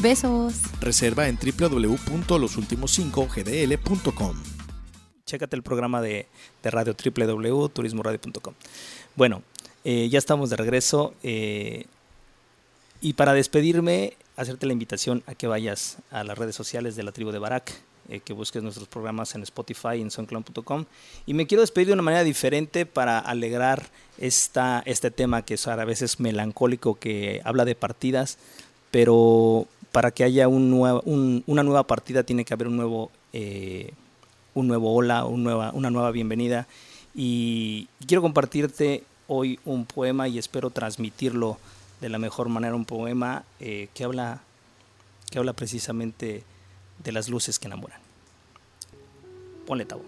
Besos. 0.00 0.54
Reserva 0.80 1.28
en 1.28 1.38
www.losultimos5gdl.com 1.38 4.36
chécate 5.24 5.56
el 5.56 5.62
programa 5.62 6.00
de, 6.00 6.26
radio 6.62 6.94
www.turismoradio.com. 6.94 8.54
Bueno, 9.16 9.42
eh, 9.84 10.08
ya 10.08 10.18
estamos 10.18 10.50
de 10.50 10.56
regreso. 10.56 11.14
Eh, 11.22 11.86
y 13.00 13.14
para 13.14 13.34
despedirme, 13.34 14.16
hacerte 14.36 14.66
la 14.66 14.72
invitación 14.72 15.22
a 15.26 15.34
que 15.34 15.46
vayas 15.46 15.98
a 16.10 16.24
las 16.24 16.38
redes 16.38 16.54
sociales 16.54 16.96
de 16.96 17.02
la 17.02 17.12
tribu 17.12 17.32
de 17.32 17.38
Barak, 17.38 17.72
eh, 18.08 18.20
que 18.20 18.32
busques 18.32 18.62
nuestros 18.62 18.88
programas 18.88 19.34
en 19.34 19.42
Spotify 19.42 19.96
y 19.96 20.02
en 20.02 20.10
soundcloud.com. 20.10 20.84
Y 21.26 21.34
me 21.34 21.46
quiero 21.46 21.62
despedir 21.62 21.88
de 21.88 21.92
una 21.94 22.02
manera 22.02 22.24
diferente 22.24 22.86
para 22.86 23.18
alegrar 23.18 23.88
esta, 24.18 24.82
este 24.86 25.10
tema 25.10 25.42
que 25.42 25.54
es 25.54 25.66
a 25.66 25.84
veces 25.84 26.20
melancólico, 26.20 26.94
que 26.94 27.40
habla 27.44 27.64
de 27.64 27.74
partidas, 27.74 28.38
pero 28.90 29.66
para 29.92 30.10
que 30.10 30.24
haya 30.24 30.48
un 30.48 31.42
una 31.46 31.62
nueva 31.62 31.86
partida 31.86 32.24
tiene 32.24 32.44
que 32.44 32.54
haber 32.54 32.66
un 32.68 32.76
nuevo 32.76 33.10
un 34.54 34.68
nuevo 34.68 34.94
hola, 34.94 35.26
nueva, 35.30 35.72
una 35.72 35.90
nueva 35.90 36.10
bienvenida. 36.10 36.66
Y 37.14 37.88
quiero 38.06 38.22
compartirte 38.22 39.04
hoy 39.28 39.58
un 39.64 39.84
poema 39.84 40.28
y 40.28 40.38
espero 40.38 40.70
transmitirlo 40.70 41.58
de 42.00 42.08
la 42.08 42.18
mejor 42.18 42.48
manera, 42.48 42.74
un 42.74 42.84
poema 42.84 43.44
eh, 43.60 43.88
que, 43.94 44.04
habla, 44.04 44.42
que 45.30 45.38
habla 45.38 45.52
precisamente 45.52 46.42
de 47.02 47.12
las 47.12 47.28
luces 47.28 47.58
que 47.58 47.66
enamoran. 47.66 48.00
Ponle 49.66 49.84
tabú. 49.84 50.02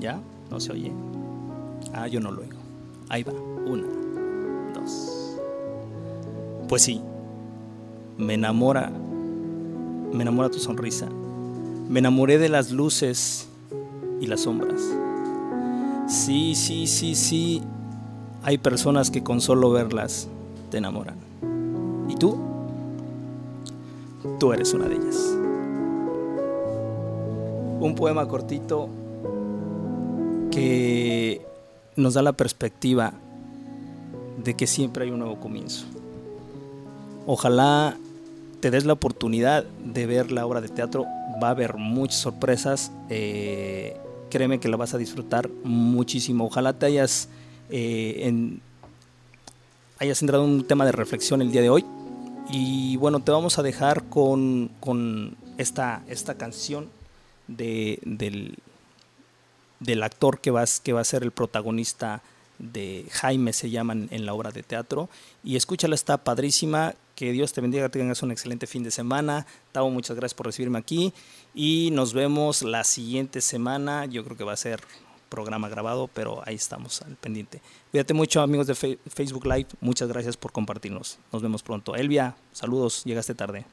¿Ya? 0.00 0.20
¿No 0.50 0.58
se 0.60 0.72
oye? 0.72 0.92
Ah, 1.92 2.08
yo 2.08 2.20
no 2.20 2.32
lo 2.32 2.42
oigo. 2.42 2.58
Ahí 3.08 3.22
va. 3.22 3.32
Una, 3.32 3.86
dos. 4.74 5.36
Pues 6.68 6.82
sí, 6.82 7.00
me 8.16 8.34
enamora, 8.34 8.90
me 10.12 10.22
enamora 10.22 10.50
tu 10.50 10.58
sonrisa. 10.58 11.08
Me 11.88 11.98
enamoré 11.98 12.38
de 12.38 12.48
las 12.48 12.70
luces 12.70 13.48
y 14.20 14.26
las 14.26 14.42
sombras. 14.42 14.80
Sí, 16.08 16.54
sí, 16.54 16.86
sí, 16.86 17.14
sí. 17.14 17.62
Hay 18.42 18.58
personas 18.58 19.10
que 19.10 19.22
con 19.22 19.40
solo 19.40 19.70
verlas 19.70 20.28
te 20.70 20.78
enamoran. 20.78 21.16
¿Y 22.08 22.16
tú? 22.16 22.38
Tú 24.38 24.52
eres 24.52 24.72
una 24.72 24.86
de 24.86 24.94
ellas. 24.94 25.16
Un 27.80 27.94
poema 27.96 28.26
cortito 28.28 28.88
que 30.50 31.40
nos 31.96 32.14
da 32.14 32.22
la 32.22 32.32
perspectiva 32.32 33.12
de 34.42 34.54
que 34.54 34.66
siempre 34.66 35.04
hay 35.04 35.10
un 35.10 35.20
nuevo 35.20 35.38
comienzo. 35.40 35.86
Ojalá 37.26 37.96
te 38.60 38.70
des 38.70 38.84
la 38.84 38.92
oportunidad 38.92 39.64
de 39.64 40.06
ver 40.06 40.30
la 40.32 40.46
obra 40.46 40.60
de 40.60 40.68
teatro, 40.68 41.06
va 41.42 41.48
a 41.48 41.50
haber 41.52 41.76
muchas 41.76 42.20
sorpresas. 42.20 42.92
Eh, 43.08 43.96
créeme 44.30 44.60
que 44.60 44.68
la 44.68 44.76
vas 44.76 44.94
a 44.94 44.98
disfrutar 44.98 45.50
muchísimo. 45.64 46.46
Ojalá 46.46 46.74
te 46.74 46.86
hayas, 46.86 47.28
eh, 47.70 48.20
en, 48.24 48.60
hayas 50.00 50.22
entrado 50.22 50.44
en 50.44 50.50
un 50.50 50.66
tema 50.66 50.84
de 50.86 50.92
reflexión 50.92 51.42
el 51.42 51.52
día 51.52 51.60
de 51.60 51.70
hoy. 51.70 51.84
Y 52.50 52.96
bueno, 52.96 53.20
te 53.20 53.30
vamos 53.30 53.58
a 53.58 53.62
dejar 53.62 54.04
con, 54.04 54.70
esta, 55.58 56.02
esta 56.08 56.34
canción 56.34 56.88
de, 57.46 58.00
del, 58.02 58.56
del 59.78 60.02
actor 60.02 60.40
que, 60.40 60.50
vas, 60.50 60.80
que 60.80 60.92
va 60.92 61.02
a 61.02 61.04
ser 61.04 61.22
el 61.22 61.30
protagonista 61.30 62.22
de 62.58 63.06
Jaime, 63.10 63.52
se 63.52 63.70
llaman 63.70 64.08
en 64.10 64.26
la 64.26 64.34
obra 64.34 64.50
de 64.50 64.62
teatro. 64.62 65.08
Y 65.44 65.56
escúchala, 65.56 65.94
está 65.94 66.16
padrísima 66.16 66.94
que 67.14 67.32
Dios 67.32 67.52
te 67.52 67.60
bendiga, 67.60 67.90
tengas 67.90 68.22
un 68.22 68.32
excelente 68.32 68.66
fin 68.66 68.82
de 68.82 68.90
semana. 68.90 69.46
Tavo, 69.72 69.90
muchas 69.90 70.16
gracias 70.16 70.34
por 70.34 70.46
recibirme 70.46 70.78
aquí 70.78 71.12
y 71.54 71.90
nos 71.92 72.14
vemos 72.14 72.62
la 72.62 72.84
siguiente 72.84 73.42
semana. 73.42 74.06
Yo 74.06 74.24
creo 74.24 74.36
que 74.36 74.44
va 74.44 74.54
a 74.54 74.56
ser 74.56 74.80
programa 75.30 75.70
grabado, 75.70 76.10
pero 76.12 76.42
ahí 76.44 76.56
estamos 76.56 77.00
al 77.00 77.16
pendiente. 77.16 77.62
Cuídate 77.90 78.12
mucho, 78.12 78.42
amigos 78.42 78.66
de 78.66 78.74
Facebook 78.74 79.46
Live. 79.46 79.68
Muchas 79.80 80.08
gracias 80.08 80.36
por 80.36 80.52
compartirnos. 80.52 81.18
Nos 81.32 81.40
vemos 81.40 81.62
pronto. 81.62 81.96
Elvia, 81.96 82.36
saludos, 82.52 83.04
llegaste 83.04 83.34
tarde. 83.34 83.64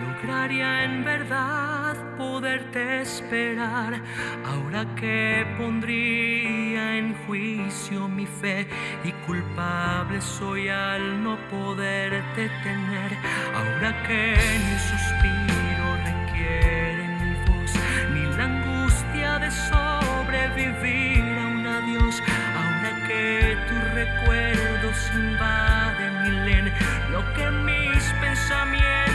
Lograría 0.00 0.84
en 0.84 1.04
verdad 1.04 1.96
poderte 2.16 3.02
esperar. 3.02 4.00
Ahora 4.44 4.84
que 4.96 5.46
pondría 5.58 6.96
en 6.96 7.14
juicio 7.26 8.08
mi 8.08 8.26
fe 8.26 8.66
y 9.04 9.12
culpable 9.26 10.20
soy 10.20 10.68
al 10.68 11.22
no 11.22 11.36
poderte 11.50 12.50
tener. 12.62 13.10
Ahora 13.54 13.90
que 14.06 14.34
ni 14.64 14.76
suspiro 14.90 15.86
requiere 16.10 17.04
mi 17.20 17.34
voz, 17.46 17.72
ni 18.12 18.36
la 18.36 18.44
angustia 18.44 19.38
de 19.38 19.50
sobrevivir 19.50 21.24
a 21.38 21.46
un 21.46 21.66
adiós. 21.66 22.22
Ahora 22.60 22.90
que 23.06 23.56
tu 23.68 23.74
recuerdo 23.94 24.90
invaden 25.14 26.72
lo 27.10 27.20
que 27.34 27.50
mis 27.50 28.04
pensamientos 28.20 29.13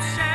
sunshine. 0.00 0.33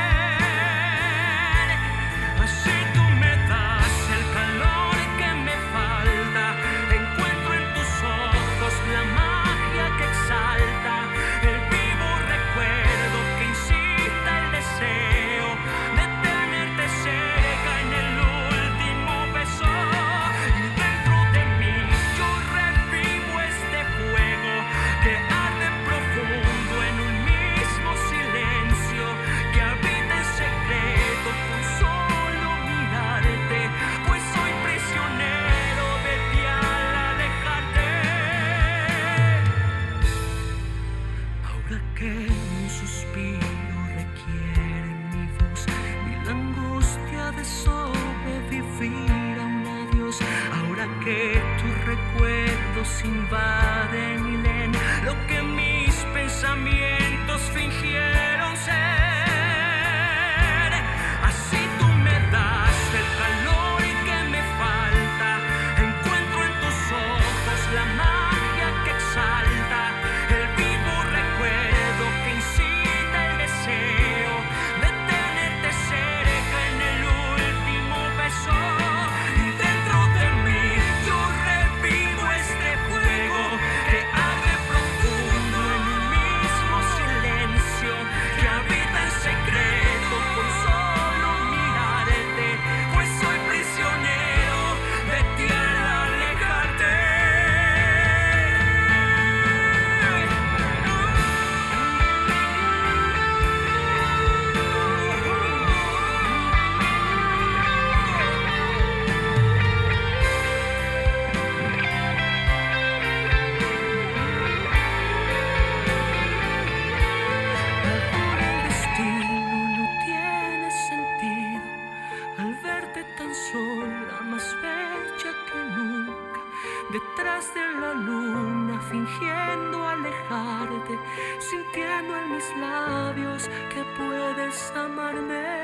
Fingiendo 129.50 129.86
alejarte, 129.86 130.98
sintiendo 131.40 132.16
en 132.16 132.36
mis 132.36 132.44
labios 132.60 133.42
que 133.72 133.84
puedes 133.96 134.72
amarme. 134.74 135.60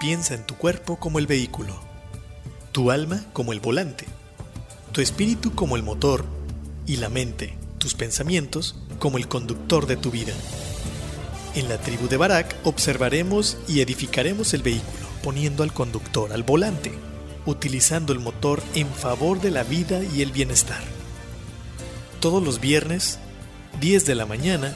Piensa 0.00 0.34
en 0.34 0.44
tu 0.44 0.56
cuerpo 0.56 0.96
como 0.96 1.20
el 1.20 1.28
vehículo, 1.28 1.80
tu 2.72 2.90
alma 2.90 3.24
como 3.32 3.52
el 3.52 3.60
volante, 3.60 4.06
tu 4.90 5.00
espíritu 5.00 5.54
como 5.54 5.76
el 5.76 5.84
motor 5.84 6.24
y 6.86 6.96
la 6.96 7.08
mente, 7.08 7.56
tus 7.78 7.94
pensamientos, 7.94 8.76
como 8.98 9.18
el 9.18 9.28
conductor 9.28 9.86
de 9.86 9.96
tu 9.96 10.10
vida. 10.10 10.32
En 11.54 11.68
la 11.68 11.78
tribu 11.78 12.08
de 12.08 12.16
Barak 12.16 12.56
observaremos 12.64 13.58
y 13.68 13.80
edificaremos 13.80 14.54
el 14.54 14.62
vehículo, 14.62 15.06
poniendo 15.22 15.62
al 15.62 15.72
conductor 15.72 16.32
al 16.32 16.42
volante, 16.42 16.92
utilizando 17.44 18.14
el 18.14 18.20
motor 18.20 18.62
en 18.74 18.88
favor 18.88 19.40
de 19.40 19.50
la 19.50 19.62
vida 19.62 20.00
y 20.02 20.22
el 20.22 20.32
bienestar. 20.32 20.82
Todos 22.20 22.42
los 22.42 22.58
viernes, 22.58 23.18
10 23.80 24.06
de 24.06 24.14
la 24.14 24.24
mañana, 24.24 24.74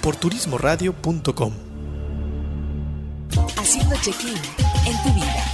por 0.00 0.16
turismoradio.com. 0.16 1.52
Haciendo 3.56 3.96
check-in 3.96 4.34
en 4.86 5.02
tu 5.02 5.14
vida. 5.14 5.44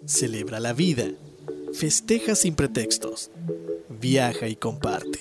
Celebra 0.08 0.60
la 0.60 0.74
vida. 0.74 1.06
Festeja 1.74 2.34
sin 2.34 2.56
pretextos. 2.56 3.30
Viaja 3.90 4.48
y 4.48 4.56
comparte. 4.56 5.20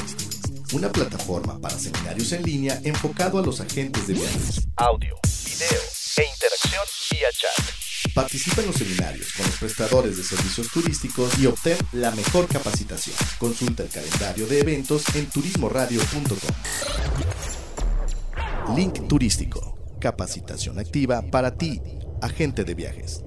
una 0.74 0.92
plataforma 0.92 1.62
para 1.62 1.80
seminarios 1.80 2.34
en 2.34 2.44
línea 2.44 2.78
enfocado 2.84 3.40
a 3.40 3.42
los 3.42 3.62
agentes 3.62 4.06
de 4.06 4.16
viajes. 4.16 4.68
Audio, 4.76 5.16
video 5.46 5.97
e 6.18 6.26
interacción 6.26 6.84
vía 7.12 7.30
chat. 7.32 8.14
Participa 8.14 8.62
en 8.62 8.68
los 8.68 8.76
seminarios 8.76 9.32
con 9.34 9.46
los 9.46 9.56
prestadores 9.58 10.18
de 10.18 10.24
servicios 10.24 10.68
turísticos 10.70 11.38
y 11.40 11.46
obtén 11.46 11.78
la 11.92 12.12
mejor 12.12 12.48
capacitación. 12.48 13.16
Consulta 13.38 13.84
el 13.84 13.90
calendario 13.90 14.48
de 14.48 14.60
eventos 14.60 15.04
en 15.16 15.30
turismoradio.com. 15.30 16.38
Link 18.76 19.08
Turístico, 19.08 19.78
capacitación 20.00 20.80
activa 20.80 21.22
para 21.22 21.56
ti, 21.56 21.80
agente 22.22 22.64
de 22.64 22.74
viajes. 22.74 23.22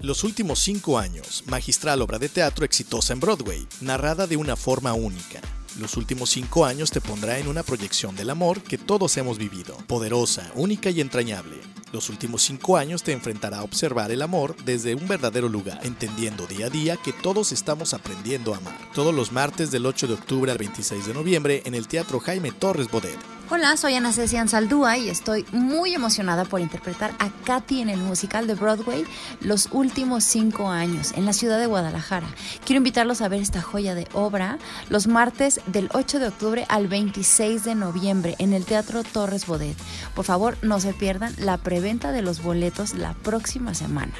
Los 0.00 0.24
últimos 0.24 0.60
cinco 0.60 0.98
años, 0.98 1.44
magistral 1.46 2.00
obra 2.02 2.18
de 2.18 2.28
teatro 2.28 2.64
exitosa 2.64 3.12
en 3.12 3.20
Broadway, 3.20 3.66
narrada 3.80 4.26
de 4.26 4.36
una 4.36 4.56
forma 4.56 4.94
única. 4.94 5.40
Los 5.80 5.96
últimos 5.96 6.28
cinco 6.28 6.66
años 6.66 6.90
te 6.90 7.00
pondrá 7.00 7.38
en 7.38 7.48
una 7.48 7.62
proyección 7.62 8.14
del 8.14 8.28
amor 8.28 8.62
que 8.62 8.76
todos 8.76 9.16
hemos 9.16 9.38
vivido, 9.38 9.74
poderosa, 9.86 10.52
única 10.54 10.90
y 10.90 11.00
entrañable. 11.00 11.56
Los 11.90 12.10
últimos 12.10 12.42
cinco 12.42 12.76
años 12.76 13.02
te 13.02 13.12
enfrentará 13.12 13.60
a 13.60 13.62
observar 13.62 14.10
el 14.10 14.20
amor 14.20 14.54
desde 14.66 14.94
un 14.94 15.08
verdadero 15.08 15.48
lugar, 15.48 15.80
entendiendo 15.82 16.46
día 16.46 16.66
a 16.66 16.70
día 16.70 16.96
que 16.98 17.14
todos 17.14 17.50
estamos 17.50 17.94
aprendiendo 17.94 18.52
a 18.52 18.58
amar. 18.58 18.76
Todos 18.94 19.14
los 19.14 19.32
martes 19.32 19.70
del 19.70 19.86
8 19.86 20.06
de 20.06 20.14
octubre 20.14 20.52
al 20.52 20.58
26 20.58 21.06
de 21.06 21.14
noviembre 21.14 21.62
en 21.64 21.74
el 21.74 21.88
Teatro 21.88 22.20
Jaime 22.20 22.52
Torres 22.52 22.90
Bodet. 22.90 23.39
Hola, 23.52 23.76
soy 23.76 23.94
Ana 23.94 24.12
Cecian 24.12 24.48
Saldúa 24.48 24.96
y 24.96 25.08
estoy 25.08 25.44
muy 25.50 25.92
emocionada 25.92 26.44
por 26.44 26.60
interpretar 26.60 27.16
a 27.18 27.30
Katy 27.30 27.80
en 27.80 27.90
el 27.90 27.98
musical 27.98 28.46
de 28.46 28.54
Broadway 28.54 29.04
los 29.40 29.70
últimos 29.72 30.22
cinco 30.22 30.68
años 30.68 31.10
en 31.16 31.26
la 31.26 31.32
ciudad 31.32 31.58
de 31.58 31.66
Guadalajara. 31.66 32.28
Quiero 32.64 32.76
invitarlos 32.76 33.22
a 33.22 33.28
ver 33.28 33.42
esta 33.42 33.60
joya 33.60 33.96
de 33.96 34.06
obra 34.12 34.60
los 34.88 35.08
martes 35.08 35.60
del 35.66 35.90
8 35.92 36.20
de 36.20 36.28
octubre 36.28 36.64
al 36.68 36.86
26 36.86 37.64
de 37.64 37.74
noviembre 37.74 38.36
en 38.38 38.52
el 38.52 38.64
Teatro 38.64 39.02
Torres 39.02 39.46
Bodet. 39.46 39.76
Por 40.14 40.24
favor, 40.24 40.56
no 40.62 40.78
se 40.78 40.92
pierdan 40.92 41.34
la 41.36 41.58
preventa 41.58 42.12
de 42.12 42.22
los 42.22 42.44
boletos 42.44 42.94
la 42.94 43.14
próxima 43.14 43.74
semana. 43.74 44.12